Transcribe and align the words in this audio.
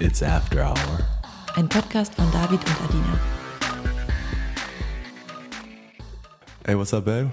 It's 0.00 0.22
After 0.22 0.64
Hour. 0.64 1.00
Ein 1.56 1.68
Podcast 1.68 2.14
von 2.14 2.30
David 2.30 2.60
und 2.60 2.80
Adina. 2.82 3.20
Hey, 6.64 6.78
what's 6.78 6.94
up, 6.94 7.04
babe? 7.04 7.32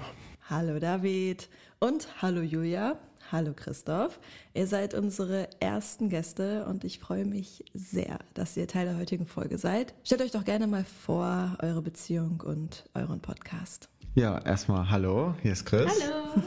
Hallo 0.50 0.80
David 0.80 1.48
und 1.78 2.08
hallo 2.20 2.40
Julia. 2.40 2.98
Hallo 3.30 3.52
Christoph. 3.54 4.18
Ihr 4.52 4.66
seid 4.66 4.94
unsere 4.94 5.48
ersten 5.60 6.08
Gäste 6.08 6.64
und 6.66 6.82
ich 6.82 6.98
freue 6.98 7.24
mich 7.24 7.64
sehr, 7.72 8.18
dass 8.34 8.56
ihr 8.56 8.66
Teil 8.66 8.86
der 8.86 8.96
heutigen 8.96 9.26
Folge 9.26 9.58
seid. 9.58 9.94
Stellt 10.02 10.22
euch 10.22 10.32
doch 10.32 10.44
gerne 10.44 10.66
mal 10.66 10.84
vor, 10.84 11.56
eure 11.62 11.82
Beziehung 11.82 12.42
und 12.44 12.84
euren 12.94 13.20
Podcast. 13.20 13.88
Ja, 14.16 14.38
erstmal 14.38 14.88
hallo, 14.88 15.34
hier 15.42 15.52
ist 15.52 15.66
Chris. 15.66 15.92
Hallo. 16.02 16.42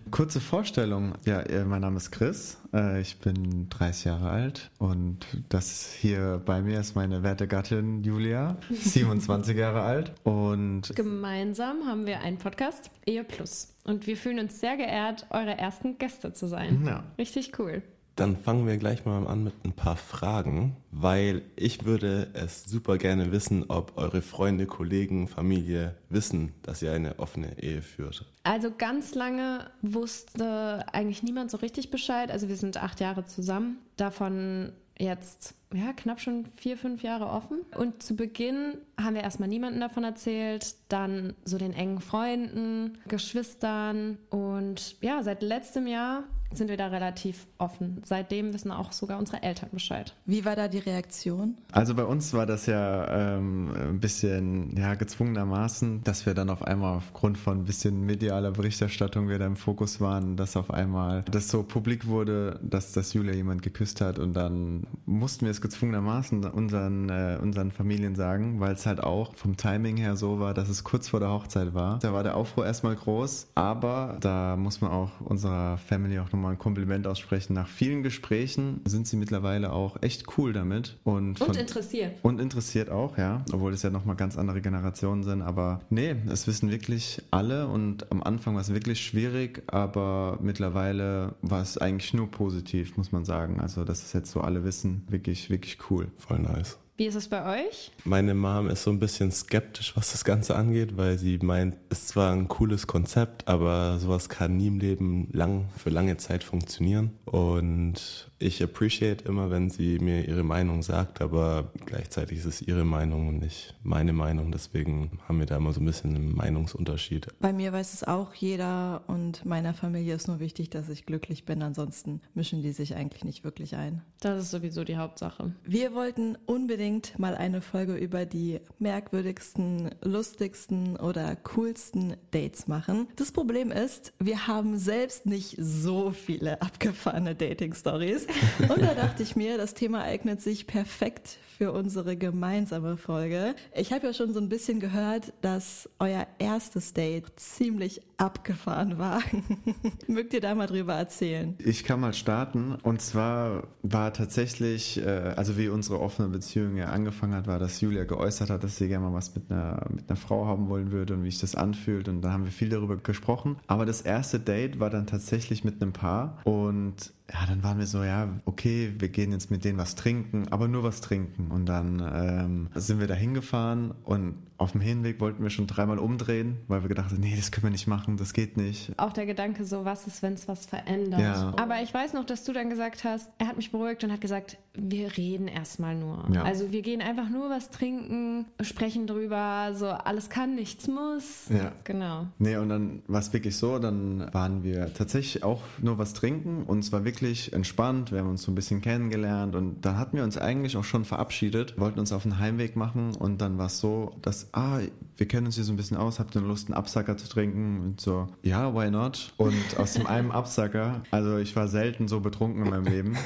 Kurze 0.10 0.40
Vorstellung. 0.40 1.12
Ja, 1.26 1.40
äh, 1.40 1.66
mein 1.66 1.82
Name 1.82 1.98
ist 1.98 2.10
Chris. 2.10 2.56
Äh, 2.72 3.02
ich 3.02 3.18
bin 3.18 3.68
30 3.68 4.06
Jahre 4.06 4.30
alt 4.30 4.70
und 4.78 5.18
das 5.50 5.92
hier 5.92 6.40
bei 6.42 6.62
mir 6.62 6.80
ist 6.80 6.96
meine 6.96 7.22
werte 7.22 7.46
Gattin 7.46 8.02
Julia, 8.02 8.56
27 8.70 9.58
Jahre 9.58 9.82
alt. 9.82 10.14
Und 10.24 10.96
Gemeinsam 10.96 11.84
haben 11.86 12.06
wir 12.06 12.20
einen 12.20 12.38
Podcast, 12.38 12.90
Ehe 13.04 13.24
Plus. 13.24 13.74
Und 13.84 14.06
wir 14.06 14.16
fühlen 14.16 14.38
uns 14.38 14.58
sehr 14.58 14.78
geehrt, 14.78 15.26
eure 15.28 15.58
ersten 15.58 15.98
Gäste 15.98 16.32
zu 16.32 16.48
sein. 16.48 16.86
Ja. 16.86 17.04
Richtig 17.18 17.58
cool. 17.58 17.82
Dann 18.20 18.36
fangen 18.36 18.66
wir 18.66 18.76
gleich 18.76 19.06
mal 19.06 19.26
an 19.26 19.44
mit 19.44 19.54
ein 19.64 19.72
paar 19.72 19.96
Fragen, 19.96 20.76
weil 20.90 21.40
ich 21.56 21.86
würde 21.86 22.28
es 22.34 22.64
super 22.64 22.98
gerne 22.98 23.32
wissen, 23.32 23.64
ob 23.68 23.96
eure 23.96 24.20
Freunde, 24.20 24.66
Kollegen, 24.66 25.26
Familie 25.26 25.94
wissen, 26.10 26.52
dass 26.62 26.82
ihr 26.82 26.92
eine 26.92 27.18
offene 27.18 27.62
Ehe 27.62 27.80
führt. 27.80 28.26
Also 28.42 28.70
ganz 28.76 29.14
lange 29.14 29.70
wusste 29.80 30.84
eigentlich 30.92 31.22
niemand 31.22 31.50
so 31.50 31.56
richtig 31.56 31.90
Bescheid. 31.90 32.30
Also 32.30 32.48
wir 32.50 32.56
sind 32.56 32.76
acht 32.76 33.00
Jahre 33.00 33.24
zusammen. 33.24 33.78
Davon 33.96 34.72
jetzt 34.98 35.54
ja, 35.72 35.94
knapp 35.94 36.20
schon 36.20 36.44
vier, 36.56 36.76
fünf 36.76 37.02
Jahre 37.02 37.26
offen. 37.26 37.60
Und 37.74 38.02
zu 38.02 38.16
Beginn 38.16 38.76
haben 39.00 39.14
wir 39.14 39.22
erstmal 39.22 39.48
niemanden 39.48 39.80
davon 39.80 40.04
erzählt, 40.04 40.74
dann 40.90 41.34
so 41.44 41.56
den 41.56 41.72
engen 41.72 42.00
Freunden, 42.00 42.98
Geschwistern 43.08 44.18
und 44.28 44.96
ja, 45.00 45.22
seit 45.22 45.42
letztem 45.42 45.86
Jahr 45.86 46.24
sind 46.52 46.68
wir 46.68 46.76
da 46.76 46.88
relativ 46.88 47.46
offen. 47.58 48.02
Seitdem 48.04 48.52
wissen 48.52 48.70
auch 48.70 48.92
sogar 48.92 49.18
unsere 49.18 49.42
Eltern 49.42 49.70
Bescheid. 49.72 50.14
Wie 50.26 50.44
war 50.44 50.56
da 50.56 50.68
die 50.68 50.78
Reaktion? 50.78 51.56
also 51.72 51.94
bei 51.94 52.04
uns 52.04 52.32
war 52.34 52.46
das 52.46 52.66
ja 52.66 53.36
ähm, 53.36 53.70
ein 53.74 54.00
bisschen 54.00 54.76
ja, 54.76 54.94
gezwungenermaßen, 54.94 56.04
dass 56.04 56.26
wir 56.26 56.34
dann 56.34 56.50
auf 56.50 56.62
einmal 56.62 56.96
aufgrund 56.96 57.38
von 57.38 57.58
ein 57.58 57.64
bisschen 57.64 58.04
medialer 58.04 58.50
Berichterstattung 58.50 59.28
wir 59.28 59.38
da 59.38 59.46
im 59.46 59.56
Fokus 59.56 60.00
waren, 60.00 60.36
dass 60.36 60.56
auf 60.56 60.70
einmal 60.70 61.22
das 61.30 61.48
so 61.48 61.62
publik 61.62 62.06
wurde, 62.06 62.58
dass 62.62 62.92
das 62.92 63.12
Julia 63.12 63.34
jemand 63.34 63.62
geküsst 63.62 64.00
hat 64.00 64.18
und 64.18 64.34
dann 64.34 64.86
mussten 65.06 65.46
wir 65.46 65.50
es 65.50 65.60
gezwungenermaßen 65.60 66.44
unseren, 66.44 67.08
äh, 67.08 67.38
unseren 67.40 67.70
Familien 67.70 68.14
sagen, 68.14 68.60
weil 68.60 68.74
es 68.74 68.86
halt 68.86 69.02
auch 69.02 69.34
vom 69.34 69.56
Timing 69.56 69.96
her 69.96 70.16
so 70.16 70.40
war, 70.40 70.54
dass 70.54 70.68
es 70.68 70.84
kurz 70.84 71.08
vor 71.08 71.20
der 71.20 71.30
Hochzeit 71.30 71.74
war. 71.74 71.98
Da 72.00 72.12
war 72.12 72.22
der 72.22 72.36
Aufruhr 72.36 72.66
erstmal 72.66 72.96
groß, 72.96 73.48
aber 73.54 74.16
da 74.20 74.56
muss 74.56 74.80
man 74.80 74.90
auch 74.90 75.20
unserer 75.20 75.78
Family 75.78 76.18
auch 76.18 76.32
nochmal 76.32 76.39
ein 76.48 76.58
Kompliment 76.58 77.06
aussprechen. 77.06 77.52
Nach 77.54 77.68
vielen 77.68 78.02
Gesprächen 78.02 78.80
sind 78.84 79.06
sie 79.06 79.16
mittlerweile 79.16 79.72
auch 79.72 80.02
echt 80.02 80.38
cool 80.38 80.52
damit 80.52 80.96
und, 81.04 81.28
Und 81.30 81.38
von- 81.38 81.54
interessiert. 81.54 82.16
und 82.22 82.40
interessiert 82.40 82.90
auch, 82.90 83.18
ja, 83.18 83.44
obwohl 83.52 83.72
es 83.72 83.82
ja 83.82 83.90
nochmal 83.90 84.16
ganz 84.16 84.36
andere 84.38 84.60
Generationen 84.60 85.22
sind. 85.22 85.42
Aber 85.42 85.80
nee, 85.90 86.16
es 86.30 86.46
wissen 86.46 86.70
wirklich 86.70 87.22
alle 87.30 87.68
und 87.68 88.10
am 88.10 88.22
Anfang 88.22 88.54
war 88.54 88.60
es 88.62 88.72
wirklich 88.72 89.00
schwierig, 89.00 89.62
aber 89.66 90.38
mittlerweile 90.42 91.34
war 91.42 91.62
es 91.62 91.78
eigentlich 91.78 92.14
nur 92.14 92.30
positiv, 92.30 92.96
muss 92.96 93.12
man 93.12 93.24
sagen. 93.24 93.60
Also, 93.60 93.84
dass 93.84 94.02
es 94.02 94.12
jetzt 94.12 94.30
so 94.30 94.40
alle 94.40 94.64
wissen, 94.64 95.04
wirklich, 95.08 95.50
wirklich 95.50 95.78
cool. 95.90 96.08
Voll 96.18 96.38
nice. 96.40 96.78
Wie 97.00 97.06
ist 97.06 97.14
es 97.14 97.28
bei 97.28 97.64
euch? 97.64 97.92
Meine 98.04 98.34
Mom 98.34 98.68
ist 98.68 98.82
so 98.82 98.90
ein 98.90 98.98
bisschen 98.98 99.32
skeptisch, 99.32 99.96
was 99.96 100.12
das 100.12 100.22
Ganze 100.22 100.54
angeht, 100.54 100.98
weil 100.98 101.16
sie 101.16 101.38
meint, 101.38 101.78
es 101.88 102.00
ist 102.00 102.08
zwar 102.08 102.30
ein 102.30 102.46
cooles 102.46 102.86
Konzept, 102.86 103.48
aber 103.48 103.96
sowas 103.98 104.28
kann 104.28 104.58
nie 104.58 104.66
im 104.66 104.78
Leben 104.78 105.30
lang, 105.32 105.70
für 105.78 105.88
lange 105.88 106.18
Zeit 106.18 106.44
funktionieren. 106.44 107.12
Und 107.24 108.29
ich 108.40 108.62
appreciate 108.62 109.26
immer, 109.26 109.50
wenn 109.50 109.68
sie 109.68 109.98
mir 109.98 110.26
ihre 110.26 110.42
Meinung 110.42 110.82
sagt, 110.82 111.20
aber 111.20 111.70
gleichzeitig 111.84 112.38
ist 112.38 112.46
es 112.46 112.62
ihre 112.62 112.84
Meinung 112.84 113.28
und 113.28 113.38
nicht 113.38 113.74
meine 113.82 114.14
Meinung. 114.14 114.50
Deswegen 114.50 115.20
haben 115.28 115.38
wir 115.38 115.46
da 115.46 115.58
immer 115.58 115.74
so 115.74 115.80
ein 115.80 115.84
bisschen 115.84 116.16
einen 116.16 116.34
Meinungsunterschied. 116.34 117.28
Bei 117.38 117.52
mir 117.52 117.72
weiß 117.72 117.92
es 117.92 118.02
auch 118.02 118.32
jeder 118.32 119.02
und 119.08 119.44
meiner 119.44 119.74
Familie 119.74 120.14
ist 120.14 120.26
nur 120.26 120.40
wichtig, 120.40 120.70
dass 120.70 120.88
ich 120.88 121.04
glücklich 121.04 121.44
bin. 121.44 121.62
Ansonsten 121.62 122.22
mischen 122.32 122.62
die 122.62 122.72
sich 122.72 122.96
eigentlich 122.96 123.24
nicht 123.24 123.44
wirklich 123.44 123.76
ein. 123.76 124.02
Das 124.20 124.42
ist 124.42 124.50
sowieso 124.50 124.84
die 124.84 124.96
Hauptsache. 124.96 125.54
Wir 125.64 125.92
wollten 125.92 126.36
unbedingt 126.46 127.18
mal 127.18 127.34
eine 127.34 127.60
Folge 127.60 127.94
über 127.94 128.24
die 128.24 128.60
merkwürdigsten, 128.78 129.90
lustigsten 130.02 130.96
oder 130.96 131.36
coolsten 131.36 132.16
Dates 132.30 132.68
machen. 132.68 133.08
Das 133.16 133.32
Problem 133.32 133.70
ist, 133.70 134.14
wir 134.18 134.46
haben 134.46 134.78
selbst 134.78 135.26
nicht 135.26 135.56
so 135.58 136.10
viele 136.10 136.62
abgefahrene 136.62 137.34
Dating-Stories. 137.34 138.29
Und 138.68 138.82
da 138.82 138.94
dachte 138.94 139.22
ich 139.22 139.36
mir, 139.36 139.56
das 139.58 139.74
Thema 139.74 140.02
eignet 140.02 140.40
sich 140.40 140.66
perfekt 140.66 141.38
für 141.60 141.72
unsere 141.72 142.16
gemeinsame 142.16 142.96
Folge. 142.96 143.54
Ich 143.74 143.92
habe 143.92 144.06
ja 144.06 144.14
schon 144.14 144.32
so 144.32 144.40
ein 144.40 144.48
bisschen 144.48 144.80
gehört, 144.80 145.34
dass 145.42 145.90
euer 145.98 146.26
erstes 146.38 146.94
Date 146.94 147.38
ziemlich 147.38 148.00
abgefahren 148.16 148.96
war. 148.96 149.20
Mögt 150.06 150.32
ihr 150.32 150.40
da 150.40 150.54
mal 150.54 150.66
drüber 150.66 150.94
erzählen? 150.94 151.54
Ich 151.58 151.84
kann 151.84 152.00
mal 152.00 152.14
starten. 152.14 152.76
Und 152.82 153.02
zwar 153.02 153.68
war 153.82 154.14
tatsächlich, 154.14 155.04
äh, 155.04 155.34
also 155.36 155.58
wie 155.58 155.68
unsere 155.68 156.00
offene 156.00 156.28
Beziehung 156.28 156.78
ja 156.78 156.86
angefangen 156.86 157.34
hat, 157.34 157.46
war, 157.46 157.58
dass 157.58 157.82
Julia 157.82 158.04
geäußert 158.04 158.48
hat, 158.48 158.64
dass 158.64 158.78
sie 158.78 158.88
gerne 158.88 159.10
mal 159.10 159.12
was 159.12 159.34
mit 159.34 159.50
einer, 159.50 159.84
mit 159.90 160.08
einer 160.08 160.16
Frau 160.16 160.46
haben 160.46 160.70
wollen 160.70 160.92
würde 160.92 161.12
und 161.12 161.24
wie 161.24 161.30
sich 161.30 161.42
das 161.42 161.54
anfühlt. 161.56 162.08
Und 162.08 162.22
da 162.22 162.32
haben 162.32 162.44
wir 162.44 162.52
viel 162.52 162.70
darüber 162.70 162.96
gesprochen. 162.96 163.56
Aber 163.66 163.84
das 163.84 164.00
erste 164.00 164.40
Date 164.40 164.80
war 164.80 164.88
dann 164.88 165.06
tatsächlich 165.06 165.62
mit 165.62 165.82
einem 165.82 165.92
Paar. 165.92 166.38
Und 166.44 167.12
ja, 167.32 167.46
dann 167.46 167.62
waren 167.62 167.78
wir 167.78 167.86
so, 167.86 168.02
ja, 168.02 168.28
okay, 168.44 168.92
wir 168.98 169.08
gehen 169.08 169.32
jetzt 169.32 169.50
mit 169.50 169.64
denen 169.64 169.78
was 169.78 169.94
trinken, 169.94 170.48
aber 170.50 170.68
nur 170.68 170.82
was 170.82 171.00
trinken. 171.00 171.50
Und 171.50 171.66
dann 171.66 172.00
ähm, 172.12 172.68
sind 172.74 173.00
wir 173.00 173.06
da 173.06 173.14
hingefahren 173.14 173.92
und 174.04 174.34
auf 174.60 174.72
dem 174.72 174.82
Hinweg 174.82 175.20
wollten 175.20 175.42
wir 175.42 175.48
schon 175.48 175.66
dreimal 175.66 175.98
umdrehen, 175.98 176.58
weil 176.68 176.82
wir 176.82 176.88
gedacht 176.88 177.10
haben, 177.10 177.20
nee, 177.20 177.34
das 177.34 177.50
können 177.50 177.64
wir 177.64 177.70
nicht 177.70 177.86
machen, 177.86 178.18
das 178.18 178.34
geht 178.34 178.58
nicht. 178.58 178.92
Auch 178.98 179.14
der 179.14 179.24
Gedanke 179.24 179.64
so, 179.64 179.86
was 179.86 180.06
ist, 180.06 180.22
wenn 180.22 180.34
es 180.34 180.48
was 180.48 180.66
verändert? 180.66 181.20
Ja. 181.20 181.54
Aber 181.56 181.80
ich 181.82 181.94
weiß 181.94 182.12
noch, 182.12 182.26
dass 182.26 182.44
du 182.44 182.52
dann 182.52 182.68
gesagt 182.68 183.04
hast, 183.04 183.30
er 183.38 183.46
hat 183.46 183.56
mich 183.56 183.72
beruhigt 183.72 184.04
und 184.04 184.12
hat 184.12 184.20
gesagt, 184.20 184.58
wir 184.74 185.16
reden 185.16 185.48
erstmal 185.48 185.96
nur. 185.96 186.28
Ja. 186.30 186.42
Also 186.42 186.72
wir 186.72 186.82
gehen 186.82 187.00
einfach 187.00 187.30
nur 187.30 187.48
was 187.48 187.70
trinken, 187.70 188.44
sprechen 188.60 189.06
drüber, 189.06 189.72
so 189.74 189.86
alles 189.86 190.28
kann, 190.28 190.56
nichts 190.56 190.88
muss. 190.88 191.48
Ja. 191.48 191.72
Genau. 191.84 192.26
Nee, 192.38 192.56
und 192.58 192.68
dann 192.68 193.02
war 193.06 193.20
es 193.20 193.32
wirklich 193.32 193.56
so, 193.56 193.78
dann 193.78 194.28
waren 194.34 194.62
wir 194.62 194.92
tatsächlich 194.92 195.42
auch 195.42 195.62
nur 195.80 195.96
was 195.96 196.12
trinken 196.12 196.64
und 196.64 196.80
es 196.80 196.92
war 196.92 197.06
wirklich 197.06 197.19
entspannt, 197.22 198.12
wir 198.12 198.20
haben 198.20 198.30
uns 198.30 198.42
so 198.42 198.50
ein 198.50 198.54
bisschen 198.54 198.80
kennengelernt 198.80 199.54
und 199.54 199.82
dann 199.82 199.98
hatten 199.98 200.16
wir 200.16 200.24
uns 200.24 200.38
eigentlich 200.38 200.76
auch 200.76 200.84
schon 200.84 201.04
verabschiedet, 201.04 201.78
wollten 201.78 202.00
uns 202.00 202.12
auf 202.12 202.22
den 202.22 202.38
Heimweg 202.38 202.76
machen 202.76 203.14
und 203.14 203.40
dann 203.40 203.58
war 203.58 203.66
es 203.66 203.80
so, 203.80 204.14
dass, 204.22 204.48
ah, 204.52 204.80
wir 205.20 205.28
kennen 205.28 205.46
uns 205.46 205.56
hier 205.56 205.64
so 205.64 205.72
ein 205.72 205.76
bisschen 205.76 205.98
aus, 205.98 206.18
habt 206.18 206.34
ihr 206.34 206.40
Lust, 206.40 206.68
einen 206.68 206.74
Absacker 206.74 207.14
zu 207.18 207.28
trinken? 207.28 207.80
Und 207.80 208.00
so, 208.00 208.28
ja, 208.42 208.74
why 208.74 208.90
not? 208.90 209.34
Und 209.36 209.54
aus 209.76 209.92
dem 209.92 210.06
einen 210.06 210.30
Absacker, 210.30 211.02
also 211.10 211.36
ich 211.36 211.54
war 211.54 211.68
selten 211.68 212.08
so 212.08 212.20
betrunken 212.20 212.64
in 212.64 212.70
meinem 212.70 212.86
Leben. 212.86 213.18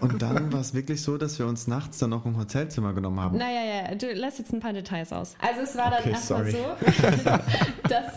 Und 0.00 0.20
dann 0.20 0.52
war 0.52 0.60
es 0.60 0.74
wirklich 0.74 1.00
so, 1.00 1.16
dass 1.16 1.38
wir 1.38 1.46
uns 1.46 1.66
nachts 1.66 1.98
dann 1.98 2.10
noch 2.10 2.26
ein 2.26 2.36
Hotelzimmer 2.36 2.92
genommen 2.92 3.20
haben. 3.20 3.38
Naja, 3.38 3.62
ja, 3.64 3.94
du 3.94 4.12
lässt 4.12 4.38
jetzt 4.38 4.52
ein 4.52 4.60
paar 4.60 4.74
Details 4.74 5.14
aus. 5.14 5.34
Also 5.40 5.62
es 5.62 5.76
war 5.76 5.90
dann 5.90 6.00
Okay, 6.00 6.10
erstmal 6.10 6.50
so, 6.50 6.58
dass, 7.88 8.12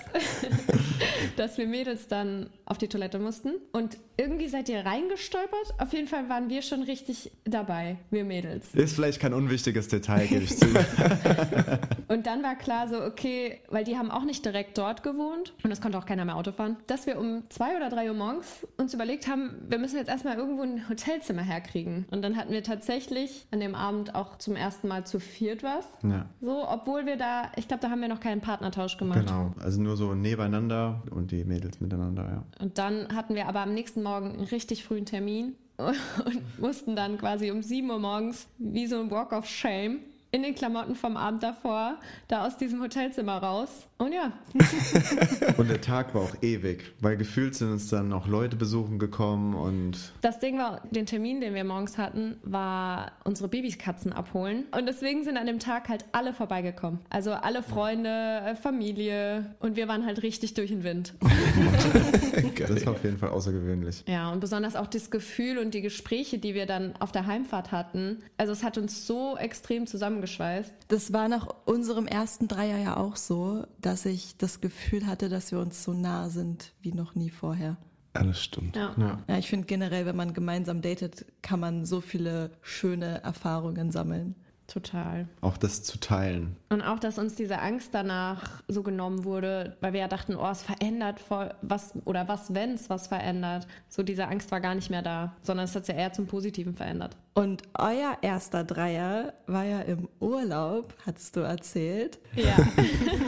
dass 1.37 1.57
wir 1.57 1.67
Mädels 1.67 2.09
dann 2.09 2.49
auf 2.65 2.77
die 2.77 2.89
Toilette 2.89 3.19
mussten. 3.19 3.53
Und 3.71 3.97
irgendwie 4.17 4.49
seid 4.65 4.69
ihr 4.69 4.85
reingestolpert. 4.85 5.73
Auf 5.79 5.93
jeden 5.93 6.07
Fall 6.07 6.29
waren 6.29 6.49
wir 6.49 6.61
schon 6.61 6.83
richtig 6.83 7.31
dabei, 7.43 7.97
wir 8.09 8.23
Mädels. 8.23 8.73
Ist 8.73 8.95
vielleicht 8.95 9.19
kein 9.19 9.33
unwichtiges 9.33 9.87
Detail, 9.87 10.27
gebe 10.27 10.43
ich 10.43 10.57
zu. 10.57 10.65
Und 12.07 12.25
dann 12.27 12.43
war 12.43 12.55
klar 12.55 12.87
so, 12.87 13.03
okay, 13.03 13.59
weil 13.69 13.83
die 13.83 13.97
haben 13.97 14.11
auch 14.11 14.23
nicht 14.23 14.45
direkt 14.45 14.77
dort 14.77 15.03
gewohnt 15.03 15.53
und 15.63 15.71
es 15.71 15.81
konnte 15.81 15.97
auch 15.97 16.05
keiner 16.05 16.23
mehr 16.23 16.35
Auto 16.35 16.51
fahren, 16.51 16.77
dass 16.87 17.07
wir 17.07 17.19
um 17.19 17.43
zwei 17.49 17.75
oder 17.75 17.89
drei 17.89 18.09
Uhr 18.09 18.15
morgens 18.15 18.65
uns 18.77 18.93
überlegt 18.93 19.27
haben, 19.27 19.55
wir 19.67 19.79
müssen 19.79 19.97
jetzt 19.97 20.09
erstmal 20.09 20.37
irgendwo 20.37 20.61
ein 20.61 20.87
Hotelzimmer 20.87 21.41
herkriegen. 21.41 22.05
Und 22.11 22.21
dann 22.21 22.37
hatten 22.37 22.51
wir 22.51 22.63
tatsächlich 22.63 23.47
an 23.51 23.59
dem 23.59 23.73
Abend 23.75 24.13
auch 24.13 24.37
zum 24.37 24.55
ersten 24.55 24.87
Mal 24.87 25.05
zu 25.05 25.19
viert 25.19 25.63
was. 25.63 25.85
Ja. 26.03 26.27
So, 26.41 26.67
obwohl 26.67 27.05
wir 27.05 27.17
da, 27.17 27.51
ich 27.55 27.67
glaube, 27.67 27.81
da 27.81 27.89
haben 27.89 28.01
wir 28.01 28.07
noch 28.07 28.19
keinen 28.19 28.41
Partnertausch 28.41 28.97
gemacht. 28.97 29.19
Genau, 29.19 29.53
also 29.59 29.81
nur 29.81 29.97
so 29.97 30.13
nebeneinander 30.13 31.01
und 31.09 31.31
die 31.31 31.43
Mädels 31.43 31.81
miteinander, 31.81 32.23
ja. 32.23 32.43
Und 32.63 32.77
dann 32.77 33.15
hatten 33.15 33.35
wir 33.35 33.47
aber 33.47 33.61
am 33.61 33.73
nächsten 33.73 34.03
Morgen 34.03 34.33
einen 34.33 34.45
richtig 34.55 34.83
frühen 34.83 35.05
Termin 35.05 35.55
und 35.77 36.59
mussten 36.59 36.95
dann 36.95 37.17
quasi 37.17 37.51
um 37.51 37.61
7 37.61 37.89
Uhr 37.89 37.99
morgens 37.99 38.47
wie 38.57 38.87
so 38.87 38.99
ein 38.99 39.11
Walk 39.11 39.33
of 39.33 39.45
Shame 39.45 39.99
in 40.35 40.43
den 40.43 40.53
Klamotten 40.53 40.95
vom 40.95 41.15
Abend 41.15 41.41
davor, 41.43 41.97
da 42.27 42.45
aus 42.45 42.57
diesem 42.57 42.81
Hotelzimmer 42.81 43.37
raus. 43.37 43.87
Und 43.97 44.11
ja. 44.11 44.33
und 45.57 45.69
der 45.69 45.79
Tag 45.79 46.13
war 46.13 46.23
auch 46.23 46.35
ewig, 46.41 46.83
weil 46.99 47.15
gefühlt 47.15 47.55
sind 47.55 47.71
uns 47.71 47.87
dann 47.87 48.09
noch 48.09 48.27
Leute 48.27 48.57
besuchen 48.57 48.99
gekommen 48.99 49.55
und. 49.55 50.11
Das 50.19 50.39
Ding 50.39 50.57
war, 50.57 50.81
den 50.91 51.05
Termin, 51.05 51.39
den 51.39 51.53
wir 51.53 51.63
morgens 51.63 51.97
hatten, 51.97 52.35
war 52.43 53.13
unsere 53.23 53.47
Babykatzen 53.47 54.11
abholen. 54.11 54.65
Und 54.77 54.87
deswegen 54.87 55.23
sind 55.23 55.37
an 55.37 55.47
dem 55.47 55.59
Tag 55.59 55.87
halt 55.87 56.03
alle 56.11 56.33
vorbeigekommen. 56.33 56.99
Also 57.09 57.31
alle 57.31 57.63
Freunde, 57.63 58.09
äh, 58.09 58.55
Familie 58.55 59.55
und 59.59 59.77
wir 59.77 59.87
waren 59.87 60.05
halt 60.05 60.21
richtig 60.21 60.53
durch 60.55 60.71
den 60.71 60.83
Wind. 60.83 61.13
das 62.59 62.85
war 62.85 62.91
auf 62.91 63.03
jeden 63.05 63.17
Fall 63.17 63.29
außergewöhnlich. 63.29 64.03
Ja, 64.05 64.29
und 64.33 64.41
besonders 64.41 64.75
auch 64.75 64.87
das 64.87 65.09
Gefühl 65.09 65.57
und 65.57 65.73
die 65.73 65.81
Gespräche, 65.81 66.39
die 66.39 66.53
wir 66.53 66.65
dann 66.65 66.93
auf 66.99 67.13
der 67.13 67.25
Heimfahrt 67.25 67.71
hatten. 67.71 68.23
Also 68.35 68.51
es 68.51 68.61
hat 68.63 68.77
uns 68.77 69.07
so 69.07 69.37
extrem 69.37 69.87
zusammengeschweißt. 70.25 70.73
Das 70.87 71.13
war 71.13 71.27
nach 71.27 71.47
unserem 71.65 72.07
ersten 72.07 72.47
Dreier 72.47 72.77
ja 72.77 72.97
auch 72.97 73.15
so, 73.15 73.65
dass 73.79 74.05
ich 74.05 74.37
das 74.37 74.61
Gefühl 74.61 75.07
hatte, 75.07 75.29
dass 75.29 75.51
wir 75.51 75.59
uns 75.59 75.83
so 75.83 75.93
nah 75.93 76.29
sind 76.29 76.73
wie 76.81 76.93
noch 76.93 77.15
nie 77.15 77.29
vorher. 77.29 77.77
Ja, 78.15 78.23
das 78.23 78.41
stimmt. 78.41 78.75
Ja, 78.75 78.93
ja. 78.97 79.19
ja 79.27 79.37
ich 79.37 79.49
finde 79.49 79.67
generell, 79.67 80.05
wenn 80.05 80.15
man 80.15 80.33
gemeinsam 80.33 80.81
datet, 80.81 81.25
kann 81.41 81.59
man 81.59 81.85
so 81.85 82.01
viele 82.01 82.51
schöne 82.61 83.23
Erfahrungen 83.23 83.91
sammeln. 83.91 84.35
Total. 84.67 85.27
Auch 85.41 85.57
das 85.57 85.83
zu 85.83 85.99
teilen. 85.99 86.55
Und 86.69 86.81
auch, 86.81 86.97
dass 86.97 87.19
uns 87.19 87.35
diese 87.35 87.59
Angst 87.59 87.89
danach 87.93 88.63
so 88.67 88.81
genommen 88.81 89.23
wurde, 89.23 89.77
weil 89.79 89.93
wir 89.93 89.99
ja 89.99 90.07
dachten, 90.07 90.35
oh, 90.35 90.49
es 90.49 90.63
verändert 90.63 91.19
voll 91.19 91.53
was 91.61 91.93
oder 92.05 92.27
was, 92.27 92.51
wenn 92.55 92.71
es 92.71 92.89
was 92.89 93.05
verändert. 93.05 93.67
So 93.89 94.01
diese 94.01 94.27
Angst 94.27 94.49
war 94.51 94.61
gar 94.61 94.73
nicht 94.73 94.89
mehr 94.89 95.03
da, 95.03 95.35
sondern 95.43 95.65
es 95.65 95.75
hat 95.75 95.85
sich 95.85 95.93
ja 95.93 96.01
eher 96.01 96.13
zum 96.13 96.25
Positiven 96.25 96.73
verändert. 96.73 97.15
Und 97.37 97.63
euer 97.77 98.17
erster 98.21 98.63
Dreier 98.63 99.33
war 99.45 99.65
ja 99.65 99.81
im 99.81 100.07
Urlaub, 100.21 100.93
hattest 101.05 101.35
du 101.35 101.41
erzählt. 101.41 102.17
Ja. 102.33 102.55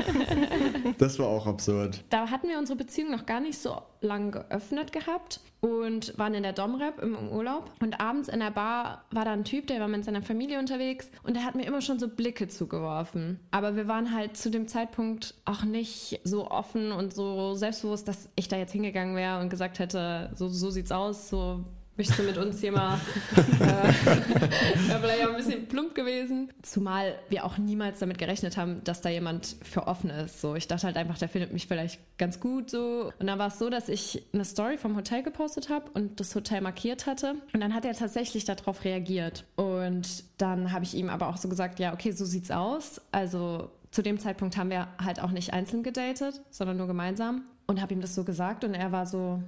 das 0.98 1.20
war 1.20 1.28
auch 1.28 1.46
absurd. 1.46 2.06
Da 2.10 2.30
hatten 2.30 2.48
wir 2.48 2.58
unsere 2.58 2.78
Beziehung 2.78 3.12
noch 3.12 3.26
gar 3.26 3.42
nicht 3.42 3.60
so 3.60 3.82
lang 4.00 4.32
geöffnet 4.32 4.94
gehabt 4.94 5.42
und 5.60 6.18
waren 6.18 6.34
in 6.36 6.44
der 6.44 6.54
Domrep 6.54 7.02
im, 7.02 7.18
Urlaub. 7.28 7.70
Und 7.82 8.00
abends 8.00 8.30
in 8.30 8.40
der 8.40 8.52
Bar 8.52 9.04
war 9.12 9.26
da 9.26 9.34
ein 9.34 9.44
Typ, 9.44 9.68
der 9.68 9.82
war 9.82 9.90
mit 9.90 10.06
seiner 10.06 10.22
Familie 10.22 10.60
unterwegs 10.60 11.12
und 11.24 11.36
der 11.36 11.44
hat 11.44 11.56
mir 11.56 11.66
immer 11.66 11.82
schon 11.82 12.00
so 12.00 12.08
Blicke 12.08 12.48
zugeworfen. 12.48 13.42
Aber 13.52 13.76
wir 13.76 13.90
waren 13.90 14.16
halt 14.16 14.38
zu 14.38 14.50
dem 14.50 14.70
Zeitpunkt 14.70 15.34
auch 15.44 15.66
nicht 15.66 16.22
so 16.24 16.50
offen 16.50 16.94
und 16.94 17.14
so 17.14 17.56
selbstbewusst, 17.56 18.08
dass 18.08 18.30
ich 18.38 18.48
da 18.48 18.56
jetzt 18.56 18.72
hingegangen 18.72 19.18
wäre 19.18 19.42
und 19.42 19.50
gesagt 19.50 19.80
hätte, 19.80 20.32
so, 20.34 20.48
so 20.48 20.70
sieht's 20.70 20.94
aus, 20.94 21.28
so 21.28 21.66
Möchtest 21.98 22.20
du 22.20 22.24
mit 22.24 22.38
uns 22.38 22.60
hier 22.60 22.72
mal. 22.72 23.00
äh, 23.36 23.64
Wäre 24.88 25.00
vielleicht 25.02 25.26
auch 25.26 25.32
ein 25.32 25.38
bisschen 25.38 25.68
plump 25.68 25.96
gewesen. 25.96 26.54
Zumal 26.62 27.16
wir 27.30 27.44
auch 27.44 27.58
niemals 27.58 27.98
damit 27.98 28.20
gerechnet 28.20 28.56
haben, 28.56 28.84
dass 28.84 29.02
da 29.02 29.10
jemand 29.10 29.56
für 29.64 29.88
offen 29.88 30.12
ist. 30.12 30.40
So, 30.40 30.54
ich 30.54 30.68
dachte 30.68 30.86
halt 30.86 30.96
einfach, 30.96 31.18
der 31.18 31.28
findet 31.28 31.54
mich 31.54 31.66
vielleicht 31.66 32.00
ganz 32.20 32.40
gut 32.40 32.70
so. 32.70 33.12
Und 33.20 33.26
dann 33.26 33.40
war 33.40 33.48
es 33.48 33.58
so, 33.58 33.72
dass 33.72 33.90
ich 33.90 34.28
eine 34.32 34.46
Story 34.46 34.78
vom 34.78 34.96
Hotel 34.96 35.24
gepostet 35.24 35.70
habe 35.70 35.90
und 35.96 36.20
das 36.20 36.36
Hotel 36.36 36.62
markiert 36.62 37.08
hatte. 37.08 37.36
Und 37.52 37.62
dann 37.62 37.74
hat 37.74 37.84
er 37.84 37.94
tatsächlich 37.94 38.46
darauf 38.46 38.84
reagiert. 38.84 39.46
Und 39.56 40.24
dann 40.38 40.72
habe 40.72 40.86
ich 40.86 40.94
ihm 40.94 41.10
aber 41.10 41.30
auch 41.30 41.38
so 41.38 41.50
gesagt: 41.50 41.80
Ja, 41.80 41.94
okay, 41.94 42.12
so 42.12 42.26
sieht's 42.26 42.52
aus. 42.52 43.02
Also 43.12 43.72
zu 43.90 44.04
dem 44.04 44.20
Zeitpunkt 44.20 44.56
haben 44.56 44.70
wir 44.70 44.88
halt 45.04 45.20
auch 45.20 45.32
nicht 45.32 45.52
einzeln 45.52 45.82
gedatet, 45.82 46.42
sondern 46.52 46.78
nur 46.78 46.86
gemeinsam. 46.86 47.46
Und 47.66 47.82
habe 47.82 47.94
ihm 47.94 48.02
das 48.02 48.14
so 48.14 48.24
gesagt 48.24 48.64
und 48.64 48.76
er 48.76 48.92
war 48.92 49.08
so: 49.08 49.42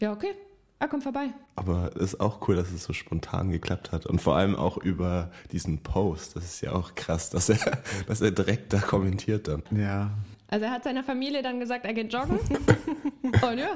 Ja, 0.00 0.12
okay, 0.12 0.30
Ah, 0.78 0.88
komm 0.88 1.00
vorbei. 1.00 1.32
Aber 1.54 1.90
es 1.96 2.14
ist 2.14 2.20
auch 2.20 2.46
cool, 2.48 2.56
dass 2.56 2.70
es 2.70 2.84
so 2.84 2.92
spontan 2.92 3.50
geklappt 3.50 3.92
hat. 3.92 4.04
Und 4.04 4.20
vor 4.20 4.36
allem 4.36 4.54
auch 4.54 4.76
über 4.76 5.30
diesen 5.50 5.82
Post. 5.82 6.36
Das 6.36 6.44
ist 6.44 6.60
ja 6.60 6.72
auch 6.72 6.94
krass, 6.94 7.30
dass 7.30 7.48
er, 7.48 7.58
dass 8.06 8.20
er 8.20 8.30
direkt 8.30 8.72
da 8.72 8.80
kommentiert 8.80 9.48
dann. 9.48 9.62
Ja. 9.70 10.10
Also 10.48 10.66
er 10.66 10.70
hat 10.70 10.84
seiner 10.84 11.02
Familie 11.02 11.42
dann 11.42 11.60
gesagt, 11.60 11.86
er 11.86 11.94
geht 11.94 12.12
joggen. 12.12 12.38
Und 13.22 13.58
ja, 13.58 13.70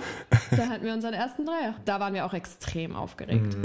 da 0.51 0.69
hatten 0.69 0.85
wir 0.85 0.93
unseren 0.93 1.15
ersten 1.15 1.45
Dreier. 1.47 1.75
Da 1.85 1.99
waren 2.01 2.15
wir 2.15 2.25
auch 2.27 2.35
extrem 2.35 2.95
aufgeregt. 2.95 3.57
Mhm. 3.57 3.63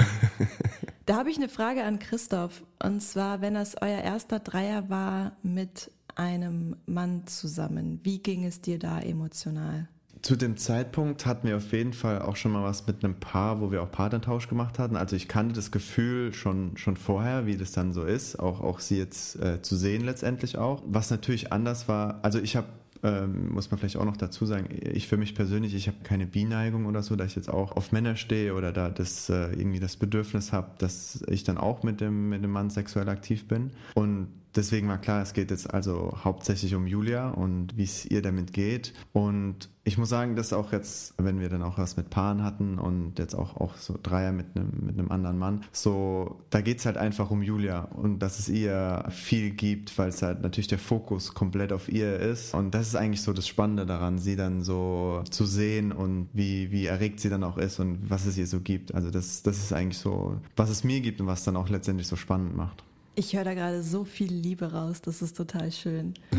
Da 1.05 1.17
habe 1.17 1.29
ich 1.29 1.37
eine 1.37 1.49
Frage 1.49 1.83
an 1.83 1.99
Christoph. 1.99 2.63
Und 2.81 3.01
zwar, 3.01 3.41
wenn 3.41 3.53
das 3.53 3.75
euer 3.79 4.01
erster 4.01 4.39
Dreier 4.39 4.89
war 4.89 5.33
mit 5.43 5.91
einem 6.15 6.77
Mann 6.87 7.27
zusammen, 7.27 7.99
wie 8.03 8.19
ging 8.19 8.45
es 8.45 8.61
dir 8.61 8.79
da 8.79 8.99
emotional? 9.01 9.87
Zu 10.25 10.36
dem 10.36 10.57
Zeitpunkt 10.57 11.27
hatten 11.27 11.48
wir 11.48 11.57
auf 11.57 11.72
jeden 11.72 11.94
Fall 11.94 12.19
auch 12.19 12.36
schon 12.36 12.51
mal 12.51 12.63
was 12.63 12.88
mit 12.88 13.04
einem 13.04 13.13
Paar, 13.13 13.62
wo 13.62 13.72
wir 13.72 13.83
auch 13.83 13.92
Partnertausch 13.92 14.48
gemacht 14.48 14.80
hatten. 14.80 14.95
Also 14.95 15.16
ich 15.16 15.27
kannte 15.27 15.54
das 15.54 15.69
Gefühl 15.69 16.33
schon, 16.33 16.77
schon 16.77 16.98
vorher, 16.98 17.45
wie 17.45 17.57
das 17.57 17.74
dann 17.74 17.94
so 17.94 18.04
ist, 18.04 18.39
auch, 18.39 18.60
auch 18.62 18.80
sie 18.80 18.98
jetzt 18.98 19.39
äh, 19.39 19.62
zu 19.62 19.75
sehen 19.75 20.04
letztendlich 20.04 20.57
auch. 20.57 20.81
Was 20.88 21.12
natürlich 21.12 21.54
anders 21.54 21.88
war, 21.88 22.22
also 22.24 22.39
ich 22.39 22.56
habe 22.56 22.66
ähm, 23.04 23.54
muss 23.54 23.69
man 23.69 23.80
vielleicht 23.80 23.98
auch 23.98 24.06
noch 24.06 24.18
dazu 24.18 24.48
sagen, 24.48 24.68
ich 24.81 25.07
für 25.07 25.18
mich 25.18 25.36
persönlich, 25.36 25.75
ich 25.75 25.86
habe 25.86 25.98
keine 26.01 26.25
Bineigung 26.25 26.88
oder 26.88 27.04
so, 27.04 27.16
dass 27.16 27.28
ich 27.28 27.36
jetzt 27.36 27.50
auch 27.50 27.74
auf 27.74 27.92
Männer 27.92 28.16
stehe 28.16 28.56
oder 28.56 28.71
da 28.71 28.89
das 28.89 29.30
äh, 29.30 29.51
irgendwie 29.51 29.80
das 29.80 29.95
Bedürfnis 29.95 30.51
habe, 30.51 30.71
dass 30.80 31.24
ich 31.28 31.44
dann 31.44 31.60
auch 31.60 31.83
mit 31.83 32.01
dem, 32.01 32.30
mit 32.30 32.44
dem 32.44 32.50
Mann 32.50 32.71
sexuell 32.71 33.10
aktiv 33.10 33.48
bin. 33.48 33.69
Und 33.94 34.30
deswegen 34.56 34.88
war 34.88 34.98
klar, 34.98 35.22
es 35.22 35.34
geht 35.34 35.52
jetzt 35.52 35.74
also 35.74 36.18
hauptsächlich 36.24 36.75
um 36.75 36.88
Julia 36.88 37.30
und 37.30 37.78
wie 37.78 37.84
es 37.84 38.06
ihr 38.06 38.22
damit 38.22 38.54
geht. 38.54 38.94
Und 39.13 39.69
ich 39.88 40.00
muss 40.00 40.10
sagen, 40.10 40.36
dass 40.36 40.52
auch 40.52 40.72
jetzt, 40.72 41.13
wenn 41.18 41.40
wir 41.40 41.48
dann 41.48 41.62
auch 41.62 41.78
was 41.78 41.96
mit 41.96 42.10
Paaren 42.10 42.44
hatten 42.44 42.80
und 42.80 43.19
jetzt 43.19 43.36
auch, 43.36 43.56
auch 43.57 43.75
so 43.78 44.00
Dreier 44.02 44.31
mit 44.31 44.48
einem, 44.56 44.72
mit 44.81 44.98
einem 44.98 45.12
anderen 45.12 45.38
Mann, 45.38 45.63
so, 45.72 46.42
da 46.50 46.62
geht's 46.62 46.88
halt 46.88 46.98
einfach 46.98 47.30
um 47.30 47.44
Julia 47.44 47.81
und 47.81 48.19
dass 48.19 48.40
es 48.40 48.50
ihr 48.50 49.06
viel 49.10 49.52
gibt, 49.52 49.96
weil 50.00 50.10
es 50.10 50.24
halt 50.24 50.42
natürlich 50.42 50.68
der 50.68 50.80
Fokus 50.80 51.36
komplett 51.36 51.72
auf 51.72 51.88
ihr 51.88 52.19
ist. 52.19 52.56
Und 52.56 52.74
das 52.74 52.88
ist 52.88 52.96
eigentlich 52.96 53.22
so 53.22 53.31
das 53.31 53.48
Spannende 53.48 53.86
daran, 53.86 54.18
sie 54.18 54.36
dann 54.36 54.63
so 54.63 55.24
zu 55.30 55.46
sehen 55.46 55.92
und 55.92 56.30
wie, 56.34 56.72
wie 56.72 56.88
erregt 56.88 57.19
sie 57.19 57.30
dann 57.30 57.44
auch 57.44 57.57
ist 57.57 57.80
und 57.80 58.10
was 58.10 58.25
es 58.25 58.38
ihr 58.38 58.48
so 58.48 58.62
gibt. 58.62 58.96
Also 58.96 59.12
das, 59.12 59.44
das 59.44 59.57
ist 59.57 59.72
eigentlich 59.72 60.00
so, 60.00 60.38
was 60.56 60.72
es 60.72 60.84
mir 60.84 61.02
gibt 61.02 61.22
und 61.22 61.28
was 61.28 61.44
dann 61.44 61.56
auch 61.57 61.69
letztendlich 61.69 62.07
so 62.07 62.16
spannend 62.16 62.56
macht. 62.56 62.84
Ich 63.15 63.35
höre 63.35 63.45
da 63.45 63.53
gerade 63.53 63.81
so 63.81 64.03
viel 64.03 64.31
Liebe 64.31 64.73
raus, 64.73 65.01
das 65.01 65.21
ist 65.21 65.38
total 65.38 65.71
schön. 65.71 66.13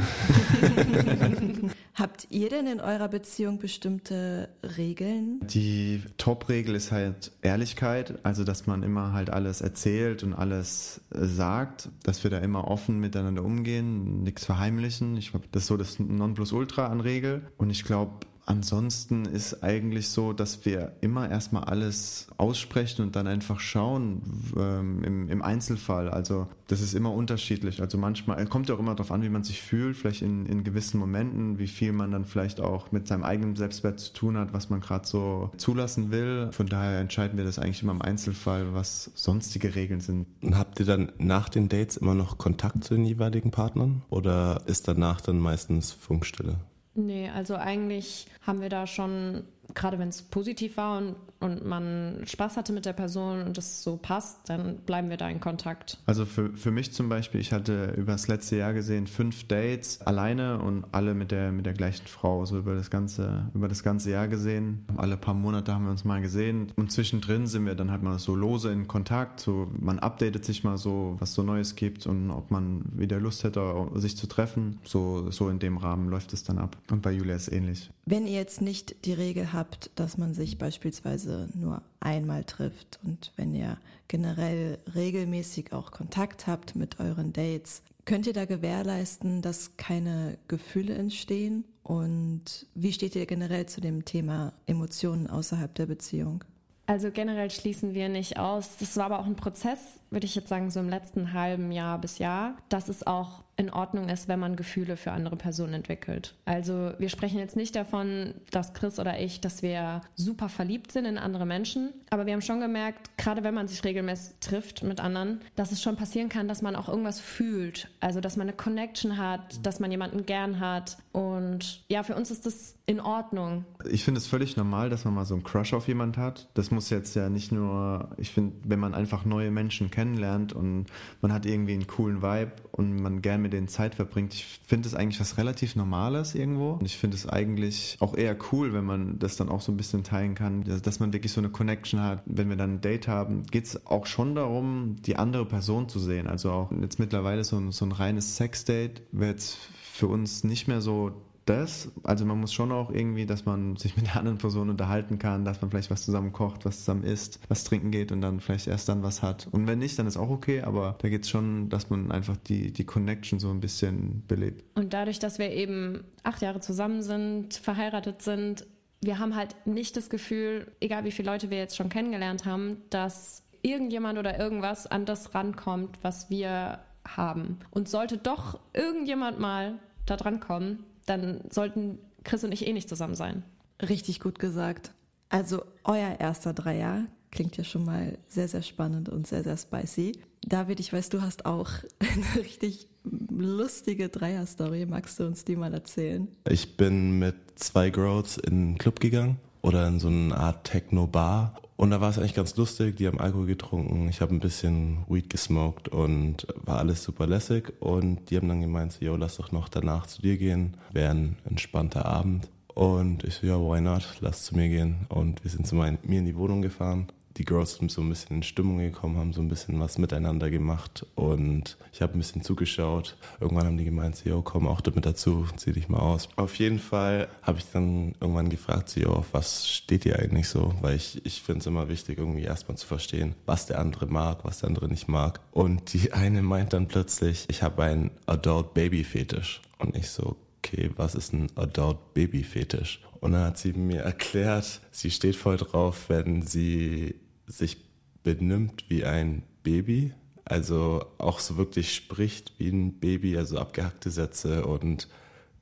Habt 1.95 2.27
ihr 2.29 2.51
denn 2.51 2.67
in 2.67 2.81
eurer 2.81 3.09
Beziehung 3.09 3.59
bestimmte 3.59 4.51
Regeln? 4.77 5.41
Die 5.43 6.03
Top-Regel 6.19 6.75
ist 6.75 6.93
halt 6.93 7.33
Ehrlichkeit, 7.41 8.19
also 8.23 8.45
dass 8.45 8.67
man 8.67 8.83
immer 8.83 9.15
halt 9.15 9.31
alles 9.31 9.63
erzählt 9.63 10.23
und 10.23 10.35
alles 10.35 11.01
äh, 11.15 11.25
sagt, 11.25 11.89
dass 12.03 12.23
wir 12.23 12.31
da 12.31 12.39
immer 12.39 12.69
offen 12.69 13.01
miteinander 13.01 13.43
umgehen, 13.43 14.23
nichts 14.25 14.45
verheimlichen. 14.45 15.17
Ich 15.17 15.31
glaube, 15.31 15.47
das 15.53 15.63
ist 15.63 15.69
so 15.69 15.79
das 15.79 15.99
Nonplusultra 15.99 16.89
an 16.89 17.01
Regel. 17.01 17.47
Und 17.57 17.71
ich 17.71 17.85
glaube, 17.85 18.27
Ansonsten 18.49 19.25
ist 19.25 19.65
eigentlich 19.65 20.09
so, 20.09 20.33
dass 20.33 20.65
wir 20.65 20.93
immer 21.01 21.29
erstmal 21.29 21.65
alles 21.65 22.29
aussprechen 22.37 23.03
und 23.03 23.17
dann 23.17 23.27
einfach 23.27 23.59
schauen 23.59 24.23
ähm, 24.57 25.03
im, 25.03 25.29
im, 25.29 25.43
Einzelfall. 25.43 26.09
Also 26.09 26.47
das 26.69 26.81
ist 26.81 26.95
immer 26.95 27.13
unterschiedlich. 27.13 27.81
Also 27.81 27.99
manchmal 27.99 28.47
kommt 28.47 28.69
ja 28.69 28.77
auch 28.77 28.79
immer 28.79 28.95
darauf 28.95 29.11
an, 29.11 29.25
wie 29.25 29.31
man 29.31 29.43
sich 29.43 29.61
fühlt, 29.61 29.97
vielleicht 29.97 30.23
in, 30.23 30.47
in 30.47 30.63
gewissen 30.63 31.01
Momenten, 31.01 31.59
wie 31.59 31.67
viel 31.67 31.93
man 31.93 32.13
dann 32.13 32.25
vielleicht 32.25 32.61
auch 32.61 32.93
mit 32.93 33.09
seinem 33.09 33.25
eigenen 33.25 33.57
Selbstwert 33.57 33.99
zu 33.99 34.13
tun 34.13 34.39
hat, 34.39 34.53
was 34.53 34.71
man 34.71 34.81
gerade 34.81 35.09
so 35.09 35.51
zulassen 35.57 36.13
will. 36.13 36.51
Von 36.53 36.69
daher 36.69 37.01
entscheiden 37.01 37.37
wir 37.37 37.45
das 37.45 37.59
eigentlich 37.59 37.83
immer 37.83 37.93
im 37.93 38.03
Einzelfall, 38.03 38.73
was 38.75 39.11
sonstige 39.17 39.75
Regeln 39.75 40.01
sind. 40.01 40.29
Und 40.41 40.57
habt 40.57 40.79
ihr 40.79 40.87
dann 40.87 41.11
nach 41.19 41.49
den 41.49 41.69
Dates 41.69 41.97
immer 41.97 42.15
noch 42.15 42.39
Kontakt 42.39 42.85
zu 42.85 42.95
den 42.95 43.07
jeweiligen 43.07 43.51
Partnern 43.51 44.03
oder 44.09 44.63
ist 44.67 44.87
danach 44.87 45.21
dann 45.21 45.41
meistens 45.41 45.91
Funkstille? 45.91 46.59
Nee, 46.99 47.29
also 47.29 47.57
eigentlich 47.57 48.27
haben 48.41 48.63
wir 48.63 48.71
da 48.71 48.87
schon 48.87 49.45
gerade 49.75 49.99
wenn 49.99 50.09
es 50.09 50.23
positiv 50.23 50.77
war 50.77 50.99
und, 50.99 51.17
und 51.41 51.67
man 51.67 52.23
Spaß 52.25 52.57
hatte 52.57 52.73
mit 52.73 52.87
der 52.87 52.93
Person 52.93 53.43
und 53.43 53.59
es 53.59 53.83
so 53.83 53.97
passt, 53.97 54.49
dann 54.49 54.79
bleiben 54.79 55.11
wir 55.11 55.17
da 55.17 55.29
in 55.29 55.41
Kontakt. 55.41 55.99
Also 56.07 56.25
für, 56.25 56.57
für 56.57 56.71
mich 56.71 56.93
zum 56.93 57.09
Beispiel, 57.09 57.41
ich 57.41 57.53
hatte 57.53 57.95
über 57.97 58.13
das 58.13 58.29
letzte 58.29 58.57
Jahr 58.57 58.73
gesehen 58.73 59.07
fünf 59.07 59.47
Dates 59.49 60.01
alleine 60.03 60.59
und 60.61 60.85
alle 60.93 61.15
mit 61.15 61.31
der, 61.31 61.53
mit 61.53 61.67
der 61.67 61.75
gleichen 61.75 62.07
Frau, 62.07 62.45
so 62.45 62.59
über 62.59 62.75
das 62.75 62.91
ganze, 62.91 63.51
über 63.55 63.69
das 63.69 63.83
ganze 63.83 64.11
Jahr 64.11 64.29
gesehen. 64.29 64.85
Alle 64.97 65.17
paar 65.17 65.35
Monate 65.35 65.75
haben 65.75 65.85
wir 65.85 65.91
uns 65.91 66.05
mal 66.05 66.21
gesehen 66.21 66.73
und 66.77 66.93
zwischendrin 66.93 67.47
sind 67.47 67.67
wir 67.67 67.75
dann 67.75 67.91
halt 67.91 68.03
mal 68.03 68.19
so 68.19 68.35
lose 68.35 68.73
in 68.73 68.89
Kontakt, 68.89 69.41
so 69.41 69.71
man 69.79 69.99
updatet 69.99 70.45
sich 70.45 70.65
mal 70.65 70.79
so, 70.79 71.17
was 71.19 71.35
so 71.35 71.43
Neues 71.43 71.75
gibt 71.77 72.07
und 72.07 72.31
ob 72.31 72.51
man 72.51 72.83
wieder 72.93 73.21
Lust 73.21 73.45
hätte, 73.45 73.91
sich 73.95 74.17
zu 74.17 74.27
treffen. 74.27 74.79
So, 74.85 75.31
so 75.31 75.49
in 75.49 75.59
dem 75.59 75.77
Rahmen 75.77 76.09
läuft 76.09 76.33
es 76.33 76.45
dann 76.45 76.59
ab. 76.59 76.77
Und 76.91 77.03
bei 77.03 77.13
Julia 77.13 77.37
ist 77.37 77.53
ähnlich. 77.53 77.91
Wenn 78.05 78.27
ihr 78.27 78.35
jetzt 78.35 78.61
nicht 78.63 79.05
die 79.05 79.13
Regel 79.13 79.53
habt, 79.53 79.56
habt, 79.57 79.91
dass 79.97 80.19
man 80.19 80.35
sich 80.35 80.59
beispielsweise 80.59 81.49
nur 81.55 81.83
einmal 81.99 82.45
trifft 82.45 83.01
und 83.05 83.33
wenn 83.37 83.53
ihr 83.55 83.79
generell 84.07 84.79
regelmäßig 84.95 85.73
auch 85.73 85.91
Kontakt 85.91 86.47
habt 86.47 86.77
mit 86.77 87.01
euren 87.01 87.33
Dates, 87.33 87.83
könnt 88.05 88.27
ihr 88.27 88.33
da 88.33 88.45
gewährleisten, 88.45 89.43
dass 89.43 89.77
keine 89.77 90.39
Gefühle 90.47 90.95
entstehen? 90.95 91.65
Und 91.83 92.67
wie 92.75 92.93
steht 92.93 93.17
ihr 93.17 93.27
generell 93.27 93.67
zu 93.67 93.81
dem 93.81 94.05
Thema 94.05 94.53
Emotionen 94.67 95.27
außerhalb 95.27 95.75
der 95.75 95.87
Beziehung? 95.87 96.45
Also 96.87 97.11
generell 97.11 97.51
schließen 97.51 97.95
wir 97.95 98.09
nicht 98.09 98.39
aus. 98.39 98.77
Das 98.79 98.97
war 98.97 99.07
aber 99.07 99.19
auch 99.19 99.27
ein 99.27 99.35
Prozess, 99.35 99.79
würde 100.11 100.27
ich 100.27 100.37
jetzt 100.37 100.49
sagen, 100.49 100.71
so 100.71 100.79
im 100.79 100.89
letzten 100.89 101.33
halben 101.33 101.73
Jahr 101.73 102.01
bis 102.01 102.19
Jahr, 102.19 102.57
dass 102.69 102.89
es 102.89 103.05
auch 103.07 103.43
in 103.57 103.71
Ordnung 103.71 104.09
ist, 104.09 104.29
wenn 104.29 104.39
man 104.39 104.55
Gefühle 104.55 104.97
für 104.97 105.13
andere 105.13 105.37
Personen 105.37 105.75
entwickelt. 105.75 106.35
Also 106.45 106.93
wir 106.99 107.09
sprechen 107.09 107.39
jetzt 107.39 107.57
nicht 107.57 107.75
davon, 107.75 108.35
dass 108.51 108.75
Chris 108.75 108.99
oder 108.99 109.19
ich, 109.19 109.41
dass 109.41 109.63
wir 109.63 110.03
super 110.15 110.49
verliebt 110.49 110.93
sind 110.93 111.07
in 111.07 111.17
andere 111.17 111.47
Menschen, 111.47 111.93
aber 112.11 112.27
wir 112.27 112.35
haben 112.35 112.43
schon 112.43 112.61
gemerkt, 112.61 113.17
gerade 113.17 113.45
wenn 113.45 113.55
man 113.55 113.67
sich 113.67 113.83
regelmäßig 113.83 114.35
trifft 114.41 114.83
mit 114.83 115.01
anderen, 115.01 115.41
dass 115.55 115.73
es 115.73 115.83
schon 115.83 115.97
passieren 115.97 116.29
kann, 116.29 116.49
dass 116.49 116.61
man 116.61 116.77
auch 116.77 116.89
irgendwas 116.89 117.19
fühlt. 117.19 117.89
Also 118.01 118.21
dass 118.21 118.37
man 118.37 118.49
eine 118.49 118.57
Connection 118.57 119.17
hat, 119.17 119.65
dass 119.65 119.81
man 119.81 119.91
jemanden 119.91 120.27
gern 120.27 120.61
hat. 120.61 120.99
Und 121.13 121.83
ja, 121.89 122.03
für 122.03 122.15
uns 122.15 122.31
ist 122.31 122.45
das 122.45 122.75
in 122.85 123.01
Ordnung. 123.01 123.65
Ich 123.91 124.05
finde 124.05 124.19
es 124.19 124.27
völlig 124.27 124.57
normal, 124.57 124.91
dass 124.91 125.05
man 125.05 125.15
mal 125.15 125.25
so 125.25 125.35
einen 125.35 125.43
Crush 125.43 125.73
auf 125.73 125.89
jemand 125.89 126.17
hat. 126.17 126.49
Das 126.55 126.71
muss 126.71 126.91
jetzt 126.91 127.17
ja 127.17 127.29
nicht 127.29 127.51
nur, 127.53 128.11
ich 128.17 128.31
finde, 128.31 128.55
wenn 128.65 128.79
man 128.79 128.95
einfach 128.95 129.25
neue 129.25 129.51
Menschen 129.51 129.91
kennenlernt 129.91 130.53
und 130.53 130.87
man 131.21 131.33
hat 131.33 131.47
irgendwie 131.47 131.73
einen 131.73 131.87
coolen 131.87 132.23
Vibe 132.23 132.53
und 132.71 133.01
man 133.01 133.23
gerne 133.23 133.46
mit 133.47 133.53
denen 133.53 133.69
Zeit 133.69 133.95
verbringt. 133.95 134.35
Ich 134.35 134.45
finde 134.67 134.89
es 134.89 134.95
eigentlich 134.95 135.21
was 135.21 135.39
relativ 135.39 135.77
Normales 135.77 136.35
irgendwo. 136.35 136.73
Und 136.73 136.85
ich 136.85 136.97
finde 136.97 137.17
es 137.17 137.29
eigentlich 137.29 137.97
auch 138.01 138.17
eher 138.17 138.37
cool, 138.51 138.73
wenn 138.73 138.85
man 138.85 139.21
das 139.21 139.37
dann 139.37 139.49
auch 139.49 139.61
so 139.61 139.71
ein 139.71 139.77
bisschen 139.77 140.03
teilen 140.03 140.35
kann, 140.35 140.65
dass 140.65 140.99
man 140.99 141.13
wirklich 141.13 141.33
so 141.33 141.41
eine 141.41 141.49
Connection 141.49 142.01
hat. 142.01 142.23
Wenn 142.27 142.49
wir 142.49 142.57
dann 142.57 142.75
ein 142.75 142.81
Date 142.81 143.07
haben, 143.07 143.47
geht 143.47 143.67
es 143.67 143.87
auch 143.87 144.07
schon 144.07 144.35
darum, 144.35 144.97
die 145.07 145.17
andere 145.17 145.47
Person 145.47 145.89
zu 145.89 146.01
sehen. 146.01 146.27
Also 146.27 146.51
auch 146.51 146.73
jetzt 146.73 146.99
mittlerweile 146.99 147.45
so 147.45 147.57
ein, 147.57 147.71
so 147.71 147.85
ein 147.85 147.93
reines 147.93 148.37
Sex-Date 148.37 149.03
wäre 149.13 149.31
jetzt 149.31 149.57
für 149.93 150.09
uns 150.09 150.45
nicht 150.45 150.67
mehr 150.67 150.81
so 150.81 151.13
das, 151.47 151.91
also 152.03 152.25
man 152.27 152.41
muss 152.41 152.53
schon 152.53 152.73
auch 152.73 152.91
irgendwie, 152.91 153.25
dass 153.25 153.47
man 153.47 153.77
sich 153.77 153.97
mit 153.97 154.07
der 154.07 154.17
anderen 154.17 154.39
Person 154.39 154.69
unterhalten 154.69 155.19
kann, 155.19 155.45
dass 155.45 155.63
man 155.63 155.71
vielleicht 155.71 155.91
was 155.91 156.05
zusammen 156.05 156.33
kocht, 156.33 156.65
was 156.65 156.81
zusammen 156.81 157.05
isst, 157.05 157.41
was 157.49 157.65
trinken 157.65 157.91
geht 157.91 158.13
und 158.13 158.21
dann 158.21 158.41
vielleicht 158.41 158.67
erst 158.67 158.89
dann 158.89 159.03
was 159.03 159.23
hat. 159.23 159.49
Und 159.53 159.67
wenn 159.67 159.79
nicht, 159.79 159.99
dann 159.99 160.07
ist 160.07 160.17
auch 160.17 160.29
okay, 160.29 160.63
aber 160.63 160.97
da 160.99 161.09
geht 161.09 161.23
es 161.23 161.31
schon, 161.31 161.69
dass 161.69 161.89
man 161.89 162.11
einfach 162.11 162.37
die, 162.37 162.73
die 162.73 162.85
Connection 162.85 163.39
so 163.39 163.51
ein 163.51 163.61
bisschen 163.61 164.25
belebt. 164.27 164.65
Und 164.77 164.93
dadurch, 164.93 165.21
dass 165.21 165.39
wir 165.39 165.51
eben 165.53 166.05
acht 166.25 166.43
Jahre 166.43 166.61
zusammen 166.61 167.03
sind, 167.03 167.55
verheiratet 167.55 168.23
sind, 168.23 168.67
wir 169.01 169.19
haben 169.19 169.37
halt 169.37 169.55
nicht 169.67 169.97
das 169.97 170.11
Gefühl, 170.11 170.73
egal 170.81 171.05
wie 171.05 171.13
viele 171.13 171.31
Leute 171.31 171.51
wir 171.51 171.59
jetzt 171.59 171.77
schon 171.77 171.89
kennengelernt 171.89 172.45
haben, 172.45 172.79
dass 172.91 173.45
irgendjemand 173.63 174.19
oder 174.19 174.39
irgendwas 174.39 174.87
an 174.87 175.05
das 175.05 175.35
rankommt, 175.35 175.99
was 176.03 176.29
wir 176.29 176.81
haben. 177.07 177.59
Und 177.71 177.89
sollte 177.89 178.19
doch 178.19 178.59
irgendjemand 178.73 179.39
mal 179.39 179.79
da 180.07 180.17
dran 180.17 180.41
kommen, 180.41 180.85
dann 181.07 181.41
sollten 181.51 181.99
Chris 182.25 182.45
und 182.45 182.53
ich 182.53 182.67
eh 182.67 182.73
nicht 182.73 182.89
zusammen 182.89 183.15
sein. 183.15 183.45
Richtig 183.81 184.21
gut 184.21 184.39
gesagt. 184.39 184.93
Also 185.29 185.63
euer 185.85 186.17
erster 186.19 186.53
Dreier 186.53 187.07
klingt 187.31 187.57
ja 187.57 187.65
schon 187.65 187.85
mal 187.85 188.19
sehr, 188.29 188.49
sehr 188.49 188.63
spannend 188.63 189.09
und 189.09 189.27
sehr, 189.27 189.43
sehr 189.43 189.57
spicy. 189.57 190.19
David, 190.47 190.81
ich 190.81 190.93
weiß, 190.93 191.09
du 191.09 191.23
hast 191.23 191.47
auch 191.47 191.71
eine 191.99 192.45
richtig 192.45 192.89
lustige 193.05 194.09
Dreier-Story. 194.09 194.87
Magst 194.87 195.21
du 195.21 195.27
uns 195.27 195.45
die 195.45 195.57
mal 195.57 195.73
erzählen? 195.75 196.29
Ich 196.49 196.77
bin 196.77 197.19
mit 197.19 197.37
zwei 197.57 197.91
Girls 197.91 198.39
in 198.39 198.53
einen 198.53 198.79
Club 198.79 199.01
gegangen 199.01 199.39
oder 199.67 199.87
in 199.89 199.99
so 199.99 200.09
eine 200.09 200.37
Art 200.37 200.65
Techno-Bar 200.65 201.55
und 201.77 201.91
da 201.91 202.01
war 202.01 202.09
es 202.09 202.19
eigentlich 202.19 202.35
ganz 202.35 202.57
lustig. 202.57 202.97
Die 202.97 203.07
haben 203.07 203.21
Alkohol 203.21 203.47
getrunken. 203.47 204.09
Ich 204.09 204.23
habe 204.23 204.35
ein 204.35 204.41
bisschen 204.41 205.05
Weed 205.09 205.29
gesmoked 205.29 205.89
und 205.89 206.47
war 206.65 206.79
alles 206.79 207.03
super 207.03 207.27
lässig. 207.27 207.75
Und 207.81 208.31
die 208.31 208.37
haben 208.37 208.49
dann 208.49 208.63
gemeint, 208.63 208.93
so, 208.93 209.05
yo, 209.05 209.17
lass 209.17 209.37
doch 209.37 209.53
noch 209.53 209.69
danach 209.69 210.07
zu 210.07 210.23
dir 210.23 210.39
gehen. 210.39 210.79
Wäre 210.93 211.11
ein 211.11 211.37
entspannter 211.45 212.07
Abend. 212.07 212.49
Und 212.75 213.25
ich 213.25 213.35
so, 213.35 213.47
ja, 213.47 213.59
why 213.59 213.81
not? 213.83 214.17
Lass 214.21 214.45
zu 214.45 214.57
mir 214.57 214.69
gehen. 214.69 215.07
Und 215.11 215.45
wir 215.45 215.51
sind 215.51 215.67
zu 215.67 215.75
mir 215.75 215.99
in 216.03 216.25
die 216.25 216.37
Wohnung 216.37 216.63
gefahren 216.63 217.09
die 217.37 217.45
Girls 217.45 217.75
sind 217.75 217.91
so 217.91 218.01
ein 218.01 218.09
bisschen 218.09 218.37
in 218.37 218.43
Stimmung 218.43 218.79
gekommen, 218.79 219.19
haben 219.19 219.33
so 219.33 219.43
ein 219.43 219.49
bisschen 219.49 219.79
was 219.79 219.99
miteinander 219.99 220.51
gemacht 220.51 221.05
und 221.15 221.77
ich 221.93 222.01
habe 222.01 222.15
ein 222.15 222.19
bisschen 222.19 222.43
zugeschaut. 222.43 223.17
Irgendwann 223.41 223.67
haben 223.67 223.77
die 223.77 223.85
gemeint, 223.85 224.25
yo, 224.25 224.43
komm 224.43 224.67
auch 224.67 224.81
damit 224.81 225.05
dazu, 225.05 225.47
zieh 225.57 225.73
dich 225.73 225.89
mal 225.89 225.99
aus. 225.99 226.29
Auf 226.37 226.55
jeden 226.57 226.79
Fall 226.79 227.29
habe 227.43 227.59
ich 227.59 227.67
dann 227.71 228.15
irgendwann 228.21 228.49
gefragt, 228.49 228.97
yo, 228.97 229.11
auf 229.11 229.33
was 229.33 229.69
steht 229.69 230.07
ihr 230.07 230.19
eigentlich 230.19 230.49
so? 230.49 230.75
Weil 230.81 230.97
ich, 230.97 231.25
ich 231.25 231.43
finde 231.43 231.61
es 231.61 231.67
immer 231.67 231.89
wichtig, 231.89 232.19
irgendwie 232.19 232.43
erstmal 232.43 232.77
zu 232.77 232.87
verstehen, 232.87 233.35
was 233.45 233.67
der 233.67 233.81
andere 233.81 234.07
mag, 234.07 234.45
was 234.45 234.61
der 234.61 234.69
andere 234.69 234.89
nicht 234.89 235.09
mag. 235.09 235.41
Und 235.53 235.93
die 235.93 236.13
eine 236.13 236.43
meint 236.43 236.73
dann 236.73 236.89
plötzlich, 236.89 237.47
ich 237.49 237.63
habe 237.63 237.83
einen 237.83 238.11
Adult-Baby-Fetisch. 238.27 239.61
Und 239.79 239.95
ich 239.95 240.09
so, 240.09 240.37
okay, 240.59 240.91
was 240.97 241.15
ist 241.15 241.35
ein 241.35 241.49
Adult-Baby-Fetisch? 241.55 243.01
Und 243.21 243.33
dann 243.33 243.45
hat 243.45 243.59
sie 243.59 243.73
mir 243.73 244.03
erklärt, 244.03 244.81
sie 244.91 245.11
steht 245.11 245.37
voll 245.37 245.57
drauf, 245.57 246.05
wenn 246.09 246.43
sie 246.43 247.15
sich 247.47 247.79
benimmt 248.23 248.85
wie 248.89 249.05
ein 249.05 249.43
Baby, 249.63 250.13
also 250.45 251.05
auch 251.19 251.41
so 251.41 251.57
wirklich 251.57 251.95
spricht 251.95 252.53
wie 252.59 252.69
ein 252.69 252.99
Baby, 252.99 253.37
also 253.37 253.59
abgehackte 253.59 254.11
Sätze 254.11 254.67
und 254.67 255.09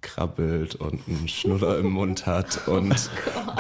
krabbelt 0.05 0.75
und 0.75 1.01
einen 1.09 1.29
Schnuller 1.29 1.79
im 1.79 1.91
Mund 1.91 2.27
hat 2.27 2.69
und, 2.69 3.11
oh 3.35 3.53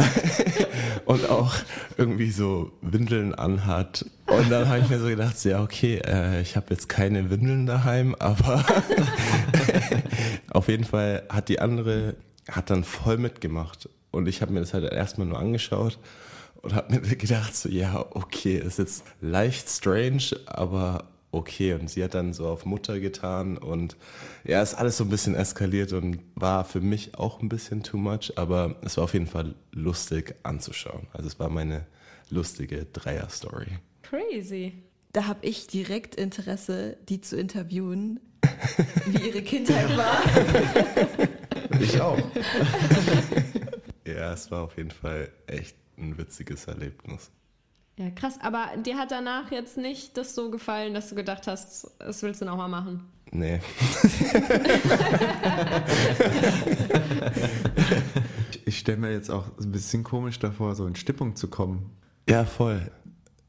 und 1.13 1.29
auch 1.31 1.55
irgendwie 1.97 2.31
so 2.31 2.73
Windeln 2.83 3.35
anhat. 3.35 4.05
Und 4.27 4.51
dann 4.51 4.69
habe 4.69 4.81
ich 4.81 4.89
mir 4.91 5.01
so 5.01 5.07
gedacht, 5.07 5.43
ja, 5.45 5.63
okay, 5.63 6.01
äh, 6.05 6.43
ich 6.43 6.57
habe 6.57 6.67
jetzt 6.71 6.89
keine 6.89 7.31
Windeln 7.31 7.67
daheim, 7.67 8.15
aber 8.19 8.65
auf 10.51 10.69
jeden 10.69 10.85
Fall 10.85 11.23
hat 11.31 11.49
die 11.49 11.61
andere, 11.61 12.17
hat 12.51 12.71
dann 12.71 12.85
voll 12.85 13.17
mitgemacht. 13.17 13.89
Und 14.11 14.29
ich 14.29 14.43
habe 14.43 14.53
mir 14.53 14.61
das 14.61 14.75
halt 14.75 14.85
erstmal 14.93 15.27
nur 15.27 15.39
angeschaut 15.39 15.99
und 16.65 16.75
habe 16.75 16.93
mir 16.93 17.01
gedacht, 17.17 17.55
so, 17.55 17.69
ja, 17.69 18.05
okay, 18.11 18.57
ist 18.57 18.79
jetzt 18.79 19.05
leicht 19.21 19.69
strange, 19.69 20.37
aber 20.47 21.09
okay. 21.31 21.75
Und 21.75 21.91
sie 21.91 22.03
hat 22.03 22.15
dann 22.15 22.33
so 22.33 22.47
auf 22.49 22.65
Mutter 22.65 23.01
getan 23.01 23.59
und 23.59 23.97
ja, 24.45 24.63
ist 24.63 24.75
alles 24.75 24.97
so 24.97 25.05
ein 25.05 25.11
bisschen 25.11 25.35
eskaliert 25.35 25.93
und 25.93 26.19
war 26.35 26.65
für 26.65 26.81
mich 26.81 27.17
auch 27.17 27.41
ein 27.41 27.49
bisschen 27.49 27.83
too 27.83 27.97
much, 27.97 28.33
aber 28.37 28.77
es 28.83 28.97
war 28.97 29.05
auf 29.05 29.13
jeden 29.13 29.27
Fall 29.27 29.55
lustig 29.73 30.35
anzuschauen. 30.43 31.07
Also 31.13 31.27
es 31.27 31.39
war 31.39 31.51
meine 31.51 31.87
lustige 32.31 32.87
Dreier-Story. 32.87 33.79
Crazy. 34.03 34.73
Da 35.13 35.27
habe 35.27 35.47
ich 35.47 35.67
direkt 35.67 36.17
Interesse, 36.17 36.97
die 37.09 37.21
zu 37.21 37.37
interviewen, 37.37 38.21
wie 39.07 39.29
ihre 39.29 39.43
Kindheit 39.43 39.97
war. 39.97 40.19
Ich 41.81 42.01
auch. 42.01 42.19
ja, 44.07 44.33
es 44.33 44.51
war 44.51 44.63
auf 44.63 44.77
jeden 44.77 44.91
Fall 44.91 45.29
echt 45.47 45.77
ein 45.99 46.19
witziges 46.19 46.67
Erlebnis. 46.67 47.31
Ja, 47.97 48.11
krass. 48.11 48.39
Aber 48.41 48.71
dir 48.85 48.99
hat 48.99 49.13
danach 49.13 49.53
jetzt 49.53 49.77
nicht 49.77 50.17
das 50.17 50.35
so 50.35 50.51
gefallen, 50.51 50.95
dass 50.95 51.11
du 51.11 51.15
gedacht 51.15 51.47
hast, 51.47 51.89
das 51.99 52.23
willst 52.23 52.41
du 52.41 52.45
nochmal 52.45 52.69
machen? 52.69 53.05
Nee. 53.31 53.61
ich 58.65 58.79
stelle 58.79 58.99
mir 58.99 59.13
jetzt 59.13 59.31
auch 59.31 59.47
ein 59.59 59.73
bisschen 59.73 60.05
komisch 60.05 60.39
davor, 60.39 60.75
so 60.75 60.87
in 60.87 60.97
Stimmung 60.97 61.37
zu 61.37 61.49
kommen. 61.49 61.91
Ja, 62.29 62.45
voll. 62.45 62.91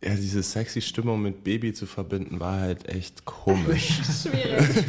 Ja, 0.06 0.14
diese 0.14 0.44
sexy 0.44 0.82
Stimmung 0.82 1.24
mit 1.24 1.44
Baby 1.44 1.74
zu 1.74 1.88
verbinden, 1.88 2.40
war 2.40 2.60
halt 2.60 2.88
echt 2.88 3.26
komisch. 3.26 4.02
Schwierig. 4.22 4.86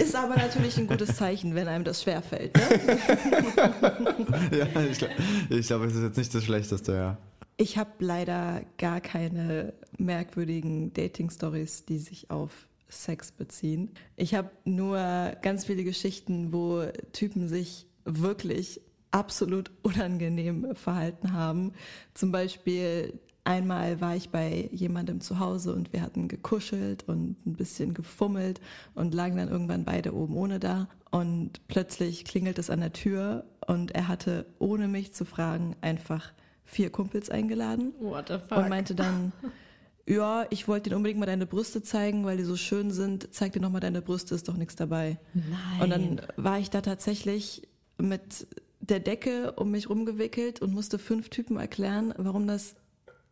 Ist 0.00 0.16
aber 0.16 0.36
natürlich 0.36 0.78
ein 0.78 0.86
gutes 0.86 1.14
Zeichen, 1.14 1.54
wenn 1.54 1.68
einem 1.68 1.84
das 1.84 2.02
schwerfällt. 2.02 2.56
Ne? 2.56 2.62
ja, 4.58 4.82
ich 4.90 4.98
glaube, 4.98 5.14
glaub, 5.60 5.82
es 5.82 5.94
ist 5.94 6.02
jetzt 6.02 6.16
nicht 6.16 6.34
das 6.34 6.42
Schlechteste, 6.42 6.92
ja. 6.94 7.18
Ich 7.58 7.76
habe 7.76 7.90
leider 7.98 8.62
gar 8.78 9.02
keine 9.02 9.74
merkwürdigen 9.98 10.94
Dating-Stories, 10.94 11.84
die 11.84 11.98
sich 11.98 12.30
auf 12.30 12.66
Sex 12.88 13.32
beziehen. 13.32 13.90
Ich 14.16 14.34
habe 14.34 14.50
nur 14.64 14.96
ganz 15.42 15.66
viele 15.66 15.84
Geschichten, 15.84 16.54
wo 16.54 16.86
Typen 17.12 17.46
sich 17.46 17.86
wirklich 18.06 18.80
absolut 19.10 19.70
unangenehm 19.82 20.74
verhalten 20.74 21.34
haben. 21.34 21.74
Zum 22.14 22.32
Beispiel 22.32 23.20
Einmal 23.44 24.00
war 24.00 24.14
ich 24.14 24.30
bei 24.30 24.68
jemandem 24.70 25.20
zu 25.20 25.38
Hause 25.38 25.74
und 25.74 25.92
wir 25.92 26.02
hatten 26.02 26.28
gekuschelt 26.28 27.04
und 27.08 27.36
ein 27.46 27.54
bisschen 27.54 27.94
gefummelt 27.94 28.60
und 28.94 29.14
lagen 29.14 29.36
dann 29.36 29.48
irgendwann 29.48 29.84
beide 29.84 30.14
oben 30.14 30.36
ohne 30.36 30.60
da. 30.60 30.88
Und 31.10 31.66
plötzlich 31.66 32.24
klingelt 32.24 32.58
es 32.58 32.70
an 32.70 32.80
der 32.80 32.92
Tür 32.92 33.44
und 33.66 33.92
er 33.92 34.08
hatte, 34.08 34.46
ohne 34.58 34.88
mich 34.88 35.14
zu 35.14 35.24
fragen, 35.24 35.74
einfach 35.80 36.32
vier 36.64 36.90
Kumpels 36.90 37.30
eingeladen. 37.30 37.92
What 37.98 38.28
the 38.28 38.38
fuck? 38.46 38.58
Und 38.58 38.68
meinte 38.68 38.94
dann, 38.94 39.32
ja, 40.06 40.46
ich 40.50 40.68
wollte 40.68 40.90
dir 40.90 40.96
unbedingt 40.96 41.18
mal 41.18 41.26
deine 41.26 41.46
Brüste 41.46 41.82
zeigen, 41.82 42.24
weil 42.24 42.36
die 42.36 42.44
so 42.44 42.56
schön 42.56 42.90
sind. 42.90 43.28
Zeig 43.32 43.52
dir 43.52 43.60
nochmal 43.60 43.80
deine 43.80 44.02
Brüste, 44.02 44.34
ist 44.34 44.48
doch 44.48 44.56
nichts 44.56 44.76
dabei. 44.76 45.18
Nein. 45.34 45.82
Und 45.82 45.90
dann 45.90 46.20
war 46.36 46.58
ich 46.58 46.70
da 46.70 46.82
tatsächlich 46.82 47.66
mit 47.98 48.46
der 48.80 49.00
Decke 49.00 49.52
um 49.52 49.70
mich 49.70 49.88
rumgewickelt 49.88 50.62
und 50.62 50.72
musste 50.72 50.98
fünf 50.98 51.28
Typen 51.28 51.58
erklären, 51.58 52.14
warum 52.16 52.46
das 52.46 52.74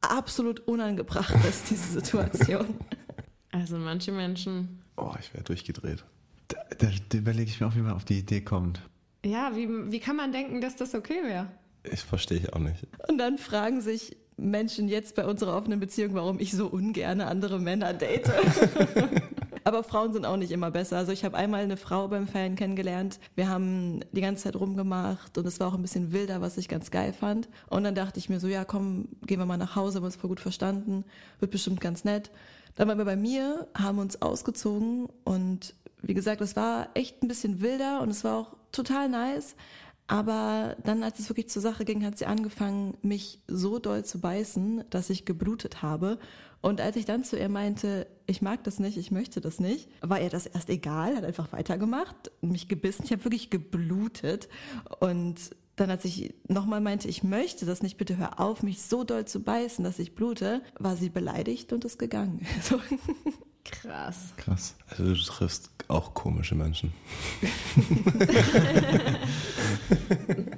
absolut 0.00 0.60
unangebracht 0.60 1.34
ist, 1.48 1.70
diese 1.70 1.88
Situation. 1.92 2.66
Also 3.50 3.78
manche 3.78 4.12
Menschen. 4.12 4.80
Oh, 4.96 5.14
ich 5.18 5.32
wäre 5.32 5.44
durchgedreht. 5.44 6.04
Da, 6.48 6.58
da, 6.78 6.88
da 7.08 7.18
überlege 7.18 7.50
ich 7.50 7.60
mir 7.60 7.66
auch, 7.66 7.76
wie 7.76 7.80
man 7.80 7.92
auf 7.92 8.04
die 8.04 8.18
Idee 8.18 8.40
kommt. 8.40 8.80
Ja, 9.24 9.52
wie, 9.54 9.68
wie 9.90 10.00
kann 10.00 10.16
man 10.16 10.32
denken, 10.32 10.60
dass 10.60 10.76
das 10.76 10.94
okay 10.94 11.22
wäre? 11.24 11.48
Ich 11.82 12.00
verstehe 12.00 12.38
ich 12.38 12.52
auch 12.52 12.58
nicht. 12.58 12.86
Und 13.08 13.18
dann 13.18 13.38
fragen 13.38 13.80
sich 13.80 14.16
Menschen 14.36 14.88
jetzt 14.88 15.14
bei 15.14 15.26
unserer 15.26 15.56
offenen 15.56 15.80
Beziehung, 15.80 16.14
warum 16.14 16.38
ich 16.38 16.52
so 16.52 16.66
ungerne 16.68 17.26
andere 17.26 17.58
Männer 17.58 17.92
date. 17.92 18.30
Aber 19.64 19.82
Frauen 19.82 20.12
sind 20.12 20.24
auch 20.24 20.36
nicht 20.36 20.52
immer 20.52 20.70
besser. 20.70 20.96
Also 20.96 21.12
ich 21.12 21.24
habe 21.24 21.36
einmal 21.36 21.62
eine 21.62 21.76
Frau 21.76 22.08
beim 22.08 22.28
Feiern 22.28 22.56
kennengelernt. 22.56 23.18
Wir 23.34 23.48
haben 23.48 24.00
die 24.12 24.20
ganze 24.20 24.44
Zeit 24.44 24.56
rumgemacht 24.56 25.36
und 25.38 25.46
es 25.46 25.60
war 25.60 25.68
auch 25.68 25.74
ein 25.74 25.82
bisschen 25.82 26.12
wilder, 26.12 26.40
was 26.40 26.56
ich 26.56 26.68
ganz 26.68 26.90
geil 26.90 27.12
fand. 27.12 27.48
Und 27.68 27.84
dann 27.84 27.94
dachte 27.94 28.18
ich 28.18 28.28
mir 28.28 28.40
so, 28.40 28.48
ja 28.48 28.64
komm, 28.64 29.08
gehen 29.26 29.38
wir 29.38 29.46
mal 29.46 29.56
nach 29.56 29.76
Hause, 29.76 29.98
haben 29.98 30.04
uns 30.04 30.16
voll 30.16 30.28
gut 30.28 30.40
verstanden, 30.40 31.04
wird 31.40 31.50
bestimmt 31.50 31.80
ganz 31.80 32.04
nett. 32.04 32.30
Dann 32.76 32.88
waren 32.88 32.98
wir 32.98 33.04
bei 33.04 33.16
mir, 33.16 33.66
haben 33.74 33.98
uns 33.98 34.22
ausgezogen 34.22 35.08
und 35.24 35.74
wie 36.00 36.14
gesagt, 36.14 36.40
es 36.40 36.54
war 36.54 36.88
echt 36.94 37.22
ein 37.22 37.28
bisschen 37.28 37.60
wilder 37.60 38.00
und 38.02 38.10
es 38.10 38.22
war 38.22 38.36
auch 38.36 38.56
total 38.72 39.08
nice. 39.08 39.56
Aber 40.08 40.74
dann, 40.84 41.02
als 41.02 41.18
es 41.18 41.28
wirklich 41.28 41.50
zur 41.50 41.60
Sache 41.60 41.84
ging, 41.84 42.04
hat 42.04 42.16
sie 42.16 42.24
angefangen, 42.24 42.96
mich 43.02 43.40
so 43.46 43.78
doll 43.78 44.04
zu 44.06 44.20
beißen, 44.20 44.84
dass 44.88 45.10
ich 45.10 45.26
geblutet 45.26 45.82
habe. 45.82 46.18
Und 46.62 46.80
als 46.80 46.96
ich 46.96 47.04
dann 47.04 47.24
zu 47.24 47.38
ihr 47.38 47.50
meinte, 47.50 48.06
ich 48.26 48.40
mag 48.40 48.64
das 48.64 48.78
nicht, 48.78 48.96
ich 48.96 49.10
möchte 49.10 49.42
das 49.42 49.60
nicht, 49.60 49.90
war 50.00 50.20
ihr 50.20 50.30
das 50.30 50.46
erst 50.46 50.70
egal, 50.70 51.14
hat 51.14 51.24
einfach 51.24 51.52
weitergemacht, 51.52 52.32
mich 52.40 52.68
gebissen. 52.68 53.02
Ich 53.04 53.12
habe 53.12 53.24
wirklich 53.24 53.50
geblutet. 53.50 54.48
Und 54.98 55.50
dann, 55.76 55.90
als 55.90 56.06
ich 56.06 56.34
nochmal 56.48 56.80
meinte, 56.80 57.06
ich 57.06 57.22
möchte 57.22 57.66
das 57.66 57.82
nicht, 57.82 57.98
bitte 57.98 58.16
hör 58.16 58.40
auf, 58.40 58.62
mich 58.62 58.82
so 58.82 59.04
doll 59.04 59.26
zu 59.26 59.40
beißen, 59.40 59.84
dass 59.84 59.98
ich 59.98 60.14
blute, 60.14 60.62
war 60.78 60.96
sie 60.96 61.10
beleidigt 61.10 61.72
und 61.74 61.84
ist 61.84 61.98
gegangen. 61.98 62.46
So. 62.62 62.80
Krass. 63.64 64.34
Krass. 64.36 64.74
Also 64.88 65.04
du 65.04 65.14
triffst 65.14 65.70
auch 65.88 66.14
komische 66.14 66.54
Menschen. 66.54 66.92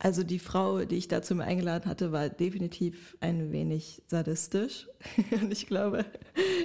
Also 0.00 0.22
die 0.22 0.38
Frau, 0.38 0.84
die 0.84 0.96
ich 0.96 1.08
dazu 1.08 1.34
mir 1.34 1.44
eingeladen 1.44 1.88
hatte, 1.90 2.12
war 2.12 2.28
definitiv 2.28 3.16
ein 3.20 3.50
wenig 3.50 4.02
sadistisch. 4.06 4.86
Und 5.30 5.52
ich 5.52 5.66
glaube, 5.66 6.04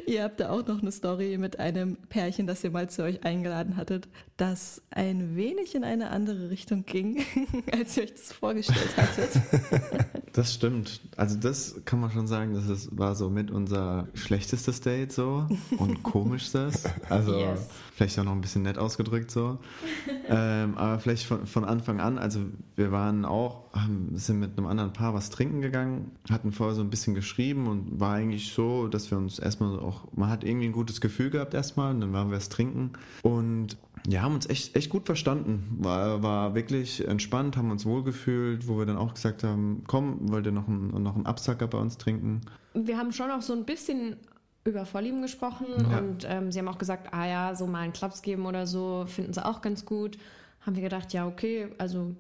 ihr 0.05 0.23
habt 0.23 0.39
da 0.39 0.49
auch 0.51 0.65
noch 0.67 0.81
eine 0.81 0.91
Story 0.91 1.37
mit 1.37 1.59
einem 1.59 1.97
Pärchen, 2.09 2.45
das 2.45 2.63
ihr 2.63 2.71
mal 2.71 2.89
zu 2.89 3.03
euch 3.03 3.23
eingeladen 3.23 3.75
hattet, 3.75 4.07
das 4.37 4.81
ein 4.91 5.35
wenig 5.35 5.73
in 5.73 5.83
eine 5.83 6.09
andere 6.11 6.49
Richtung 6.49 6.85
ging, 6.85 7.23
als 7.71 7.97
ihr 7.97 8.03
euch 8.03 8.13
das 8.13 8.31
vorgestellt 8.33 8.97
hattet. 8.97 9.41
Das 10.33 10.51
stimmt. 10.51 10.99
Also 11.15 11.37
das 11.37 11.75
kann 11.85 11.99
man 11.99 12.09
schon 12.09 12.25
sagen, 12.25 12.55
das 12.55 12.67
ist, 12.67 12.97
war 12.97 13.13
so 13.13 13.29
mit 13.29 13.51
unser 13.51 14.07
schlechtestes 14.15 14.81
Date 14.81 15.11
so 15.11 15.47
und 15.77 16.01
komischstes. 16.01 16.85
Also 17.07 17.37
Yes. 17.37 17.67
Vielleicht 17.93 18.17
auch 18.19 18.23
noch 18.23 18.31
ein 18.31 18.41
bisschen 18.41 18.63
nett 18.63 18.77
ausgedrückt 18.77 19.29
so. 19.29 19.59
ähm, 20.29 20.77
aber 20.77 20.99
vielleicht 20.99 21.25
von, 21.25 21.45
von 21.45 21.63
Anfang 21.63 21.99
an, 21.99 22.17
also 22.17 22.41
wir 22.75 22.91
waren 22.91 23.23
auch, 23.23 23.71
haben, 23.73 24.09
sind 24.15 24.39
mit 24.39 24.57
einem 24.57 24.67
anderen 24.67 24.93
Paar 24.93 25.13
was 25.13 25.29
trinken 25.29 25.61
gegangen, 25.61 26.11
hatten 26.29 26.51
vorher 26.51 26.75
so 26.75 26.81
ein 26.81 26.89
bisschen 26.89 27.13
geschrieben 27.13 27.67
und 27.67 27.99
war 27.99 28.13
eigentlich 28.13 28.51
so, 28.53 28.87
dass 28.87 29.11
wir 29.11 29.17
uns 29.17 29.37
erstmal 29.37 29.79
auch, 29.79 30.07
man 30.15 30.29
hat 30.29 30.43
irgendwie 30.43 30.65
ein 30.65 30.71
gutes 30.73 31.01
Gefühl 31.01 31.29
gehabt 31.29 31.53
erstmal 31.53 31.93
und 31.93 32.01
dann 32.01 32.13
waren 32.13 32.31
wir 32.31 32.37
es 32.37 32.49
trinken 32.49 32.93
und 33.21 33.77
ja, 34.07 34.21
haben 34.21 34.33
uns 34.33 34.49
echt, 34.49 34.75
echt 34.75 34.89
gut 34.89 35.05
verstanden. 35.05 35.77
War, 35.79 36.21
war 36.21 36.55
wirklich 36.55 37.07
entspannt, 37.07 37.55
haben 37.55 37.71
uns 37.71 37.85
wohlgefühlt, 37.85 38.67
wo 38.67 38.77
wir 38.77 38.85
dann 38.85 38.97
auch 38.97 39.13
gesagt 39.13 39.43
haben, 39.43 39.83
komm, 39.87 40.29
wollt 40.29 40.45
ihr 40.45 40.51
noch 40.51 40.67
einen, 40.67 40.89
noch 41.01 41.15
einen 41.15 41.25
Absacker 41.25 41.67
bei 41.67 41.77
uns 41.77 41.97
trinken? 41.97 42.41
Wir 42.73 42.97
haben 42.97 43.13
schon 43.13 43.31
auch 43.31 43.41
so 43.41 43.53
ein 43.53 43.63
bisschen 43.63 44.17
über 44.65 44.85
Vorlieben 44.85 45.21
gesprochen 45.21 45.65
Ja. 45.91 45.97
und 45.99 46.25
ähm, 46.27 46.51
sie 46.51 46.59
haben 46.59 46.67
auch 46.67 46.77
gesagt, 46.77 47.13
ah 47.13 47.27
ja, 47.27 47.55
so 47.55 47.67
mal 47.67 47.79
einen 47.79 47.93
Klaps 47.93 48.21
geben 48.21 48.45
oder 48.45 48.65
so 48.67 49.05
finden 49.07 49.33
sie 49.33 49.45
auch 49.45 49.61
ganz 49.61 49.85
gut. 49.85 50.17
Haben 50.61 50.75
wir 50.75 50.83
gedacht, 50.83 51.11
ja, 51.13 51.27
okay, 51.27 51.67
also 51.77 52.15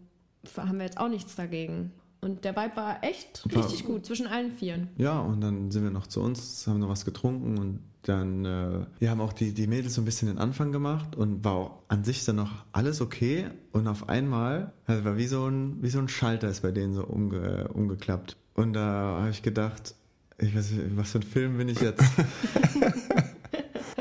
haben 0.57 0.77
wir 0.77 0.85
jetzt 0.85 0.97
auch 0.97 1.07
nichts 1.09 1.35
dagegen. 1.35 1.91
Und 2.19 2.43
der 2.45 2.55
Vibe 2.55 2.75
war 2.75 3.03
echt 3.03 3.43
War- 3.53 3.63
richtig 3.63 3.85
gut 3.85 4.05
zwischen 4.05 4.27
allen 4.27 4.51
Vieren. 4.51 4.89
Ja, 4.97 5.19
und 5.19 5.41
dann 5.41 5.71
sind 5.71 5.83
wir 5.83 5.91
noch 5.91 6.07
zu 6.07 6.21
uns, 6.21 6.65
haben 6.67 6.79
noch 6.79 6.89
was 6.89 7.05
getrunken 7.05 7.57
und 7.57 7.79
dann, 8.03 8.43
äh, 8.43 8.85
wir 8.99 9.09
haben 9.09 9.21
auch 9.21 9.31
die, 9.31 9.53
die 9.53 9.65
Mädels 9.67 9.93
so 9.93 10.01
ein 10.01 10.05
bisschen 10.05 10.27
den 10.27 10.37
Anfang 10.37 10.73
gemacht 10.73 11.15
und 11.15 11.45
war 11.45 11.53
auch 11.53 11.71
an 11.87 12.03
sich 12.03 12.25
dann 12.25 12.35
noch 12.35 12.51
alles 12.73 12.99
okay 12.99 13.45
und 13.71 13.87
auf 13.87 14.09
einmal, 14.09 14.73
also 14.87 15.05
war 15.05 15.15
wie 15.17 15.27
so 15.27 15.47
ein, 15.47 15.81
wie 15.81 15.89
so 15.89 15.99
ein 15.99 16.09
Schalter 16.09 16.49
ist 16.49 16.61
bei 16.63 16.71
denen 16.71 16.93
so 16.93 17.05
umge, 17.05 17.69
umgeklappt. 17.73 18.35
Und 18.55 18.73
da 18.73 19.17
habe 19.21 19.29
ich 19.29 19.41
gedacht, 19.41 19.95
ich 20.37 20.55
weiß 20.55 20.71
nicht, 20.71 20.97
was 20.97 21.11
für 21.11 21.19
ein 21.19 21.23
Film 21.23 21.57
bin 21.57 21.69
ich 21.69 21.79
jetzt? 21.79 22.03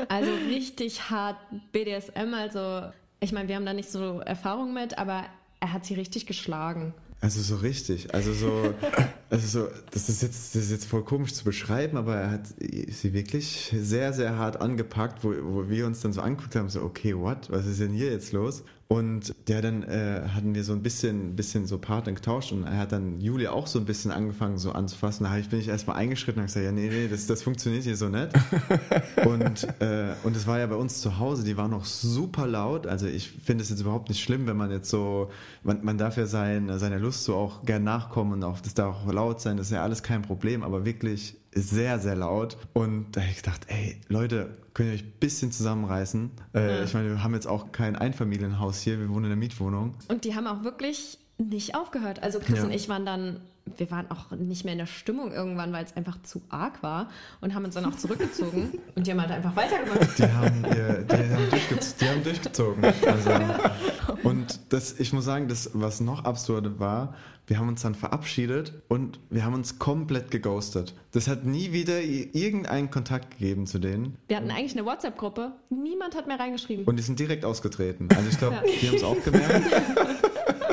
Also 0.09 0.29
richtig 0.47 1.09
hart 1.09 1.37
BDSM, 1.71 2.33
also 2.33 2.83
ich 3.19 3.31
meine, 3.31 3.47
wir 3.47 3.55
haben 3.55 3.65
da 3.65 3.73
nicht 3.73 3.89
so 3.89 4.19
Erfahrung 4.19 4.73
mit, 4.73 4.97
aber 4.97 5.23
er 5.59 5.73
hat 5.73 5.85
sie 5.85 5.95
richtig 5.95 6.27
geschlagen. 6.27 6.93
Also 7.21 7.41
so 7.41 7.55
richtig. 7.55 8.13
Also 8.13 8.33
so, 8.33 8.73
also 9.29 9.47
so, 9.47 9.69
das 9.91 10.09
ist 10.09 10.21
jetzt, 10.21 10.55
das 10.55 10.63
ist 10.63 10.71
jetzt 10.71 10.85
voll 10.85 11.03
komisch 11.03 11.33
zu 11.33 11.45
beschreiben, 11.45 11.97
aber 11.97 12.15
er 12.15 12.31
hat 12.31 12.47
sie 12.47 13.13
wirklich 13.13 13.73
sehr, 13.75 14.11
sehr 14.11 14.37
hart 14.37 14.59
angepackt, 14.59 15.23
wo, 15.23 15.33
wo 15.41 15.69
wir 15.69 15.87
uns 15.87 16.01
dann 16.01 16.11
so 16.11 16.21
angeguckt 16.21 16.55
haben, 16.55 16.69
so, 16.69 16.81
okay, 16.81 17.17
what? 17.17 17.49
Was 17.49 17.65
ist 17.65 17.79
denn 17.79 17.93
hier 17.93 18.11
jetzt 18.11 18.33
los? 18.33 18.63
Und 18.93 19.33
der 19.47 19.63
dann 19.63 19.81
äh, 19.81 20.21
hatten 20.35 20.53
wir 20.53 20.63
so 20.63 20.71
ein 20.71 20.83
bisschen, 20.83 21.35
bisschen 21.35 21.65
so 21.65 21.79
Partner 21.79 22.13
getauscht 22.13 22.51
und 22.51 22.65
er 22.65 22.77
hat 22.77 22.91
dann 22.91 23.19
Juli 23.21 23.47
auch 23.47 23.65
so 23.65 23.79
ein 23.79 23.85
bisschen 23.85 24.11
angefangen 24.11 24.59
so 24.59 24.71
anzufassen. 24.71 25.23
Da 25.23 25.31
hab 25.31 25.39
ich, 25.39 25.49
bin 25.49 25.59
ich 25.59 25.67
erstmal 25.67 25.95
eingeschritten 25.95 26.41
und 26.41 26.45
gesagt, 26.45 26.63
ja, 26.63 26.71
nee, 26.71 26.89
nee, 26.89 27.07
das, 27.07 27.25
das 27.25 27.41
funktioniert 27.41 27.85
hier 27.85 27.97
so 27.97 28.09
nicht. 28.09 28.29
und, 29.25 29.67
äh, 29.81 30.13
und 30.23 30.35
es 30.35 30.45
war 30.45 30.59
ja 30.59 30.67
bei 30.67 30.75
uns 30.75 31.01
zu 31.01 31.17
Hause, 31.17 31.43
die 31.43 31.57
war 31.57 31.67
noch 31.67 31.85
super 31.85 32.45
laut. 32.45 32.85
Also 32.85 33.07
ich 33.07 33.31
finde 33.31 33.63
es 33.63 33.71
jetzt 33.71 33.81
überhaupt 33.81 34.09
nicht 34.09 34.21
schlimm, 34.21 34.45
wenn 34.45 34.57
man 34.57 34.69
jetzt 34.69 34.91
so, 34.91 35.31
man, 35.63 35.83
man 35.83 35.97
darf 35.97 36.15
ja 36.17 36.27
sein, 36.27 36.77
seiner 36.77 36.99
Lust 36.99 37.23
so 37.23 37.33
auch 37.33 37.63
gern 37.63 37.83
nachkommen 37.83 38.33
und 38.33 38.43
auch, 38.43 38.59
das 38.59 38.75
darf 38.75 38.95
auch 38.95 39.11
laut 39.11 39.41
sein, 39.41 39.57
das 39.57 39.67
ist 39.67 39.73
ja 39.73 39.81
alles 39.81 40.03
kein 40.03 40.21
Problem, 40.21 40.61
aber 40.61 40.85
wirklich 40.85 41.35
sehr, 41.55 41.99
sehr 41.99 42.15
laut. 42.15 42.57
Und 42.73 43.11
da 43.15 43.21
habe 43.21 43.31
ich 43.31 43.37
gedacht, 43.37 43.61
ey, 43.67 43.99
Leute, 44.07 44.57
könnt 44.73 44.89
ihr 44.89 44.95
euch 44.95 45.03
ein 45.03 45.13
bisschen 45.19 45.51
zusammenreißen? 45.51 46.31
Äh, 46.53 46.83
Ich 46.83 46.93
meine, 46.93 47.09
wir 47.09 47.23
haben 47.23 47.33
jetzt 47.33 47.47
auch 47.47 47.71
kein 47.71 47.95
Einfamilienhaus 47.95 48.79
hier, 48.81 48.99
wir 48.99 49.09
wohnen 49.09 49.25
in 49.25 49.31
einer 49.31 49.35
Mietwohnung. 49.39 49.95
Und 50.07 50.25
die 50.25 50.35
haben 50.35 50.47
auch 50.47 50.63
wirklich 50.63 51.17
nicht 51.37 51.75
aufgehört. 51.75 52.21
Also 52.23 52.39
Chris 52.39 52.59
Ja. 52.59 52.63
und 52.65 52.71
ich 52.71 52.89
waren 52.89 53.05
dann, 53.05 53.41
wir 53.77 53.89
waren 53.91 54.09
auch 54.11 54.31
nicht 54.31 54.65
mehr 54.65 54.73
in 54.73 54.79
der 54.79 54.85
Stimmung 54.85 55.31
irgendwann, 55.31 55.71
weil 55.73 55.85
es 55.85 55.95
einfach 55.95 56.21
zu 56.21 56.41
arg 56.49 56.83
war 56.83 57.09
und 57.41 57.53
haben 57.55 57.65
uns 57.65 57.75
dann 57.75 57.85
auch 57.85 57.95
zurückgezogen 57.95 58.79
und 58.95 59.07
die 59.07 59.11
haben 59.11 59.21
halt 59.21 59.31
einfach 59.31 59.55
weitergemacht. 59.55 60.17
Die 60.17 60.23
haben, 60.23 60.65
ihr, 60.65 61.03
die 61.03 61.33
haben, 61.33 61.49
durchgez 61.49 61.95
die 61.95 62.09
haben 62.09 62.23
durchgezogen. 62.23 62.83
Also, 62.83 63.31
und 64.23 64.59
das, 64.69 64.99
ich 64.99 65.13
muss 65.13 65.25
sagen, 65.25 65.47
das, 65.47 65.71
was 65.73 66.01
noch 66.01 66.25
absurde 66.25 66.79
war, 66.79 67.15
wir 67.47 67.59
haben 67.59 67.67
uns 67.67 67.81
dann 67.81 67.93
verabschiedet 67.93 68.73
und 68.87 69.19
wir 69.29 69.43
haben 69.43 69.53
uns 69.53 69.77
komplett 69.77 70.31
geghostet. 70.31 70.95
Das 71.11 71.27
hat 71.27 71.45
nie 71.45 71.73
wieder 71.73 72.01
irgendeinen 72.01 72.89
Kontakt 72.89 73.31
gegeben 73.31 73.67
zu 73.67 73.79
denen. 73.79 74.17
Wir 74.27 74.37
hatten 74.37 74.49
eigentlich 74.49 74.77
eine 74.77 74.85
WhatsApp-Gruppe, 74.85 75.51
niemand 75.69 76.15
hat 76.15 76.27
mehr 76.27 76.39
reingeschrieben. 76.39 76.85
Und 76.85 76.97
die 76.97 77.03
sind 77.03 77.19
direkt 77.19 77.43
ausgetreten. 77.43 78.07
Also 78.15 78.29
ich 78.29 78.37
glaube, 78.37 78.61
die 78.81 78.87
haben 78.87 78.95
es 78.95 79.03
auch 79.03 79.21
gemerkt. 79.23 79.65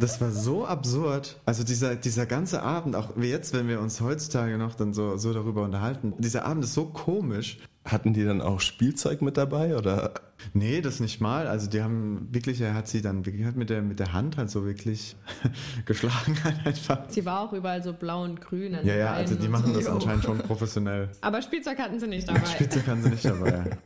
Das 0.00 0.20
war 0.20 0.30
so 0.30 0.66
absurd. 0.66 1.40
Also 1.44 1.64
dieser, 1.64 1.96
dieser 1.96 2.26
ganze 2.26 2.62
Abend, 2.62 2.96
auch 2.96 3.10
wie 3.16 3.28
jetzt, 3.28 3.52
wenn 3.52 3.68
wir 3.68 3.80
uns 3.80 4.00
heutzutage 4.00 4.58
noch 4.58 4.74
dann 4.74 4.94
so, 4.94 5.16
so 5.16 5.32
darüber 5.32 5.62
unterhalten, 5.62 6.14
dieser 6.18 6.44
Abend 6.44 6.64
ist 6.64 6.74
so 6.74 6.86
komisch. 6.86 7.58
Hatten 7.84 8.12
die 8.12 8.24
dann 8.24 8.42
auch 8.42 8.60
Spielzeug 8.60 9.22
mit 9.22 9.38
dabei 9.38 9.74
oder? 9.76 10.12
Nee, 10.52 10.82
das 10.82 11.00
nicht 11.00 11.20
mal. 11.20 11.46
Also 11.46 11.70
die 11.70 11.82
haben 11.82 12.28
wirklich, 12.30 12.60
er 12.60 12.74
hat 12.74 12.86
sie 12.86 13.00
dann 13.00 13.24
wirklich 13.24 13.44
halt 13.44 13.56
mit 13.56 13.70
der, 13.70 13.80
mit 13.82 13.98
der 13.98 14.12
Hand 14.12 14.36
halt 14.36 14.50
so 14.50 14.64
wirklich 14.66 15.16
geschlagen 15.86 16.36
halt 16.44 16.66
einfach. 16.66 17.00
Sie 17.08 17.24
war 17.24 17.40
auch 17.40 17.52
überall 17.52 17.82
so 17.82 17.92
blau 17.94 18.24
und 18.24 18.40
grün. 18.40 18.74
an 18.74 18.86
Ja, 18.86 18.92
den 18.92 19.00
ja, 19.00 19.12
also 19.14 19.34
die 19.34 19.46
und 19.46 19.52
machen 19.52 19.72
so. 19.72 19.80
das 19.80 19.88
anscheinend 19.88 20.24
schon 20.24 20.38
professionell. 20.46 21.08
Aber 21.22 21.40
Spielzeug 21.40 21.78
hatten 21.78 21.98
sie 21.98 22.06
nicht 22.08 22.28
dabei. 22.28 22.44
Spitze 22.44 22.80
kann 22.80 23.02
sie 23.02 23.10
nicht 23.10 23.24
dabei. 23.24 23.76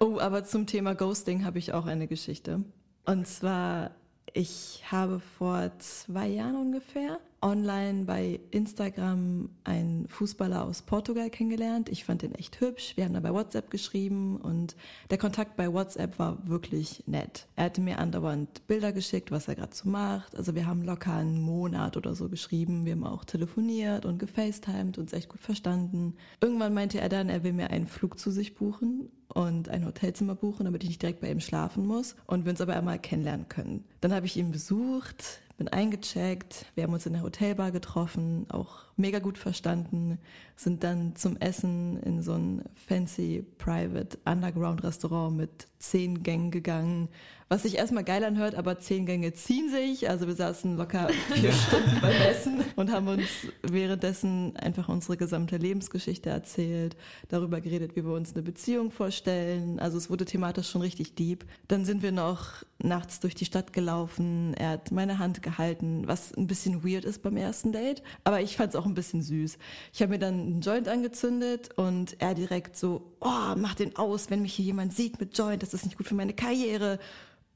Oh, 0.00 0.18
aber 0.18 0.44
zum 0.44 0.66
Thema 0.66 0.94
Ghosting 0.94 1.44
habe 1.44 1.58
ich 1.58 1.72
auch 1.72 1.86
eine 1.86 2.06
Geschichte. 2.06 2.60
Und 3.06 3.26
zwar, 3.26 3.90
ich 4.32 4.82
habe 4.90 5.20
vor 5.20 5.70
zwei 5.78 6.28
Jahren 6.28 6.56
ungefähr 6.56 7.18
online 7.42 8.04
bei 8.04 8.40
Instagram 8.50 9.50
einen 9.64 10.08
Fußballer 10.08 10.64
aus 10.64 10.82
Portugal 10.82 11.30
kennengelernt. 11.30 11.88
Ich 11.88 12.04
fand 12.04 12.22
den 12.22 12.34
echt 12.34 12.60
hübsch. 12.60 12.96
Wir 12.96 13.04
haben 13.04 13.14
da 13.14 13.20
bei 13.20 13.32
WhatsApp 13.32 13.70
geschrieben 13.70 14.36
und 14.36 14.76
der 15.10 15.18
Kontakt 15.18 15.56
bei 15.56 15.72
WhatsApp 15.72 16.18
war 16.18 16.46
wirklich 16.46 17.04
nett. 17.06 17.46
Er 17.56 17.64
hatte 17.64 17.80
mir 17.80 17.98
andauernd 17.98 18.66
Bilder 18.66 18.92
geschickt, 18.92 19.30
was 19.30 19.48
er 19.48 19.54
gerade 19.54 19.74
so 19.74 19.88
macht. 19.88 20.36
Also 20.36 20.54
wir 20.54 20.66
haben 20.66 20.82
locker 20.82 21.14
einen 21.14 21.40
Monat 21.40 21.96
oder 21.96 22.14
so 22.14 22.28
geschrieben. 22.28 22.84
Wir 22.84 22.92
haben 22.92 23.04
auch 23.04 23.24
telefoniert 23.24 24.04
und 24.04 24.18
gefacetimed, 24.18 24.98
uns 24.98 25.12
echt 25.12 25.28
gut 25.28 25.40
verstanden. 25.40 26.14
Irgendwann 26.40 26.74
meinte 26.74 27.00
er 27.00 27.08
dann, 27.08 27.28
er 27.28 27.42
will 27.42 27.52
mir 27.52 27.70
einen 27.70 27.86
Flug 27.86 28.18
zu 28.18 28.30
sich 28.30 28.54
buchen 28.54 29.10
und 29.32 29.68
ein 29.68 29.86
Hotelzimmer 29.86 30.34
buchen, 30.34 30.64
damit 30.64 30.82
ich 30.82 30.90
nicht 30.90 31.02
direkt 31.02 31.20
bei 31.20 31.30
ihm 31.30 31.40
schlafen 31.40 31.86
muss 31.86 32.16
und 32.26 32.44
wir 32.44 32.50
uns 32.50 32.60
aber 32.60 32.76
einmal 32.76 32.98
kennenlernen 32.98 33.48
können. 33.48 33.84
Dann 34.00 34.12
habe 34.12 34.26
ich 34.26 34.36
ihn 34.36 34.50
besucht, 34.50 35.40
bin 35.60 35.68
eingecheckt, 35.68 36.64
wir 36.74 36.84
haben 36.84 36.94
uns 36.94 37.04
in 37.04 37.12
der 37.12 37.22
Hotelbar 37.22 37.70
getroffen, 37.70 38.46
auch 38.48 38.78
mega 39.00 39.18
gut 39.18 39.38
verstanden, 39.38 40.18
sind 40.56 40.84
dann 40.84 41.16
zum 41.16 41.36
Essen 41.38 42.00
in 42.02 42.22
so 42.22 42.34
ein 42.34 42.62
fancy 42.74 43.44
private 43.58 44.18
Underground 44.24 44.84
Restaurant 44.84 45.36
mit 45.36 45.68
zehn 45.78 46.22
Gängen 46.22 46.50
gegangen, 46.50 47.08
Was 47.52 47.64
sich 47.64 47.78
erstmal 47.78 48.04
geil 48.04 48.22
anhört, 48.22 48.54
aber 48.54 48.78
zehn 48.78 49.06
Gänge 49.06 49.32
ziehen 49.32 49.70
sich. 49.70 50.08
Also 50.08 50.28
wir 50.28 50.36
saßen 50.36 50.76
locker 50.76 51.08
vier 51.34 51.50
Stunden 51.52 52.00
beim 52.00 52.12
Essen 52.12 52.60
und 52.76 52.92
haben 52.92 53.08
uns 53.08 53.26
währenddessen 53.62 54.56
einfach 54.56 54.88
unsere 54.88 55.16
gesamte 55.16 55.56
Lebensgeschichte 55.56 56.30
erzählt, 56.30 56.96
darüber 57.28 57.60
geredet, 57.60 57.96
wie 57.96 58.04
wir 58.04 58.12
uns 58.12 58.34
eine 58.34 58.42
Beziehung 58.42 58.92
vorstellen. 58.92 59.80
Also 59.80 59.98
es 59.98 60.10
wurde 60.10 60.26
thematisch 60.26 60.70
schon 60.70 60.82
richtig 60.82 61.16
deep. 61.16 61.44
Dann 61.66 61.84
sind 61.84 62.04
wir 62.04 62.12
noch 62.12 62.62
nachts 62.78 63.18
durch 63.18 63.34
die 63.34 63.46
Stadt 63.46 63.72
gelaufen. 63.72 64.54
Er 64.54 64.70
hat 64.70 64.92
meine 64.92 65.18
Hand 65.18 65.42
gehalten, 65.42 66.06
was 66.06 66.32
ein 66.32 66.46
bisschen 66.46 66.84
weird 66.84 67.04
ist 67.04 67.20
beim 67.20 67.36
ersten 67.36 67.72
Date. 67.72 68.04
Aber 68.22 68.40
ich 68.40 68.56
fand 68.56 68.68
es 68.68 68.76
auch 68.76 68.86
ein 68.90 68.94
bisschen 68.94 69.22
süß. 69.22 69.58
Ich 69.92 70.02
habe 70.02 70.12
mir 70.12 70.18
dann 70.18 70.34
einen 70.34 70.60
Joint 70.60 70.88
angezündet 70.88 71.70
und 71.76 72.16
er 72.20 72.34
direkt 72.34 72.76
so, 72.76 73.14
oh, 73.20 73.54
mach 73.56 73.74
den 73.74 73.96
aus, 73.96 74.30
wenn 74.30 74.42
mich 74.42 74.54
hier 74.54 74.64
jemand 74.64 74.94
sieht 74.94 75.20
mit 75.20 75.36
Joint, 75.36 75.62
das 75.62 75.74
ist 75.74 75.84
nicht 75.84 75.96
gut 75.96 76.06
für 76.06 76.14
meine 76.14 76.34
Karriere. 76.34 76.98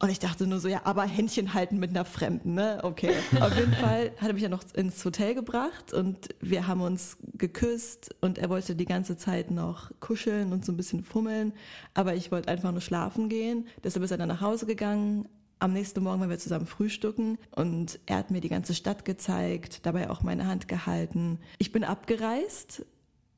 Und 0.01 0.11
ich 0.11 0.19
dachte 0.19 0.47
nur 0.47 0.59
so, 0.59 0.69
ja, 0.69 0.83
aber 0.85 1.05
Händchen 1.05 1.55
halten 1.55 1.79
mit 1.79 1.91
einer 1.91 2.05
Fremden, 2.05 2.55
ne? 2.55 2.81
Okay. 2.83 3.15
Auf 3.41 3.57
jeden 3.57 3.73
Fall 3.73 4.13
hat 4.19 4.29
er 4.29 4.35
mich 4.35 4.43
ja 4.43 4.49
noch 4.49 4.65
ins 4.75 5.03
Hotel 5.05 5.35
gebracht 5.35 5.93
und 5.93 6.29
wir 6.41 6.67
haben 6.67 6.81
uns 6.81 7.17
geküsst 7.33 8.15
und 8.21 8.39
er 8.39 8.51
wollte 8.51 8.75
die 8.75 8.85
ganze 8.85 9.17
Zeit 9.17 9.51
noch 9.51 9.93
kuscheln 10.01 10.53
und 10.53 10.65
so 10.65 10.73
ein 10.73 10.77
bisschen 10.77 11.05
fummeln. 11.05 11.53
Aber 11.95 12.15
ich 12.15 12.33
wollte 12.33 12.49
einfach 12.49 12.73
nur 12.73 12.81
schlafen 12.81 13.29
gehen. 13.29 13.69
Deshalb 13.83 14.05
ist 14.05 14.11
er 14.11 14.19
dann 14.19 14.29
nach 14.29 14.41
Hause 14.41 14.67
gegangen. 14.67 15.29
Am 15.65 15.73
nächsten 15.73 16.03
Morgen 16.03 16.21
waren 16.21 16.29
wir 16.29 16.39
zusammen 16.39 16.67
frühstücken 16.67 17.39
und 17.57 17.99
er 18.05 18.19
hat 18.19 18.31
mir 18.31 18.43
die 18.43 18.51
ganze 18.51 18.75
Stadt 18.75 19.07
gezeigt, 19.07 19.87
dabei 19.87 20.11
auch 20.11 20.21
meine 20.21 20.47
Hand 20.47 20.69
gehalten. 20.69 21.39
Ich 21.57 21.73
bin 21.73 21.85
abgereist. 21.85 22.85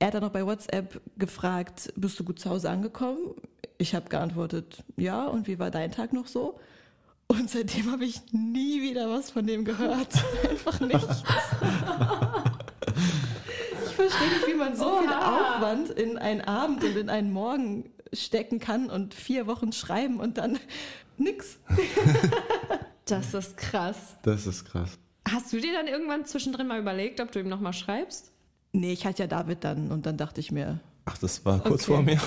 Er 0.00 0.08
hat 0.08 0.14
dann 0.14 0.24
noch 0.24 0.32
bei 0.32 0.44
WhatsApp 0.44 1.00
gefragt, 1.16 1.92
bist 1.94 2.18
du 2.18 2.24
gut 2.24 2.40
zu 2.40 2.50
Hause 2.50 2.68
angekommen? 2.68 3.36
Ich 3.78 3.94
habe 3.94 4.08
geantwortet, 4.08 4.82
ja, 4.96 5.24
und 5.28 5.46
wie 5.46 5.60
war 5.60 5.70
dein 5.70 5.92
Tag 5.92 6.12
noch 6.12 6.26
so? 6.26 6.58
Und 7.28 7.48
seitdem 7.48 7.92
habe 7.92 8.04
ich 8.04 8.20
nie 8.32 8.82
wieder 8.82 9.08
was 9.08 9.30
von 9.30 9.46
dem 9.46 9.64
gehört. 9.64 10.12
Einfach 10.50 10.80
nichts. 10.80 11.22
ich 13.84 13.92
verstehe 13.92 14.28
nicht, 14.30 14.48
wie 14.48 14.54
man 14.54 14.74
so 14.74 14.98
viel 14.98 15.12
Aufwand 15.12 15.90
in 15.90 16.18
einen 16.18 16.40
Abend 16.40 16.82
und 16.82 16.96
in 16.96 17.08
einen 17.08 17.30
Morgen 17.30 17.88
stecken 18.12 18.58
kann 18.58 18.90
und 18.90 19.14
vier 19.14 19.46
Wochen 19.46 19.72
schreiben 19.72 20.18
und 20.18 20.38
dann 20.38 20.58
nix. 21.18 21.58
Das 23.08 23.34
ist 23.34 23.56
krass. 23.56 23.96
Das 24.22 24.48
ist 24.48 24.64
krass. 24.64 24.98
Hast 25.30 25.52
du 25.52 25.60
dir 25.60 25.72
dann 25.72 25.86
irgendwann 25.86 26.24
zwischendrin 26.24 26.66
mal 26.66 26.80
überlegt, 26.80 27.20
ob 27.20 27.30
du 27.30 27.38
ihm 27.38 27.48
nochmal 27.48 27.72
schreibst? 27.72 28.32
Nee, 28.72 28.92
ich 28.92 29.06
hatte 29.06 29.22
ja 29.22 29.26
David 29.28 29.62
dann 29.62 29.92
und 29.92 30.06
dann 30.06 30.16
dachte 30.16 30.40
ich 30.40 30.50
mir, 30.50 30.80
Ach, 31.04 31.16
das 31.18 31.44
war 31.44 31.60
kurz 31.60 31.88
Okay. 31.88 31.92
vor 31.92 32.02
mir. 32.02 32.18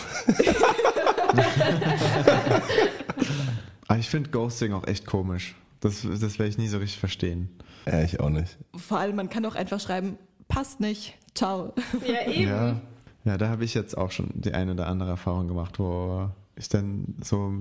Aber 3.89 3.99
ich 3.99 4.09
finde 4.09 4.29
Ghosting 4.29 4.71
auch 4.71 4.87
echt 4.87 5.05
komisch. 5.05 5.55
Das, 5.81 6.01
das 6.03 6.39
werde 6.39 6.47
ich 6.47 6.57
nie 6.57 6.67
so 6.69 6.77
richtig 6.77 6.99
verstehen. 6.99 7.49
Ja, 7.85 8.01
ich 8.01 8.19
auch 8.21 8.29
nicht. 8.29 8.57
vor 8.77 8.99
allem 8.99 9.15
man 9.17 9.29
kann 9.29 9.45
auch 9.45 9.55
einfach 9.55 9.79
schreiben, 9.79 10.17
passt 10.47 10.79
nicht, 10.79 11.17
ciao. 11.35 11.73
Ja, 12.05 12.25
eben. 12.31 12.49
Ja, 12.49 12.81
ja 13.25 13.37
da 13.37 13.49
habe 13.49 13.63
ich 13.65 13.73
jetzt 13.73 13.97
auch 13.97 14.11
schon 14.11 14.29
die 14.33 14.53
eine 14.53 14.71
oder 14.71 14.87
andere 14.87 15.09
Erfahrung 15.09 15.47
gemacht, 15.47 15.79
wo 15.79 16.29
ich 16.59 16.67
dann 16.67 17.15
so 17.23 17.53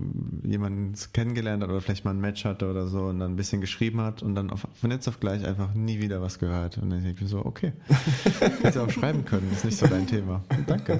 jemanden 0.42 0.94
kennengelernt 1.12 1.62
hat 1.62 1.70
oder 1.70 1.80
vielleicht 1.80 2.04
mal 2.04 2.10
ein 2.10 2.20
Match 2.20 2.44
hatte 2.44 2.68
oder 2.68 2.88
so 2.88 3.04
und 3.04 3.20
dann 3.20 3.32
ein 3.32 3.36
bisschen 3.36 3.60
geschrieben 3.60 4.00
hat 4.00 4.22
und 4.22 4.34
dann 4.34 4.50
auf, 4.50 4.66
von 4.74 4.90
jetzt 4.90 5.06
auf 5.06 5.20
gleich 5.20 5.46
einfach 5.46 5.72
nie 5.72 6.00
wieder 6.00 6.20
was 6.20 6.38
gehört. 6.40 6.78
Und 6.78 6.90
dann 6.90 7.02
denke 7.02 7.14
ich 7.14 7.20
mir 7.20 7.28
so, 7.28 7.44
okay, 7.44 7.72
hättest 8.40 8.76
du 8.76 8.80
auch 8.82 8.90
schreiben 8.90 9.24
können, 9.24 9.50
ist 9.52 9.64
nicht 9.64 9.78
so 9.78 9.86
dein 9.86 10.06
Thema. 10.06 10.42
Danke. 10.66 10.98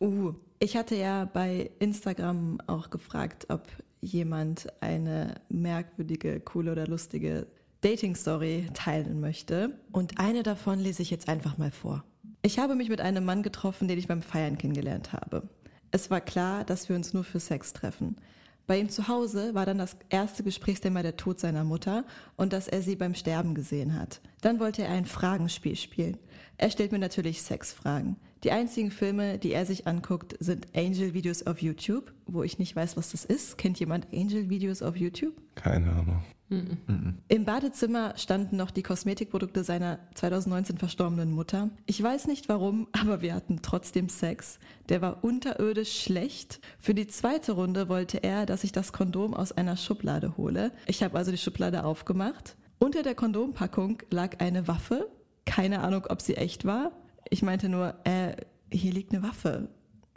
Uh, 0.00 0.34
ich 0.58 0.76
hatte 0.76 0.96
ja 0.96 1.24
bei 1.24 1.70
Instagram 1.78 2.58
auch 2.66 2.90
gefragt, 2.90 3.46
ob 3.48 3.62
jemand 4.00 4.66
eine 4.82 5.36
merkwürdige, 5.48 6.40
coole 6.40 6.72
oder 6.72 6.86
lustige 6.88 7.46
Dating-Story 7.82 8.70
teilen 8.74 9.20
möchte. 9.20 9.78
Und 9.92 10.18
eine 10.18 10.42
davon 10.42 10.80
lese 10.80 11.02
ich 11.02 11.10
jetzt 11.10 11.28
einfach 11.28 11.58
mal 11.58 11.70
vor. 11.70 12.02
Ich 12.42 12.58
habe 12.58 12.74
mich 12.74 12.88
mit 12.88 13.00
einem 13.00 13.24
Mann 13.24 13.42
getroffen, 13.42 13.86
den 13.86 13.98
ich 13.98 14.08
beim 14.08 14.20
Feiern 14.20 14.58
kennengelernt 14.58 15.12
habe. 15.12 15.48
Es 15.94 16.10
war 16.10 16.20
klar, 16.20 16.64
dass 16.64 16.88
wir 16.88 16.96
uns 16.96 17.14
nur 17.14 17.22
für 17.22 17.38
Sex 17.38 17.72
treffen. 17.72 18.16
Bei 18.66 18.80
ihm 18.80 18.88
zu 18.88 19.06
Hause 19.06 19.54
war 19.54 19.64
dann 19.64 19.78
das 19.78 19.96
erste 20.08 20.42
Gesprächsthema 20.42 21.04
der 21.04 21.16
Tod 21.16 21.38
seiner 21.38 21.62
Mutter 21.62 22.02
und 22.34 22.52
dass 22.52 22.66
er 22.66 22.82
sie 22.82 22.96
beim 22.96 23.14
Sterben 23.14 23.54
gesehen 23.54 23.96
hat. 23.96 24.20
Dann 24.40 24.58
wollte 24.58 24.82
er 24.82 24.90
ein 24.90 25.04
Fragenspiel 25.04 25.76
spielen. 25.76 26.16
Er 26.56 26.70
stellt 26.70 26.90
mir 26.90 26.98
natürlich 26.98 27.42
Sexfragen. 27.42 28.16
Die 28.44 28.52
einzigen 28.52 28.90
Filme, 28.90 29.38
die 29.38 29.52
er 29.52 29.64
sich 29.64 29.86
anguckt, 29.86 30.36
sind 30.38 30.66
Angel-Videos 30.76 31.46
auf 31.46 31.62
YouTube, 31.62 32.12
wo 32.26 32.42
ich 32.42 32.58
nicht 32.58 32.76
weiß, 32.76 32.94
was 32.94 33.10
das 33.10 33.24
ist. 33.24 33.56
Kennt 33.56 33.80
jemand 33.80 34.06
Angel-Videos 34.12 34.82
auf 34.82 34.96
YouTube? 34.96 35.32
Keine 35.54 35.90
Ahnung. 35.90 36.22
Im 37.28 37.44
Badezimmer 37.46 38.18
standen 38.18 38.58
noch 38.58 38.70
die 38.70 38.82
Kosmetikprodukte 38.82 39.64
seiner 39.64 39.98
2019 40.14 40.76
verstorbenen 40.76 41.32
Mutter. 41.32 41.70
Ich 41.86 42.02
weiß 42.02 42.26
nicht 42.26 42.50
warum, 42.50 42.86
aber 42.92 43.22
wir 43.22 43.34
hatten 43.34 43.60
trotzdem 43.62 44.10
Sex. 44.10 44.58
Der 44.90 45.00
war 45.00 45.24
unterirdisch 45.24 46.02
schlecht. 46.02 46.60
Für 46.78 46.92
die 46.92 47.06
zweite 47.06 47.52
Runde 47.52 47.88
wollte 47.88 48.22
er, 48.22 48.44
dass 48.44 48.62
ich 48.62 48.72
das 48.72 48.92
Kondom 48.92 49.32
aus 49.32 49.52
einer 49.52 49.78
Schublade 49.78 50.36
hole. 50.36 50.70
Ich 50.86 51.02
habe 51.02 51.16
also 51.16 51.30
die 51.30 51.38
Schublade 51.38 51.82
aufgemacht. 51.82 52.56
Unter 52.78 53.02
der 53.02 53.14
Kondompackung 53.14 54.02
lag 54.10 54.40
eine 54.40 54.68
Waffe. 54.68 55.08
Keine 55.46 55.80
Ahnung, 55.80 56.04
ob 56.10 56.20
sie 56.20 56.36
echt 56.36 56.66
war. 56.66 56.92
Ich 57.30 57.42
meinte 57.42 57.68
nur, 57.68 57.94
äh, 58.04 58.36
hier 58.70 58.92
liegt 58.92 59.12
eine 59.12 59.22
Waffe. 59.22 59.68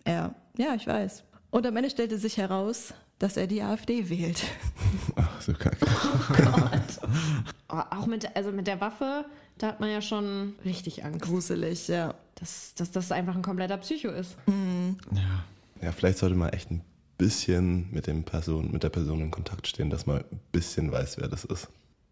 Er, 0.04 0.36
ja, 0.58 0.76
ich 0.76 0.88
weiß. 0.88 1.24
Und 1.50 1.66
am 1.66 1.76
Ende 1.76 1.90
stellte 1.90 2.18
sich 2.18 2.38
heraus, 2.38 2.94
dass 3.20 3.38
er 3.38 3.48
die 3.48 3.62
AfD 3.62 4.10
wählt. 4.10 4.44
Ach, 5.16 5.42
so 5.42 5.54
kacke. 5.54 5.86
Oh, 7.70 7.82
auch 7.92 8.06
mit, 8.06 8.36
also 8.36 8.52
mit 8.52 8.68
der 8.68 8.80
Waffe, 8.80 9.26
da 9.58 9.68
hat 9.68 9.80
man 9.80 9.90
ja 9.90 10.02
schon 10.02 10.56
richtig 10.64 11.04
Angst, 11.04 11.22
Gruselig, 11.22 11.88
ja. 11.88 12.14
dass, 12.36 12.74
dass 12.76 12.92
das 12.92 13.12
einfach 13.12 13.36
ein 13.36 13.42
kompletter 13.42 13.78
Psycho 13.78 14.10
ist. 14.10 14.38
Ja. 15.14 15.44
Ja, 15.82 15.92
vielleicht 15.92 16.18
sollte 16.18 16.36
man 16.36 16.50
echt 16.50 16.72
ein 16.72 16.82
bisschen 17.18 17.92
mit, 17.92 18.08
dem 18.08 18.24
Person, 18.24 18.72
mit 18.72 18.84
der 18.84 18.90
Person 18.90 19.22
in 19.22 19.32
Kontakt 19.32 19.68
stehen, 19.68 19.90
dass 19.90 20.06
man 20.06 20.18
ein 20.18 20.40
bisschen 20.52 20.92
weiß, 20.92 21.18
wer 21.18 21.28
das 21.28 21.44
ist. 21.46 21.68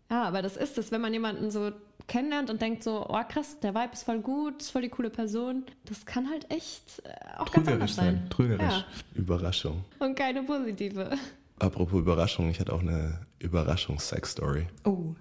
Ja, 0.10 0.24
aber 0.24 0.42
das 0.42 0.56
ist 0.58 0.78
es, 0.78 0.92
wenn 0.92 1.02
man 1.02 1.14
jemanden 1.14 1.50
so 1.52 1.72
kennenlernt 2.08 2.50
und 2.52 2.62
denkt 2.62 2.84
so, 2.84 3.08
oh 3.10 3.22
krass, 3.28 3.60
der 3.62 3.74
Vibe 3.74 3.94
ist 3.94 4.04
voll 4.04 4.20
gut, 4.20 4.62
ist 4.62 4.70
voll 4.72 4.84
die 4.84 4.90
coole 4.90 5.10
Person. 5.10 5.64
Das 5.86 6.06
kann 6.06 6.30
halt 6.30 6.50
echt 6.52 7.02
äh, 7.04 7.10
auch 7.40 7.52
ganz 7.52 7.68
Trügerisch 7.68 7.74
anders 7.74 7.96
sein. 7.96 8.16
sein. 8.22 8.30
Trügerisch. 8.30 8.62
Ja, 8.74 8.86
Überraschung. 9.16 9.84
und 10.00 10.16
keine 10.16 10.44
positive. 10.44 11.12
Apropos 11.58 12.00
Überraschung, 12.00 12.50
ich 12.50 12.60
hatte 12.60 12.74
auch 12.74 12.82
eine 12.82 13.20
Überraschungs-Sex-Story. 13.40 14.68
Oh, 14.84 15.16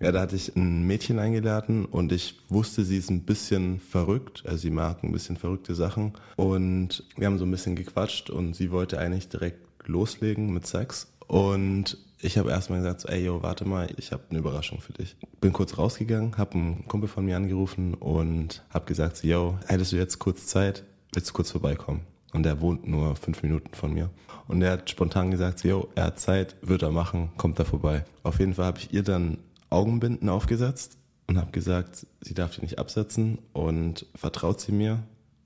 Ja, 0.00 0.12
da 0.12 0.20
hatte 0.20 0.36
ich 0.36 0.54
ein 0.54 0.86
Mädchen 0.86 1.18
eingeladen 1.18 1.84
und 1.84 2.12
ich 2.12 2.38
wusste, 2.48 2.84
sie 2.84 2.98
ist 2.98 3.10
ein 3.10 3.22
bisschen 3.24 3.80
verrückt. 3.80 4.44
Also 4.46 4.58
sie 4.58 4.70
mag 4.70 5.02
ein 5.02 5.10
bisschen 5.10 5.36
verrückte 5.36 5.74
Sachen. 5.74 6.12
Und 6.36 7.02
wir 7.16 7.26
haben 7.26 7.38
so 7.38 7.44
ein 7.44 7.50
bisschen 7.50 7.74
gequatscht 7.74 8.30
und 8.30 8.54
sie 8.54 8.70
wollte 8.70 8.98
eigentlich 8.98 9.28
direkt 9.28 9.66
loslegen 9.88 10.52
mit 10.52 10.66
Sex. 10.66 11.10
Und 11.26 11.98
ich 12.20 12.38
habe 12.38 12.50
erstmal 12.50 12.80
gesagt, 12.80 13.00
so, 13.00 13.08
ey, 13.08 13.24
yo, 13.24 13.42
warte 13.42 13.64
mal, 13.64 13.88
ich 13.96 14.12
habe 14.12 14.24
eine 14.30 14.40
Überraschung 14.40 14.80
für 14.80 14.92
dich. 14.92 15.16
Bin 15.40 15.52
kurz 15.52 15.78
rausgegangen, 15.78 16.36
habe 16.36 16.54
einen 16.54 16.88
Kumpel 16.88 17.08
von 17.08 17.24
mir 17.24 17.36
angerufen 17.36 17.94
und 17.94 18.64
habe 18.70 18.86
gesagt, 18.86 19.18
so, 19.18 19.28
yo, 19.28 19.58
hättest 19.66 19.92
du 19.92 19.96
jetzt 19.96 20.18
kurz 20.18 20.46
Zeit, 20.46 20.84
willst 21.12 21.30
du 21.30 21.34
kurz 21.34 21.50
vorbeikommen? 21.50 22.00
Und 22.32 22.42
der 22.42 22.60
wohnt 22.60 22.86
nur 22.86 23.16
fünf 23.16 23.42
Minuten 23.42 23.72
von 23.74 23.94
mir. 23.94 24.10
Und 24.48 24.62
er 24.62 24.72
hat 24.72 24.90
spontan 24.90 25.30
gesagt, 25.30 25.60
so, 25.60 25.68
yo, 25.68 25.88
er 25.94 26.04
hat 26.04 26.18
Zeit, 26.18 26.56
wird 26.60 26.82
er 26.82 26.90
machen, 26.90 27.30
kommt 27.36 27.58
er 27.58 27.64
vorbei. 27.64 28.04
Auf 28.22 28.40
jeden 28.40 28.54
Fall 28.54 28.66
habe 28.66 28.78
ich 28.78 28.92
ihr 28.92 29.02
dann 29.02 29.38
Augenbinden 29.70 30.28
aufgesetzt 30.28 30.98
und 31.26 31.38
habe 31.38 31.52
gesagt, 31.52 32.06
sie 32.20 32.34
darf 32.34 32.56
die 32.56 32.62
nicht 32.62 32.78
absetzen 32.78 33.38
und 33.52 34.06
vertraut 34.14 34.60
sie 34.60 34.72
mir. 34.72 35.04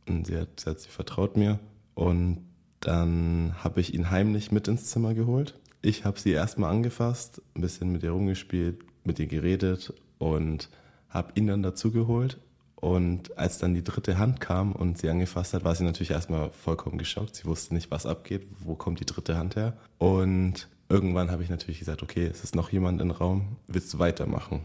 Und 0.09 0.27
sie 0.27 0.37
hat 0.39 0.57
gesagt, 0.57 0.81
sie 0.81 0.89
vertraut 0.89 1.37
mir. 1.37 1.59
Und 1.95 2.45
dann 2.81 3.55
habe 3.63 3.81
ich 3.81 3.95
ihn 3.95 4.11
heimlich 4.11 4.51
mit 4.51 4.67
ins 4.67 4.87
Zimmer 4.87 5.15
geholt. 5.15 5.55
Ich 5.83 6.05
habe 6.05 6.19
sie 6.19 6.31
erstmal 6.31 6.71
angefasst, 6.71 7.43
ein 7.55 7.61
bisschen 7.61 7.91
mit 7.91 8.05
ihr 8.05 8.13
rumgespielt, 8.13 8.85
mit 9.03 9.19
ihr 9.19 9.27
geredet 9.27 9.93
und 10.19 10.69
habe 11.09 11.33
ihn 11.35 11.49
dann 11.49 11.65
dazu 11.65 11.91
geholt. 11.91 12.39
Und 12.77 13.37
als 13.37 13.59
dann 13.59 13.75
die 13.75 13.85
dritte 13.85 14.19
Hand 14.19 14.41
kam 14.41 14.73
und 14.73 14.99
sie 14.99 15.09
angefasst 15.09 15.55
hat, 15.55 15.65
war 15.65 15.75
sie 15.75 15.85
natürlich 15.85 16.13
erstmal 16.13 16.51
vollkommen 16.51 16.99
geschockt. 16.99 17.35
Sie 17.35 17.45
wusste 17.47 17.75
nicht, 17.75 17.91
was 17.91 18.07
abgeht, 18.07 18.47
wo 18.61 18.75
kommt 18.75 19.01
die 19.01 19.07
dritte 19.07 19.37
Hand 19.37 19.57
her. 19.57 19.77
Und 19.99 20.69
irgendwann 20.89 21.31
habe 21.31 21.43
ich 21.43 21.49
natürlich 21.49 21.81
gesagt, 21.81 22.03
okay, 22.03 22.27
es 22.27 22.45
ist 22.45 22.55
noch 22.55 22.71
jemand 22.71 23.01
im 23.01 23.11
Raum, 23.11 23.57
willst 23.67 23.93
du 23.93 23.99
weitermachen? 23.99 24.61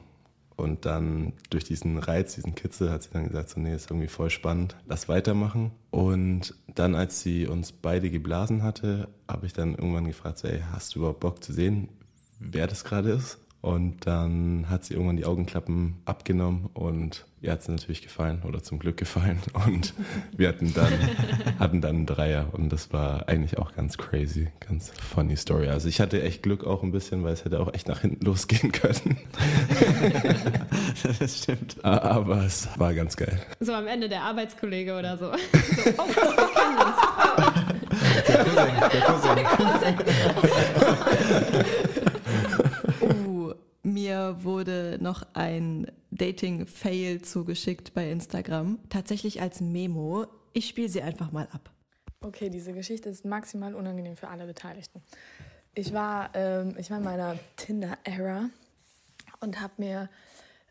Und 0.58 0.86
dann 0.86 1.34
durch 1.52 1.64
diesen 1.64 2.00
Reiz, 2.00 2.34
diesen 2.36 2.56
Kitzel, 2.56 2.92
hat 2.92 3.04
sie 3.04 3.12
dann 3.14 3.28
gesagt, 3.28 3.50
so, 3.50 3.60
nee, 3.60 3.74
ist 3.74 3.92
irgendwie 3.92 4.08
voll 4.08 4.32
spannend, 4.32 4.76
lass 4.88 5.08
weitermachen. 5.08 5.72
Und 5.92 6.56
dann, 6.74 6.96
als 6.96 7.22
sie 7.22 7.48
uns 7.48 7.72
beide 7.72 8.10
geblasen 8.10 8.64
hatte, 8.64 9.08
habe 9.30 9.46
ich 9.46 9.54
dann 9.54 9.76
irgendwann 9.76 10.08
gefragt, 10.08 10.40
so, 10.40 10.48
ey, 10.48 10.62
hast 10.72 10.96
du 10.96 11.00
überhaupt 11.00 11.20
Bock 11.20 11.44
zu 11.44 11.54
sehen, 11.54 11.90
wer 12.40 12.66
das 12.66 12.84
gerade 12.84 13.12
ist? 13.12 13.38
Und 13.68 14.08
dann 14.08 14.68
hat 14.70 14.86
sie 14.86 14.94
irgendwann 14.94 15.18
die 15.18 15.26
Augenklappen 15.26 15.98
abgenommen 16.06 16.70
und 16.74 17.26
ihr 17.42 17.52
hat 17.52 17.60
es 17.60 17.68
natürlich 17.68 18.02
gefallen 18.02 18.42
oder 18.48 18.64
zum 18.64 18.80
Glück 18.80 18.96
gefallen. 18.96 19.42
Und 19.68 19.94
wir 20.38 20.48
hatten 20.48 20.74
dann, 20.74 20.94
hatten 21.60 21.82
dann 21.82 21.98
einen 21.98 22.06
Dreier 22.06 22.48
und 22.54 22.70
das 22.70 22.94
war 22.94 23.28
eigentlich 23.28 23.58
auch 23.58 23.74
ganz 23.76 23.98
crazy, 23.98 24.48
ganz 24.66 24.92
funny 24.92 25.36
Story. 25.36 25.68
Also 25.68 25.90
ich 25.90 26.00
hatte 26.00 26.24
echt 26.24 26.44
Glück 26.44 26.66
auch 26.66 26.82
ein 26.82 26.94
bisschen, 26.94 27.26
weil 27.26 27.34
es 27.34 27.44
hätte 27.44 27.60
auch 27.60 27.74
echt 27.74 27.90
nach 27.90 28.00
hinten 28.00 28.26
losgehen 28.26 28.72
können. 28.72 29.18
das 31.20 31.38
stimmt. 31.38 31.84
Aber 31.84 32.46
es 32.46 32.70
war 32.78 32.94
ganz 32.94 33.18
geil. 33.18 33.38
So 33.60 33.74
am 33.74 33.88
Ende 33.88 34.08
der 34.08 34.22
Arbeitskollege 34.22 34.98
oder 34.98 35.18
so. 35.18 35.32
so 35.34 35.92
oh, 35.98 36.08
wir 36.08 36.24
kennen 36.56 36.78
uns. 36.86 36.96
Der 38.28 38.46
Cousin, 38.46 38.72
der 38.94 39.02
Cousin. 39.02 39.96
Uh, 41.58 41.87
mir 43.94 44.44
wurde 44.44 44.98
noch 45.02 45.24
ein 45.34 45.92
Dating-Fail 46.12 47.22
zugeschickt 47.22 47.94
bei 47.94 48.10
Instagram. 48.12 48.80
Tatsächlich 48.90 49.42
als 49.42 49.62
Memo. 49.62 50.28
Ich 50.54 50.68
spiele 50.68 50.90
sie 50.90 51.02
einfach 51.02 51.32
mal 51.32 51.48
ab. 51.52 51.72
Okay, 52.22 52.50
diese 52.50 52.74
Geschichte 52.74 53.10
ist 53.10 53.26
maximal 53.26 53.76
unangenehm 53.76 54.18
für 54.18 54.28
alle 54.28 54.46
Beteiligten. 54.46 55.02
Ich 55.74 55.94
war, 55.94 56.32
ähm, 56.34 56.76
ich 56.78 56.90
war 56.90 56.98
in 56.98 57.04
meiner 57.04 57.38
Tinder-Era 57.58 58.50
und 59.40 59.62
habe 59.62 59.74
mir 59.78 60.10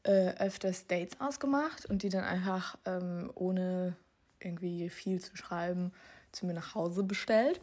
äh, 0.02 0.34
öfters 0.38 0.86
Dates 0.86 1.20
ausgemacht 1.20 1.86
und 1.86 2.02
die 2.02 2.08
dann 2.08 2.24
einfach 2.24 2.76
ähm, 2.84 3.30
ohne 3.34 3.96
irgendwie 4.40 4.88
viel 4.90 5.20
zu 5.20 5.36
schreiben 5.36 5.92
zu 6.32 6.46
mir 6.46 6.54
nach 6.54 6.74
Hause 6.74 7.04
bestellt. 7.04 7.60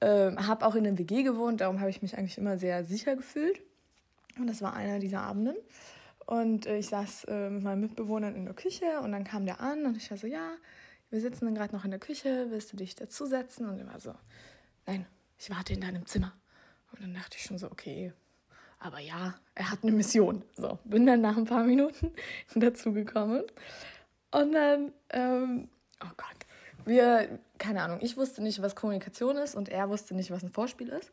Ähm, 0.00 0.46
habe 0.46 0.66
auch 0.66 0.74
in 0.74 0.86
einer 0.86 0.98
WG 0.98 1.22
gewohnt, 1.22 1.60
darum 1.60 1.80
habe 1.80 1.90
ich 1.90 2.02
mich 2.02 2.18
eigentlich 2.18 2.38
immer 2.38 2.58
sehr 2.58 2.84
sicher 2.84 3.16
gefühlt. 3.16 3.60
Und 4.38 4.48
das 4.48 4.62
war 4.62 4.74
einer 4.74 4.98
dieser 4.98 5.20
Abenden. 5.20 5.56
Und 6.26 6.66
äh, 6.66 6.78
ich 6.78 6.88
saß 6.88 7.24
äh, 7.24 7.50
mit 7.50 7.62
meinen 7.62 7.80
Mitbewohnern 7.80 8.34
in 8.34 8.44
der 8.44 8.54
Küche 8.54 9.00
und 9.00 9.12
dann 9.12 9.24
kam 9.24 9.46
der 9.46 9.60
an 9.60 9.86
und 9.86 9.96
ich 9.96 10.10
war 10.10 10.18
so, 10.18 10.26
ja, 10.26 10.56
wir 11.10 11.20
sitzen 11.20 11.44
dann 11.44 11.54
gerade 11.54 11.74
noch 11.74 11.84
in 11.84 11.92
der 11.92 12.00
Küche, 12.00 12.46
willst 12.50 12.72
du 12.72 12.76
dich 12.76 12.96
dazusetzen? 12.96 13.68
Und 13.68 13.78
er 13.78 13.86
war 13.86 14.00
so, 14.00 14.12
nein, 14.86 15.06
ich 15.38 15.50
warte 15.50 15.72
in 15.72 15.80
deinem 15.80 16.04
Zimmer. 16.06 16.32
Und 16.92 17.02
dann 17.02 17.14
dachte 17.14 17.36
ich 17.38 17.44
schon 17.44 17.58
so, 17.58 17.70
okay, 17.70 18.12
aber 18.78 18.98
ja, 18.98 19.34
er 19.54 19.70
hat 19.70 19.80
eine 19.82 19.92
Mission. 19.92 20.42
So, 20.56 20.78
bin 20.84 21.06
dann 21.06 21.20
nach 21.20 21.36
ein 21.36 21.44
paar 21.44 21.64
Minuten 21.64 22.12
dazugekommen. 22.54 23.42
Und 24.32 24.52
dann, 24.52 24.92
ähm, 25.10 25.68
oh 26.02 26.12
Gott, 26.16 26.46
wir, 26.84 27.38
keine 27.58 27.82
Ahnung, 27.82 27.98
ich 28.02 28.16
wusste 28.16 28.42
nicht, 28.42 28.60
was 28.62 28.76
Kommunikation 28.76 29.36
ist 29.36 29.54
und 29.54 29.68
er 29.68 29.88
wusste 29.88 30.14
nicht, 30.14 30.30
was 30.30 30.42
ein 30.42 30.52
Vorspiel 30.52 30.88
ist. 30.88 31.10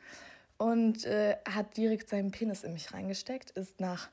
Und 0.63 1.04
äh, 1.04 1.36
hat 1.43 1.76
direkt 1.76 2.08
seinen 2.08 2.32
Penis 2.32 2.63
in 2.63 2.71
mich 2.71 2.93
reingesteckt, 2.93 3.52
ist 3.52 3.82
nach 3.82 4.08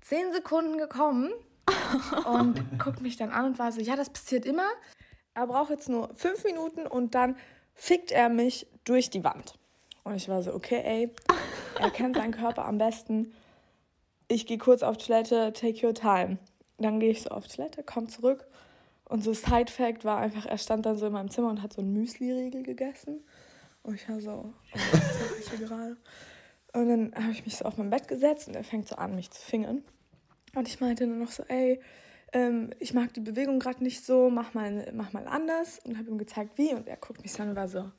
zehn 0.00 0.32
Sekunden 0.32 0.78
gekommen 0.78 1.30
und 2.24 2.60
guckt 2.80 3.02
mich 3.02 3.16
dann 3.16 3.30
an 3.30 3.44
und 3.44 3.60
war 3.60 3.70
so, 3.70 3.80
ja, 3.80 3.94
das 3.94 4.10
passiert 4.10 4.46
immer. 4.46 4.66
Er 5.34 5.46
braucht 5.46 5.70
jetzt 5.70 5.88
nur 5.88 6.12
fünf 6.16 6.42
Minuten 6.42 6.88
und 6.88 7.14
dann 7.14 7.36
fickt 7.74 8.10
er 8.10 8.28
mich 8.28 8.66
durch 8.82 9.10
die 9.10 9.22
Wand. 9.22 9.54
Und 10.02 10.16
ich 10.16 10.28
war 10.28 10.42
so, 10.42 10.54
okay, 10.54 10.82
ey, 10.84 11.10
er 11.78 11.90
kennt 11.92 12.16
seinen 12.16 12.32
Körper 12.32 12.64
am 12.64 12.78
besten. 12.78 13.32
Ich 14.26 14.44
gehe 14.44 14.58
kurz 14.58 14.82
auf 14.82 14.96
Toilette, 14.96 15.52
take 15.52 15.86
your 15.86 15.94
time. 15.94 16.38
Dann 16.78 16.98
gehe 16.98 17.12
ich 17.12 17.22
so 17.22 17.30
auf 17.30 17.46
Toilette, 17.46 17.84
komm 17.84 18.08
zurück. 18.08 18.44
Und 19.04 19.22
so 19.22 19.32
Side 19.32 19.70
Fact 19.70 20.04
war 20.04 20.18
einfach, 20.18 20.46
er 20.46 20.58
stand 20.58 20.84
dann 20.84 20.98
so 20.98 21.06
in 21.06 21.12
meinem 21.12 21.30
Zimmer 21.30 21.48
und 21.48 21.62
hat 21.62 21.74
so 21.74 21.80
einen 21.80 21.92
Müsli-Riegel 21.92 22.64
gegessen. 22.64 23.22
Und 23.86 23.94
ich 23.94 24.08
war 24.08 24.20
so, 24.20 24.30
oh, 24.30 24.52
was 24.72 24.82
mache 24.82 25.38
ich 25.38 25.48
hier 25.48 25.66
gerade? 25.68 25.96
Und 26.72 26.88
dann 26.88 27.14
habe 27.14 27.30
ich 27.30 27.44
mich 27.44 27.56
so 27.56 27.64
auf 27.64 27.78
mein 27.78 27.88
Bett 27.88 28.08
gesetzt 28.08 28.48
und 28.48 28.56
er 28.56 28.64
fängt 28.64 28.88
so 28.88 28.96
an, 28.96 29.14
mich 29.14 29.30
zu 29.30 29.40
fingern. 29.40 29.84
Und 30.56 30.66
ich 30.66 30.80
meinte 30.80 31.06
dann 31.06 31.20
noch 31.20 31.30
so, 31.30 31.44
ey, 31.44 31.80
ähm, 32.32 32.70
ich 32.80 32.94
mag 32.94 33.14
die 33.14 33.20
Bewegung 33.20 33.60
gerade 33.60 33.84
nicht 33.84 34.04
so, 34.04 34.28
mach 34.28 34.54
mal, 34.54 34.90
mach 34.92 35.12
mal 35.12 35.28
anders. 35.28 35.78
Und 35.84 35.96
habe 35.98 36.10
ihm 36.10 36.18
gezeigt, 36.18 36.58
wie. 36.58 36.74
Und 36.74 36.88
er 36.88 36.96
guckt 36.96 37.22
mich 37.22 37.32
so 37.32 37.44
an 37.44 37.50
und 37.50 37.56
war 37.56 37.68
so, 37.68 37.92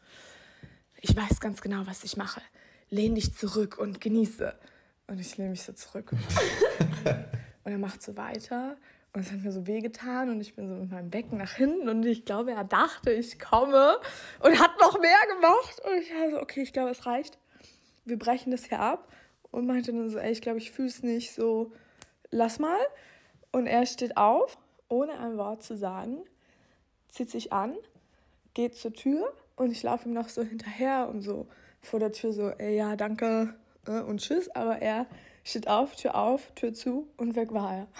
ich 0.99 1.15
weiß 1.15 1.39
ganz 1.39 1.61
genau, 1.61 1.87
was 1.87 2.03
ich 2.03 2.17
mache. 2.17 2.41
Lehn 2.89 3.15
dich 3.15 3.33
zurück 3.33 3.77
und 3.77 4.01
genieße. 4.01 4.53
Und 5.07 5.21
ich 5.21 5.37
lehne 5.37 5.51
mich 5.51 5.63
so 5.63 5.71
zurück. 5.71 6.11
und 7.63 7.71
er 7.71 7.77
macht 7.77 8.03
so 8.03 8.17
weiter. 8.17 8.75
Und 9.17 9.23
es 9.23 9.31
hat 9.31 9.41
mir 9.41 9.51
so 9.51 9.65
wehgetan 9.65 10.29
und 10.29 10.41
ich 10.41 10.53
bin 10.53 10.69
so 10.69 10.75
mit 10.75 10.91
meinem 10.91 11.09
Becken 11.09 11.39
nach 11.39 11.53
hinten 11.53 11.89
und 11.89 12.05
ich 12.05 12.23
glaube, 12.23 12.51
er 12.51 12.63
dachte, 12.63 13.11
ich 13.11 13.39
komme 13.39 13.97
und 14.41 14.59
hat 14.59 14.79
noch 14.79 14.99
mehr 14.99 15.17
gemacht. 15.33 15.81
Und 15.83 15.99
ich 15.99 16.13
war 16.13 16.29
so, 16.29 16.39
okay, 16.39 16.61
ich 16.61 16.71
glaube, 16.71 16.91
es 16.91 17.07
reicht. 17.07 17.39
Wir 18.05 18.19
brechen 18.19 18.51
das 18.51 18.65
hier 18.65 18.79
ab. 18.79 19.11
Und 19.49 19.65
meinte 19.65 19.91
dann 19.91 20.07
so, 20.07 20.19
ey, 20.19 20.31
ich 20.31 20.41
glaube, 20.41 20.59
ich 20.59 20.69
fühle 20.69 20.89
es 20.89 21.01
nicht 21.01 21.33
so, 21.33 21.71
lass 22.29 22.59
mal. 22.59 22.77
Und 23.51 23.65
er 23.65 23.87
steht 23.87 24.17
auf, 24.17 24.59
ohne 24.87 25.17
ein 25.17 25.35
Wort 25.35 25.63
zu 25.63 25.75
sagen, 25.75 26.19
zieht 27.09 27.31
sich 27.31 27.51
an, 27.51 27.75
geht 28.53 28.75
zur 28.75 28.93
Tür 28.93 29.33
und 29.55 29.71
ich 29.71 29.81
laufe 29.81 30.07
ihm 30.07 30.13
noch 30.13 30.29
so 30.29 30.43
hinterher 30.43 31.09
und 31.09 31.23
so 31.23 31.47
vor 31.81 31.99
der 31.99 32.11
Tür 32.11 32.33
so, 32.33 32.49
ey, 32.49 32.77
ja, 32.77 32.95
danke 32.95 33.55
äh, 33.87 33.99
und 33.99 34.21
tschüss. 34.21 34.47
Aber 34.49 34.77
er 34.77 35.07
steht 35.43 35.67
auf, 35.67 35.95
Tür 35.95 36.13
auf, 36.13 36.51
Tür 36.53 36.75
zu 36.75 37.07
und 37.17 37.35
weg 37.35 37.51
war 37.51 37.73
er. 37.73 37.87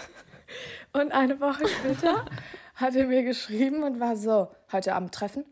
Und 0.93 1.11
eine 1.11 1.39
Woche 1.39 1.67
später 1.67 2.25
hat 2.75 2.95
er 2.95 3.07
mir 3.07 3.23
geschrieben 3.23 3.83
und 3.83 3.99
war 3.99 4.15
so, 4.15 4.49
heute 4.71 4.95
Abend 4.95 5.13
treffen. 5.13 5.45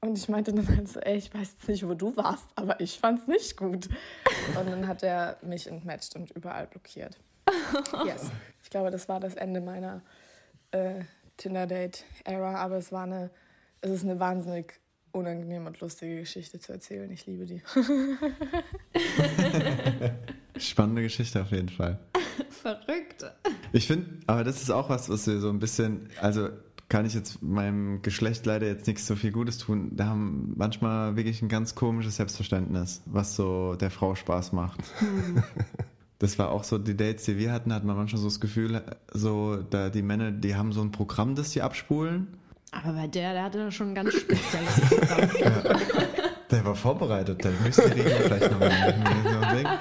Und 0.00 0.18
ich 0.18 0.28
meinte 0.28 0.52
dann 0.52 0.68
halt 0.68 0.88
so, 0.88 1.00
ey, 1.00 1.16
ich 1.16 1.32
weiß 1.32 1.52
jetzt 1.52 1.68
nicht, 1.68 1.88
wo 1.88 1.94
du 1.94 2.14
warst, 2.16 2.46
aber 2.56 2.78
ich 2.80 2.98
fand's 2.98 3.26
nicht 3.26 3.56
gut. 3.56 3.88
Und 4.58 4.68
dann 4.68 4.86
hat 4.86 5.02
er 5.02 5.38
mich 5.40 5.66
entmatcht 5.66 6.14
und 6.16 6.30
überall 6.32 6.66
blockiert. 6.66 7.18
Yes. 8.06 8.30
Ich 8.62 8.70
glaube, 8.70 8.90
das 8.90 9.08
war 9.08 9.20
das 9.20 9.34
Ende 9.34 9.60
meiner 9.60 10.02
äh, 10.72 11.04
Tinder-Date-Era, 11.36 12.56
aber 12.56 12.76
es 12.76 12.92
war 12.92 13.04
eine, 13.04 13.30
es 13.80 13.90
ist 13.90 14.04
eine 14.04 14.20
wahnsinnig 14.20 14.80
unangenehme 15.12 15.66
und 15.66 15.80
lustige 15.80 16.20
Geschichte 16.20 16.58
zu 16.58 16.72
erzählen. 16.72 17.10
Ich 17.10 17.26
liebe 17.26 17.46
die. 17.46 17.62
Spannende 20.60 21.02
Geschichte 21.02 21.40
auf 21.42 21.50
jeden 21.50 21.68
Fall. 21.68 21.98
Verrückt. 22.50 23.24
Ich 23.72 23.86
finde, 23.86 24.06
aber 24.26 24.44
das 24.44 24.62
ist 24.62 24.70
auch 24.70 24.88
was, 24.88 25.08
was 25.08 25.26
wir 25.26 25.40
so 25.40 25.48
ein 25.50 25.58
bisschen, 25.58 26.08
also 26.20 26.48
kann 26.88 27.06
ich 27.06 27.14
jetzt 27.14 27.42
meinem 27.42 28.02
Geschlecht 28.02 28.46
leider 28.46 28.66
jetzt 28.66 28.86
nichts 28.86 29.06
so 29.06 29.16
viel 29.16 29.32
Gutes 29.32 29.58
tun. 29.58 29.92
Da 29.96 30.06
haben 30.06 30.52
manchmal 30.56 31.16
wirklich 31.16 31.42
ein 31.42 31.48
ganz 31.48 31.74
komisches 31.74 32.16
Selbstverständnis, 32.16 33.02
was 33.06 33.36
so 33.36 33.74
der 33.74 33.90
Frau 33.90 34.14
Spaß 34.14 34.52
macht. 34.52 34.80
Das 36.20 36.38
war 36.38 36.52
auch 36.52 36.64
so 36.64 36.78
die 36.78 36.96
Dates, 36.96 37.24
die 37.24 37.36
wir 37.36 37.52
hatten, 37.52 37.72
hat 37.74 37.84
man 37.84 37.96
manchmal 37.96 38.22
so 38.22 38.28
das 38.28 38.40
Gefühl, 38.40 38.80
so 39.12 39.56
da 39.56 39.90
die 39.90 40.00
Männer, 40.00 40.30
die 40.30 40.54
haben 40.54 40.72
so 40.72 40.80
ein 40.80 40.90
Programm, 40.90 41.34
das 41.34 41.50
sie 41.50 41.60
abspulen. 41.60 42.28
Aber 42.70 42.92
bei 42.94 43.08
der, 43.08 43.34
der 43.34 43.42
hatte 43.42 43.70
schon 43.72 43.88
ein 43.88 43.94
ganz 43.94 44.14
spezielles 44.14 44.80
Programm. 44.88 45.30
Ja. 45.40 46.23
Der 46.54 46.64
war 46.64 46.74
vorbereitet, 46.74 47.42
der 47.44 47.52
müsste 47.64 47.84
Regeln 47.84 48.22
vielleicht 48.22 48.50
noch 48.50 48.60
mal 48.60 49.78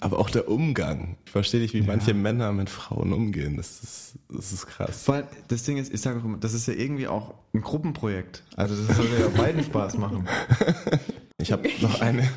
Aber 0.00 0.18
auch 0.18 0.30
der 0.30 0.48
Umgang. 0.48 1.16
Ich 1.24 1.32
verstehe 1.32 1.60
nicht, 1.60 1.74
wie 1.74 1.80
ja. 1.80 1.86
manche 1.86 2.14
Männer 2.14 2.52
mit 2.52 2.70
Frauen 2.70 3.12
umgehen. 3.12 3.56
Das 3.56 3.82
ist, 3.82 4.14
das 4.28 4.52
ist 4.52 4.66
krass. 4.66 5.02
Vor 5.02 5.16
allem, 5.16 5.26
das 5.48 5.64
Ding 5.64 5.78
ist, 5.78 5.92
ich 5.92 6.00
sage 6.00 6.20
auch 6.20 6.24
immer, 6.24 6.38
das 6.38 6.54
ist 6.54 6.66
ja 6.66 6.74
irgendwie 6.74 7.08
auch 7.08 7.34
ein 7.54 7.60
Gruppenprojekt. 7.60 8.42
Also 8.56 8.74
das 8.74 8.96
soll 8.96 9.06
ja 9.18 9.28
beiden 9.28 9.62
Spaß 9.64 9.98
machen. 9.98 10.26
Ich 11.38 11.50
habe 11.50 11.68
noch 11.80 12.00
eine, 12.00 12.28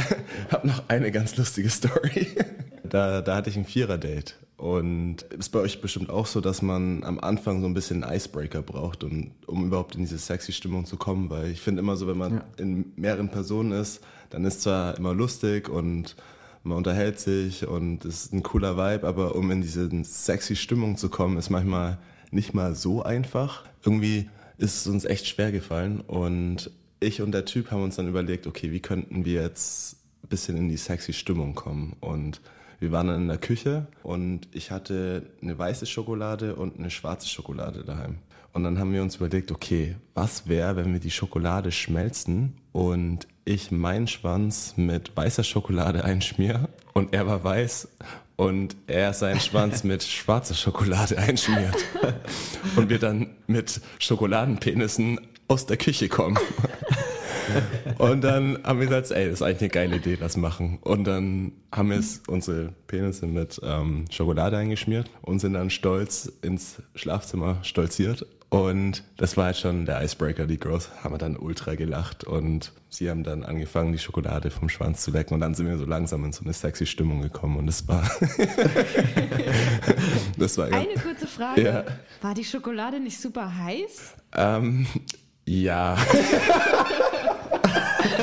hab 0.50 0.64
noch 0.64 0.88
eine 0.88 1.12
ganz 1.12 1.36
lustige 1.36 1.68
Story. 1.68 2.28
Da, 2.82 3.20
da 3.20 3.36
hatte 3.36 3.50
ich 3.50 3.56
ein 3.56 3.66
Vierer-Date. 3.66 4.36
Und 4.64 5.24
ist 5.24 5.50
bei 5.50 5.58
euch 5.58 5.82
bestimmt 5.82 6.08
auch 6.08 6.24
so, 6.24 6.40
dass 6.40 6.62
man 6.62 7.04
am 7.04 7.20
Anfang 7.20 7.60
so 7.60 7.66
ein 7.66 7.74
bisschen 7.74 8.02
einen 8.02 8.16
Icebreaker 8.16 8.62
braucht, 8.62 9.04
und, 9.04 9.32
um 9.46 9.66
überhaupt 9.66 9.94
in 9.94 10.00
diese 10.00 10.16
sexy 10.16 10.52
Stimmung 10.52 10.86
zu 10.86 10.96
kommen. 10.96 11.28
Weil 11.28 11.50
ich 11.50 11.60
finde 11.60 11.80
immer 11.80 11.96
so, 11.96 12.06
wenn 12.06 12.16
man 12.16 12.36
ja. 12.36 12.44
in 12.56 12.90
mehreren 12.96 13.28
Personen 13.28 13.72
ist, 13.72 14.02
dann 14.30 14.46
ist 14.46 14.62
zwar 14.62 14.96
immer 14.96 15.12
lustig 15.12 15.68
und 15.68 16.16
man 16.62 16.78
unterhält 16.78 17.20
sich 17.20 17.68
und 17.68 18.06
es 18.06 18.24
ist 18.24 18.32
ein 18.32 18.42
cooler 18.42 18.78
Vibe, 18.78 19.06
aber 19.06 19.34
um 19.34 19.50
in 19.50 19.60
diese 19.60 19.90
sexy 20.02 20.56
Stimmung 20.56 20.96
zu 20.96 21.10
kommen, 21.10 21.36
ist 21.36 21.50
manchmal 21.50 21.98
nicht 22.30 22.54
mal 22.54 22.74
so 22.74 23.02
einfach. 23.02 23.64
Irgendwie 23.84 24.30
ist 24.56 24.80
es 24.80 24.86
uns 24.86 25.04
echt 25.04 25.26
schwer 25.26 25.52
gefallen 25.52 26.00
und 26.00 26.70
ich 27.00 27.20
und 27.20 27.32
der 27.32 27.44
Typ 27.44 27.70
haben 27.70 27.82
uns 27.82 27.96
dann 27.96 28.08
überlegt, 28.08 28.46
okay, 28.46 28.72
wie 28.72 28.80
könnten 28.80 29.26
wir 29.26 29.42
jetzt 29.42 29.96
ein 30.22 30.28
bisschen 30.28 30.56
in 30.56 30.70
die 30.70 30.78
sexy 30.78 31.12
Stimmung 31.12 31.54
kommen 31.54 31.96
und 32.00 32.40
wir 32.80 32.92
waren 32.92 33.08
dann 33.08 33.22
in 33.22 33.28
der 33.28 33.38
Küche 33.38 33.86
und 34.02 34.48
ich 34.52 34.70
hatte 34.70 35.30
eine 35.42 35.58
weiße 35.58 35.86
Schokolade 35.86 36.56
und 36.56 36.78
eine 36.78 36.90
schwarze 36.90 37.28
Schokolade 37.28 37.84
daheim. 37.84 38.18
Und 38.52 38.62
dann 38.62 38.78
haben 38.78 38.92
wir 38.92 39.02
uns 39.02 39.16
überlegt, 39.16 39.50
okay, 39.50 39.96
was 40.14 40.48
wäre, 40.48 40.76
wenn 40.76 40.92
wir 40.92 41.00
die 41.00 41.10
Schokolade 41.10 41.72
schmelzen 41.72 42.54
und 42.72 43.26
ich 43.44 43.70
meinen 43.72 44.06
Schwanz 44.06 44.74
mit 44.76 45.16
weißer 45.16 45.44
Schokolade 45.44 46.04
einschmier 46.04 46.68
und 46.92 47.12
er 47.12 47.26
war 47.26 47.42
weiß 47.42 47.88
und 48.36 48.76
er 48.86 49.12
seinen 49.12 49.40
Schwanz 49.40 49.84
mit 49.84 50.02
schwarzer 50.02 50.54
Schokolade 50.54 51.18
einschmiert 51.18 51.76
und 52.76 52.88
wir 52.88 52.98
dann 52.98 53.30
mit 53.46 53.80
Schokoladenpenissen 53.98 55.20
aus 55.48 55.66
der 55.66 55.76
Küche 55.76 56.08
kommen. 56.08 56.38
Und 57.98 58.22
dann 58.22 58.58
haben 58.62 58.80
wir 58.80 58.86
gesagt, 58.86 59.10
ey, 59.10 59.26
das 59.26 59.34
ist 59.34 59.42
eigentlich 59.42 59.60
eine 59.60 59.68
geile 59.68 59.96
Idee, 59.96 60.16
das 60.16 60.36
machen. 60.36 60.78
Und 60.82 61.04
dann 61.04 61.52
haben 61.72 61.90
wir 61.90 61.98
es, 61.98 62.22
unsere 62.26 62.72
Penisse 62.86 63.26
mit 63.26 63.60
ähm, 63.62 64.04
Schokolade 64.10 64.56
eingeschmiert 64.56 65.10
und 65.22 65.40
sind 65.40 65.54
dann 65.54 65.70
stolz 65.70 66.32
ins 66.42 66.82
Schlafzimmer 66.94 67.58
stolziert. 67.62 68.26
Und 68.54 69.02
das 69.16 69.36
war 69.36 69.46
halt 69.46 69.56
schon 69.56 69.84
der 69.84 70.04
Icebreaker. 70.04 70.46
Die 70.46 70.60
Girls 70.60 70.88
haben 71.02 71.18
dann 71.18 71.36
ultra 71.36 71.74
gelacht 71.74 72.22
und 72.22 72.72
sie 72.88 73.10
haben 73.10 73.24
dann 73.24 73.42
angefangen, 73.42 73.90
die 73.90 73.98
Schokolade 73.98 74.52
vom 74.52 74.68
Schwanz 74.68 75.02
zu 75.02 75.10
lecken. 75.10 75.34
Und 75.34 75.40
dann 75.40 75.54
sind 75.54 75.66
wir 75.66 75.76
so 75.76 75.84
langsam 75.84 76.24
in 76.24 76.32
so 76.32 76.44
eine 76.44 76.52
sexy 76.52 76.86
Stimmung 76.86 77.20
gekommen. 77.20 77.56
Und 77.56 77.66
das 77.66 77.88
war. 77.88 78.08
das 80.38 80.56
war 80.56 80.66
Eine 80.66 80.94
kurze 81.02 81.26
Frage. 81.26 81.62
Ja. 81.62 81.84
War 82.22 82.34
die 82.34 82.44
Schokolade 82.44 83.00
nicht 83.00 83.20
super 83.20 83.56
heiß? 83.58 84.14
Ähm, 84.36 84.86
ja. 85.46 85.96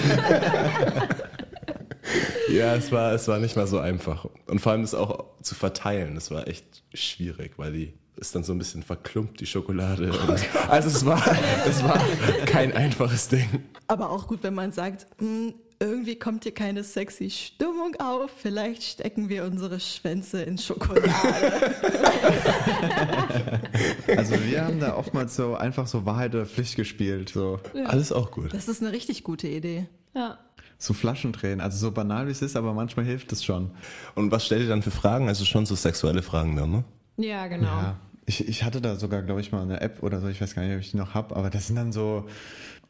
ja, 2.52 2.76
es 2.76 2.92
war, 2.92 3.14
es 3.14 3.28
war 3.28 3.40
nicht 3.40 3.56
mal 3.56 3.68
so 3.68 3.80
einfach. 3.80 4.26
Und 4.48 4.60
vor 4.60 4.72
allem 4.72 4.82
das 4.82 4.94
auch 4.94 5.26
zu 5.42 5.56
verteilen, 5.56 6.16
das 6.16 6.32
war 6.32 6.48
echt 6.48 6.84
schwierig, 6.94 7.54
weil 7.58 7.74
die 7.74 7.94
ist 8.18 8.36
dann 8.36 8.44
so 8.44 8.54
ein 8.54 8.60
bisschen 8.60 8.84
verklumpt, 8.84 9.40
die 9.40 9.46
Schokolade. 9.46 10.12
Und, 10.12 10.40
also 10.70 10.90
es 10.90 11.06
war, 11.06 11.24
es 11.68 11.84
war 11.84 12.00
kein 12.46 12.74
einfaches 12.74 13.30
Ding. 13.30 13.64
Aber 13.88 14.12
auch 14.12 14.28
gut, 14.28 14.40
wenn 14.44 14.54
man 14.54 14.72
sagt, 14.72 15.08
"Hm, 15.20 15.54
irgendwie 15.82 16.16
kommt 16.16 16.44
hier 16.44 16.54
keine 16.54 16.84
sexy 16.84 17.30
Stimmung 17.32 17.96
auf, 18.00 18.30
vielleicht 18.38 18.84
stecken 18.84 19.30
wir 19.30 19.46
unsere 19.46 19.80
Schwänze 19.80 20.44
in 20.44 20.58
Schokolade. 20.58 21.08
Also 24.08 24.36
wir 24.44 24.66
haben 24.66 24.80
da 24.80 24.96
oftmals 24.96 25.36
so 25.36 25.56
einfach 25.56 25.88
so 25.88 26.06
Wahrheit 26.06 26.36
oder 26.36 26.46
Pflicht 26.46 26.76
gespielt, 26.76 27.30
so, 27.30 27.60
Alles 27.86 28.12
auch 28.12 28.32
gut. 28.32 28.54
Das 28.54 28.68
ist 28.68 28.82
eine 28.82 28.92
richtig 28.92 29.24
gute 29.24 29.48
Idee. 29.48 29.88
Ja. 30.14 30.38
so 30.78 30.94
Flaschendrehen. 30.94 31.62
Also 31.62 31.78
so 31.78 31.92
banal 31.92 32.28
wie 32.28 32.32
es 32.32 32.42
ist, 32.42 32.58
aber 32.58 32.74
manchmal 32.74 33.06
hilft 33.06 33.32
es 33.32 33.44
schon. 33.44 33.72
Und 34.14 34.32
was 34.32 34.46
stellt 34.46 34.64
ihr 34.64 34.70
dann 34.70 34.84
für 34.84 34.92
Fragen? 34.92 35.30
Also 35.30 35.46
schon 35.46 35.66
so 35.66 35.76
sexuelle 35.76 36.22
Fragen 36.22 36.56
dann, 36.56 36.72
ne? 36.72 36.84
Ja, 37.18 37.48
genau. 37.48 37.68
Ja. 37.68 37.96
Ich, 38.32 38.48
ich 38.48 38.64
hatte 38.64 38.80
da 38.80 38.96
sogar, 38.96 39.24
glaube 39.24 39.42
ich, 39.42 39.52
mal 39.52 39.62
eine 39.62 39.82
App 39.82 40.04
oder 40.04 40.22
so, 40.22 40.30
ich 40.30 40.40
weiß 40.40 40.56
gar 40.56 40.62
nicht, 40.62 40.74
ob 40.74 40.80
ich 40.80 40.92
die 40.92 40.98
noch 40.98 41.14
habe, 41.14 41.36
aber 41.36 41.50
das 41.50 41.68
sind 41.68 41.76
dann 41.76 41.92
so, 41.92 42.28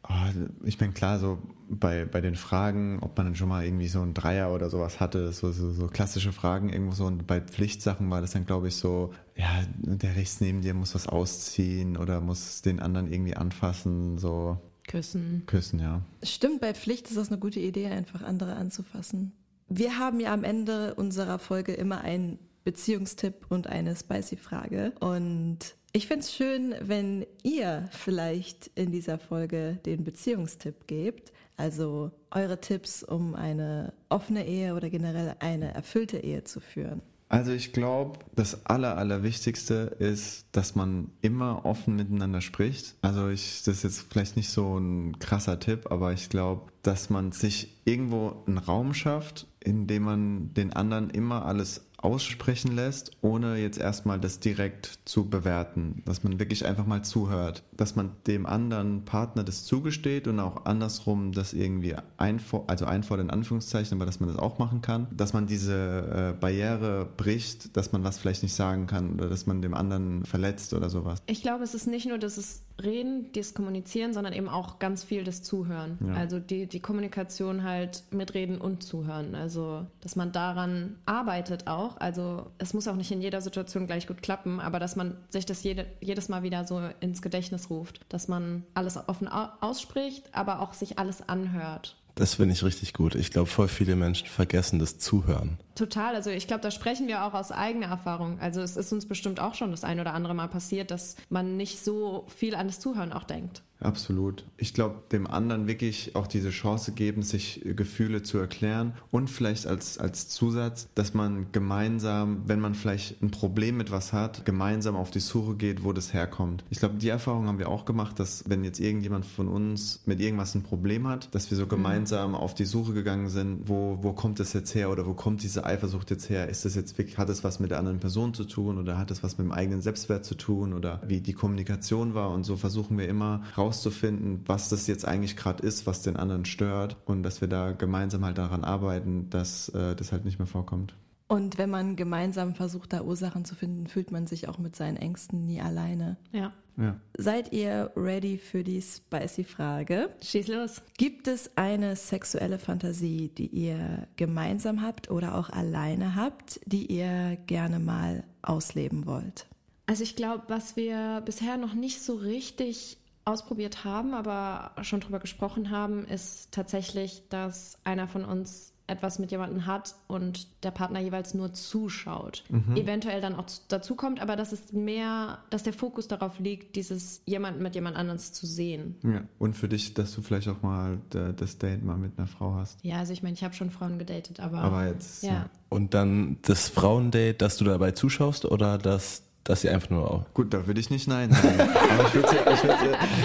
ah, 0.04 0.30
ich 0.64 0.78
bin 0.78 0.94
klar, 0.94 1.18
so 1.18 1.40
bei, 1.68 2.06
bei 2.06 2.22
den 2.22 2.36
Fragen, 2.36 3.00
ob 3.02 3.18
man 3.18 3.26
dann 3.26 3.36
schon 3.36 3.50
mal 3.50 3.66
irgendwie 3.66 3.88
so 3.88 4.04
ein 4.04 4.14
Dreier 4.14 4.54
oder 4.54 4.70
sowas 4.70 5.00
hatte, 5.00 5.34
so, 5.34 5.52
so, 5.52 5.72
so 5.72 5.88
klassische 5.88 6.32
Fragen 6.32 6.70
irgendwo 6.70 6.94
so 6.94 7.06
und 7.06 7.26
bei 7.26 7.42
Pflichtsachen 7.42 8.08
war 8.12 8.22
das 8.22 8.34
dann, 8.34 8.46
glaube 8.46 8.68
ich, 8.68 8.76
so, 8.76 9.14
ja, 9.36 9.50
der 9.80 10.16
rechts 10.16 10.42
neben 10.42 10.62
dir 10.62 10.76
muss 10.76 10.94
was 10.94 11.08
ausziehen 11.08 11.98
oder 11.98 12.22
muss 12.22 12.62
den 12.62 12.80
anderen 12.80 13.12
irgendwie 13.12 13.36
anfassen, 13.36 14.20
so 14.20 14.60
Küssen. 14.88 15.42
küssen, 15.48 15.80
ja. 15.80 16.02
Stimmt, 16.22 16.62
bei 16.62 16.76
Pflicht 16.76 17.08
ist 17.08 17.18
das 17.18 17.30
eine 17.30 17.40
gute 17.40 17.60
Idee, 17.60 17.88
einfach 17.88 18.22
andere 18.22 18.58
anzufassen. 18.58 19.32
Wir 19.70 19.98
haben 19.98 20.20
ja 20.20 20.34
am 20.36 20.44
Ende 20.44 20.94
unserer 20.94 21.40
Folge 21.40 21.74
immer 21.74 22.02
einen 22.02 22.38
Beziehungstipp 22.64 23.46
und 23.50 23.68
eine 23.68 23.96
Spicy-Frage. 23.96 24.94
Und 25.00 25.76
ich 25.94 26.08
finde 26.08 26.22
es 26.22 26.34
schön, 26.34 26.76
wenn 26.82 27.26
ihr 27.44 27.90
vielleicht 27.92 28.72
in 28.76 28.92
dieser 28.92 29.18
Folge 29.18 29.80
den 29.86 30.04
Beziehungstipp 30.04 30.88
gebt. 30.88 31.34
Also 31.58 32.12
eure 32.32 32.60
Tipps, 32.62 33.04
um 33.04 33.36
eine 33.36 33.94
offene 34.10 34.48
Ehe 34.48 34.74
oder 34.74 34.90
generell 34.90 35.36
eine 35.40 35.74
erfüllte 35.74 36.18
Ehe 36.18 36.44
zu 36.44 36.60
führen. 36.60 37.02
Also 37.32 37.54
ich 37.54 37.72
glaube, 37.72 38.20
das 38.36 38.66
Aller, 38.66 38.98
Allerwichtigste 38.98 39.96
ist, 40.00 40.48
dass 40.52 40.76
man 40.76 41.12
immer 41.22 41.66
offen 41.66 41.96
miteinander 41.96 42.42
spricht. 42.42 42.96
Also 43.02 43.30
ich, 43.30 43.64
das 43.64 43.78
ist 43.78 43.84
jetzt 43.84 44.06
vielleicht 44.12 44.36
nicht 44.36 44.50
so 44.50 44.78
ein 44.78 45.18
krasser 45.20 45.58
Tipp, 45.58 45.92
aber 45.92 46.12
ich 46.12 46.28
glaube, 46.28 46.72
dass 46.84 47.10
man 47.10 47.32
sich 47.32 47.80
irgendwo 47.86 48.44
einen 48.48 48.58
Raum 48.58 48.94
schafft, 48.94 49.48
in 49.62 49.88
dem 49.88 50.04
man 50.04 50.54
den 50.54 50.74
anderen 50.74 51.10
immer 51.10 51.46
alles 51.46 51.86
aussprechen 52.02 52.76
lässt, 52.76 53.12
ohne 53.22 53.58
jetzt 53.58 53.80
erstmal 53.80 54.20
das 54.20 54.40
direkt 54.40 55.00
zu 55.06 55.30
bewerten. 55.30 56.02
Dass 56.06 56.24
man 56.24 56.40
wirklich 56.40 56.66
einfach 56.66 56.86
mal 56.86 57.04
zuhört. 57.04 57.64
Dass 57.72 57.96
man 57.96 58.12
dem 58.28 58.46
anderen 58.46 59.06
Partner 59.06 59.44
das 59.44 59.66
zugesteht 59.66 60.28
und 60.28 60.40
auch 60.40 60.66
andersrum 60.66 61.32
das 61.32 61.54
irgendwie 61.54 61.96
einfordert, 62.18 62.70
also 62.70 62.86
einfordert 62.86 63.26
in 63.26 63.32
Anführungszeichen, 63.32 63.98
aber 63.98 64.06
dass 64.06 64.20
man 64.20 64.30
das 64.30 64.38
auch 64.38 64.60
machen 64.60 64.82
kann. 64.82 65.08
Dass 65.12 65.34
man 65.34 65.48
diese 65.48 66.34
äh, 66.36 66.40
Barriere 66.40 67.08
bricht, 67.18 67.76
dass 67.78 67.92
man 67.92 68.04
was 68.04 68.18
vielleicht 68.18 68.44
nicht 68.44 68.56
sagen 68.56 68.88
kann 68.88 69.14
oder 69.14 69.30
dass 69.30 69.46
man 69.46 69.62
dem 69.62 69.74
anderen 69.74 70.26
verletzt 70.26 70.74
oder 70.74 70.90
sowas. 70.90 71.22
Ich 71.28 71.42
glaube, 71.42 71.64
es 71.64 71.74
ist 71.74 71.88
nicht 71.88 72.08
nur 72.08 72.18
das 72.18 72.62
Reden, 72.84 73.32
das 73.34 73.54
Kommunizieren, 73.54 74.14
sondern 74.14 74.34
eben 74.34 74.50
auch 74.50 74.80
ganz 74.80 75.04
viel 75.04 75.24
das 75.24 75.42
Zuhören. 75.44 75.98
Ja. 76.06 76.14
Also 76.16 76.40
die, 76.40 76.68
die 76.68 76.80
Kommunikation 76.80 77.64
halt 77.64 78.04
mit 78.12 78.34
Reden 78.34 78.58
und 78.60 78.84
Zuhören. 78.84 79.36
Also, 79.36 79.86
dass 80.02 80.16
man 80.16 80.32
daran 80.32 80.98
arbeitet 81.06 81.68
auch. 81.68 81.98
Also, 81.98 82.48
es 82.58 82.74
muss 82.74 82.88
auch 82.88 82.96
nicht 82.96 83.12
in 83.12 83.22
jeder 83.22 83.42
Situation 83.42 83.88
gleich 83.88 84.08
gut 84.08 84.22
klappen, 84.22 84.60
aber 84.60 84.80
dass 84.80 84.96
man 84.96 85.16
sich 85.30 85.46
das 85.46 85.64
jede, 85.64 85.86
jedes 86.02 86.30
Mal 86.30 86.44
wieder 86.44 86.66
so 86.66 86.82
ins 87.00 87.22
Gedächtnis 87.22 87.70
ruft. 87.70 88.02
Dass 88.10 88.28
man 88.28 88.64
alles 88.74 88.98
offen 89.08 89.28
au- 89.28 89.50
ausspricht, 89.62 90.24
aber 90.34 90.60
auch 90.62 90.74
sich 90.74 91.00
alles 91.00 91.28
anhört. 91.28 91.96
Das 92.16 92.36
finde 92.36 92.54
ich 92.54 92.64
richtig 92.64 92.94
gut. 92.94 93.16
Ich 93.16 93.32
glaube, 93.32 93.48
voll 93.50 93.70
viele 93.70 93.96
Menschen 93.96 94.28
vergessen 94.28 94.80
das 94.80 94.98
Zuhören. 95.00 95.58
Total, 95.76 96.16
also 96.16 96.30
ich 96.30 96.48
glaube, 96.48 96.62
da 96.62 96.72
sprechen 96.72 97.08
wir 97.08 97.24
auch 97.26 97.34
aus 97.34 97.52
eigener 97.52 97.88
Erfahrung. 97.88 98.40
Also 98.40 98.62
es 98.62 98.78
ist 98.78 98.92
uns 98.92 99.06
bestimmt 99.06 99.40
auch 99.40 99.56
schon 99.56 99.72
das 99.72 99.84
ein 99.84 100.00
oder 100.00 100.14
andere 100.14 100.34
Mal 100.34 100.48
passiert, 100.48 100.92
dass 100.92 101.16
man 101.30 101.58
nicht 101.58 101.84
so 101.84 102.26
viel 102.28 102.56
an 102.56 102.68
das 102.68 102.80
Zuhören 102.80 103.14
auch 103.14 103.24
denkt. 103.24 103.64
Absolut. 103.82 104.46
Ich 104.58 104.74
glaube, 104.74 105.02
dem 105.12 105.26
anderen 105.26 105.68
wirklich 105.68 106.16
auch 106.16 106.28
diese 106.28 106.52
Chance 106.52 106.92
geben, 106.92 107.24
sich 107.24 107.62
Gefühle 107.66 108.22
zu 108.22 108.38
erklären 108.38 108.94
und 109.10 109.30
vielleicht 109.30 109.66
als, 109.66 109.98
als 109.98 110.30
Zusatz, 110.30 110.88
dass 110.94 111.16
man 111.16 111.52
gemeinsam, 111.52 112.44
wenn 112.46 112.60
man 112.60 112.76
vielleicht 112.76 113.22
ein 113.24 113.32
Problem 113.32 113.78
mit 113.78 113.92
was 113.92 114.14
hat, 114.14 114.46
gemeinsam 114.46 114.96
auf 114.96 115.10
die 115.10 115.20
Suche 115.20 115.56
geht, 115.56 115.84
wo 115.84 115.94
das 115.94 116.14
herkommt. 116.14 116.64
Ich 116.70 116.78
glaube, 116.78 116.96
die 116.96 117.10
Erfahrung 117.10 117.48
haben 117.48 117.58
wir 117.58 117.70
auch 117.70 117.86
gemacht, 117.86 118.20
dass 118.20 118.44
wenn 118.48 118.64
jetzt 118.64 118.80
irgendjemand 118.80 119.26
von 119.26 119.48
uns 119.48 120.02
mit 120.06 120.22
irgendwas 120.22 120.54
ein 120.54 120.62
Problem 120.62 121.08
hat, 121.08 121.34
dass 121.34 121.50
wir 121.50 121.58
so 121.58 121.66
gemeinsam 121.66 122.36
auf 122.36 122.54
die 122.54 122.66
Suche 122.66 122.94
gegangen 122.94 123.30
sind, 123.30 123.68
wo, 123.68 123.98
wo 124.02 124.14
kommt 124.14 124.40
das 124.40 124.54
jetzt 124.54 124.76
her 124.76 124.92
oder 124.92 125.08
wo 125.08 125.14
kommt 125.14 125.42
diese 125.42 125.61
Eifersucht 125.66 126.10
jetzt 126.10 126.30
her? 126.30 126.50
Ist 126.50 126.66
das 126.66 126.76
jetzt 126.76 126.98
wirklich, 126.98 127.18
hat 127.18 127.30
es 127.30 127.44
was 127.44 127.60
mit 127.60 127.72
der 127.72 127.80
anderen 127.80 128.00
Person 128.00 128.34
zu 128.34 128.44
tun 128.44 128.78
oder 128.78 128.98
hat 128.98 129.12
es 129.12 129.24
was 129.24 129.38
mit 129.38 129.48
dem 129.48 129.52
eigenen 129.52 129.82
Selbstwert 129.82 130.26
zu 130.26 130.36
tun 130.36 130.74
oder 130.74 131.02
wie 131.06 131.22
die 131.22 131.34
Kommunikation 131.34 132.14
war 132.14 132.32
und 132.32 132.44
so 132.44 132.58
versuchen 132.58 132.98
wir 132.98 133.08
immer 133.08 133.44
rauszufinden, 133.58 134.42
was 134.46 134.70
das 134.70 134.88
jetzt 134.88 135.06
eigentlich 135.06 135.36
gerade 135.38 135.64
ist, 135.64 135.86
was 135.86 136.02
den 136.02 136.18
anderen 136.18 136.46
stört 136.46 136.98
und 137.06 137.24
dass 137.24 137.42
wir 137.42 137.48
da 137.48 137.72
gemeinsam 137.72 138.26
halt 138.26 138.38
daran 138.38 138.64
arbeiten, 138.64 139.30
dass 139.30 139.70
äh, 139.70 139.96
das 139.96 140.12
halt 140.12 140.26
nicht 140.26 140.40
mehr 140.40 140.48
vorkommt. 140.48 140.96
Und 141.32 141.58
wenn 141.58 141.70
man 141.70 141.96
gemeinsam 141.96 142.56
versucht, 142.56 142.92
da 142.92 143.04
Ursachen 143.04 143.46
zu 143.46 143.56
finden, 143.56 143.88
fühlt 143.88 144.12
man 144.12 144.28
sich 144.28 144.50
auch 144.50 144.58
mit 144.58 144.76
seinen 144.76 144.98
Ängsten 144.98 145.46
nie 145.46 145.62
alleine. 145.62 146.18
Ja. 146.34 146.52
Ja. 146.76 147.00
Seid 147.18 147.54
ihr 147.54 147.90
ready 147.96 148.38
für 148.38 148.66
die 148.66 148.82
spicy 148.82 149.46
Frage? 149.46 150.10
Schieß 150.22 150.50
los. 150.50 150.82
Gibt 150.98 151.30
es 151.30 151.56
eine 151.56 151.96
sexuelle 151.96 152.60
Fantasie, 152.60 153.30
die 153.30 153.48
ihr 153.48 154.10
gemeinsam 154.18 154.82
habt 154.82 155.10
oder 155.10 155.36
auch 155.36 155.50
alleine 155.50 156.16
habt, 156.16 156.60
die 156.66 156.88
ihr 156.88 157.38
gerne 157.48 157.80
mal 157.80 158.26
ausleben 158.42 159.06
wollt? 159.06 159.48
Also 159.86 160.04
ich 160.04 160.18
glaube, 160.18 160.44
was 160.50 160.76
wir 160.76 161.22
bisher 161.24 161.56
noch 161.56 161.76
nicht 161.76 162.02
so 162.02 162.16
richtig 162.16 162.98
ausprobiert 163.24 163.86
haben, 163.86 164.14
aber 164.14 164.76
schon 164.84 165.00
drüber 165.00 165.20
gesprochen 165.20 165.70
haben, 165.70 166.04
ist 166.04 166.52
tatsächlich, 166.52 167.24
dass 167.30 167.78
einer 167.86 168.10
von 168.10 168.26
uns 168.26 168.71
etwas 168.92 169.18
mit 169.18 169.32
jemandem 169.32 169.66
hat 169.66 169.96
und 170.08 170.48
der 170.64 170.72
Partner 170.72 171.00
jeweils 171.00 171.34
nur 171.34 171.54
zuschaut. 171.54 172.44
Eventuell 172.76 173.22
dann 173.22 173.36
auch 173.36 173.46
dazu 173.70 173.96
kommt, 173.96 174.22
aber 174.22 174.36
dass 174.36 174.52
es 174.52 174.74
mehr, 174.74 175.40
dass 175.50 175.64
der 175.64 175.74
Fokus 175.74 176.08
darauf 176.08 176.40
liegt, 176.40 176.76
dieses 176.76 177.22
jemanden 177.26 177.64
mit 177.64 177.74
jemand 177.76 177.96
anderes 177.96 178.34
zu 178.34 178.46
sehen. 178.46 178.96
ja. 179.04 179.24
Und 179.40 179.56
für 179.56 179.68
dich, 179.68 179.94
dass 179.94 180.14
du 180.14 180.22
vielleicht 180.22 180.48
auch 180.48 180.62
mal 180.62 181.00
das 181.10 181.58
Date 181.58 181.84
mal 181.84 181.98
mit 181.98 182.18
einer 182.18 182.28
Frau 182.28 182.54
hast. 182.56 182.78
Ja, 182.84 182.98
also 182.98 183.14
ich 183.14 183.24
meine, 183.24 183.34
ich 183.34 183.44
habe 183.44 183.54
schon 183.54 183.72
Frauen 183.72 183.98
gedatet, 183.98 184.40
aber, 184.40 184.60
Aber 184.60 184.88
jetzt, 184.88 185.24
ja. 185.24 185.32
ja. 185.32 185.50
Und 185.70 185.94
dann 185.94 186.38
das 186.42 186.70
Frauendate, 186.70 187.36
dass 187.36 187.58
du 187.58 187.66
dabei 187.66 187.92
zuschaust 187.92 188.46
oder 188.46 188.78
dass, 188.78 189.24
dass 189.44 189.62
sie 189.62 189.70
einfach 189.70 189.90
nur 189.90 190.10
auch. 190.10 190.26
Gut, 190.34 190.54
da 190.54 190.68
würde 190.68 190.80
ich 190.80 190.90
nicht 190.90 191.08
Nein 191.08 191.32
sagen. 191.32 191.60
Aber 191.60 192.08
ich 192.08 192.14
würde 192.14 192.30
sie, 192.30 192.36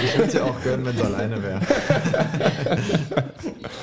ich 0.04 0.18
würd 0.18 0.30
sie 0.30 0.40
auch 0.40 0.62
gönnen, 0.62 0.86
wenn 0.86 0.96
sie 0.96 1.02
alleine 1.02 1.42
wäre. 1.42 1.60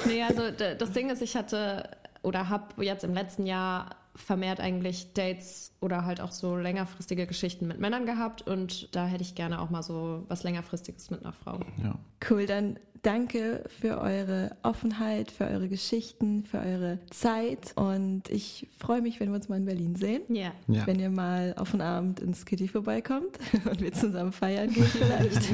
Nee, 0.05 0.23
also 0.23 0.43
das 0.51 0.91
Ding 0.91 1.09
ist, 1.09 1.21
ich 1.21 1.35
hatte 1.35 1.89
oder 2.21 2.49
habe 2.49 2.83
jetzt 2.83 3.03
im 3.03 3.13
letzten 3.13 3.45
Jahr 3.45 3.89
vermehrt 4.15 4.59
eigentlich 4.59 5.13
Dates 5.13 5.73
oder 5.81 6.05
halt 6.05 6.21
auch 6.21 6.31
so 6.31 6.55
längerfristige 6.55 7.25
Geschichten 7.25 7.67
mit 7.67 7.79
Männern 7.79 8.05
gehabt 8.05 8.47
und 8.47 8.93
da 8.95 9.05
hätte 9.05 9.23
ich 9.23 9.35
gerne 9.35 9.59
auch 9.59 9.69
mal 9.69 9.83
so 9.83 10.23
was 10.27 10.43
längerfristiges 10.43 11.09
mit 11.09 11.21
einer 11.21 11.33
Frau. 11.33 11.59
Ja. 11.83 11.97
Cool, 12.29 12.45
dann 12.45 12.77
danke 13.01 13.63
für 13.67 13.99
eure 13.99 14.55
Offenheit, 14.63 15.29
für 15.29 15.45
eure 15.45 15.67
Geschichten, 15.67 16.45
für 16.45 16.59
eure 16.59 16.99
Zeit 17.09 17.73
und 17.75 18.29
ich 18.29 18.67
freue 18.77 19.01
mich, 19.01 19.19
wenn 19.19 19.29
wir 19.29 19.35
uns 19.35 19.49
mal 19.49 19.57
in 19.57 19.65
Berlin 19.65 19.95
sehen. 19.95 20.21
Ja. 20.29 20.53
Ja. 20.67 20.87
Wenn 20.87 20.99
ihr 20.99 21.09
mal 21.09 21.53
auf 21.57 21.71
den 21.71 21.81
Abend 21.81 22.19
ins 22.19 22.45
Kitty 22.45 22.67
vorbeikommt 22.67 23.39
und 23.69 23.81
wir 23.81 23.93
zusammen 23.93 24.31
feiern 24.31 24.71
gehen 24.71 24.85
vielleicht. 24.85 25.49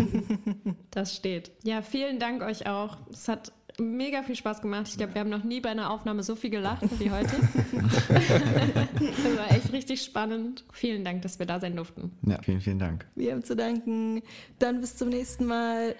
Das 0.91 1.15
steht. 1.15 1.51
Ja, 1.63 1.81
vielen 1.81 2.19
Dank 2.19 2.41
euch 2.41 2.67
auch. 2.67 2.97
Es 3.11 3.27
hat 3.27 3.51
mega 3.79 4.23
viel 4.23 4.35
Spaß 4.35 4.61
gemacht. 4.61 4.87
Ich 4.89 4.97
glaube, 4.97 5.13
wir 5.13 5.21
haben 5.21 5.29
noch 5.29 5.43
nie 5.43 5.59
bei 5.61 5.69
einer 5.69 5.91
Aufnahme 5.91 6.23
so 6.23 6.35
viel 6.35 6.49
gelacht 6.49 6.83
wie 6.99 7.11
heute. 7.11 7.29
das 7.71 9.37
war 9.37 9.51
echt 9.51 9.71
richtig 9.73 10.01
spannend. 10.01 10.65
Vielen 10.71 11.03
Dank, 11.03 11.21
dass 11.21 11.39
wir 11.39 11.45
da 11.45 11.59
sein 11.59 11.75
durften. 11.75 12.11
Ja, 12.23 12.41
vielen, 12.41 12.61
vielen 12.61 12.79
Dank. 12.79 13.05
Wir 13.15 13.33
haben 13.33 13.43
zu 13.43 13.55
danken. 13.55 14.21
Dann 14.59 14.81
bis 14.81 14.95
zum 14.95 15.09
nächsten 15.09 15.45
Mal. 15.45 15.95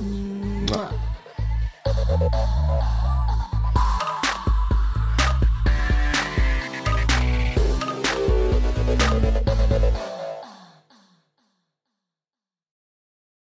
Mua. 0.00 0.90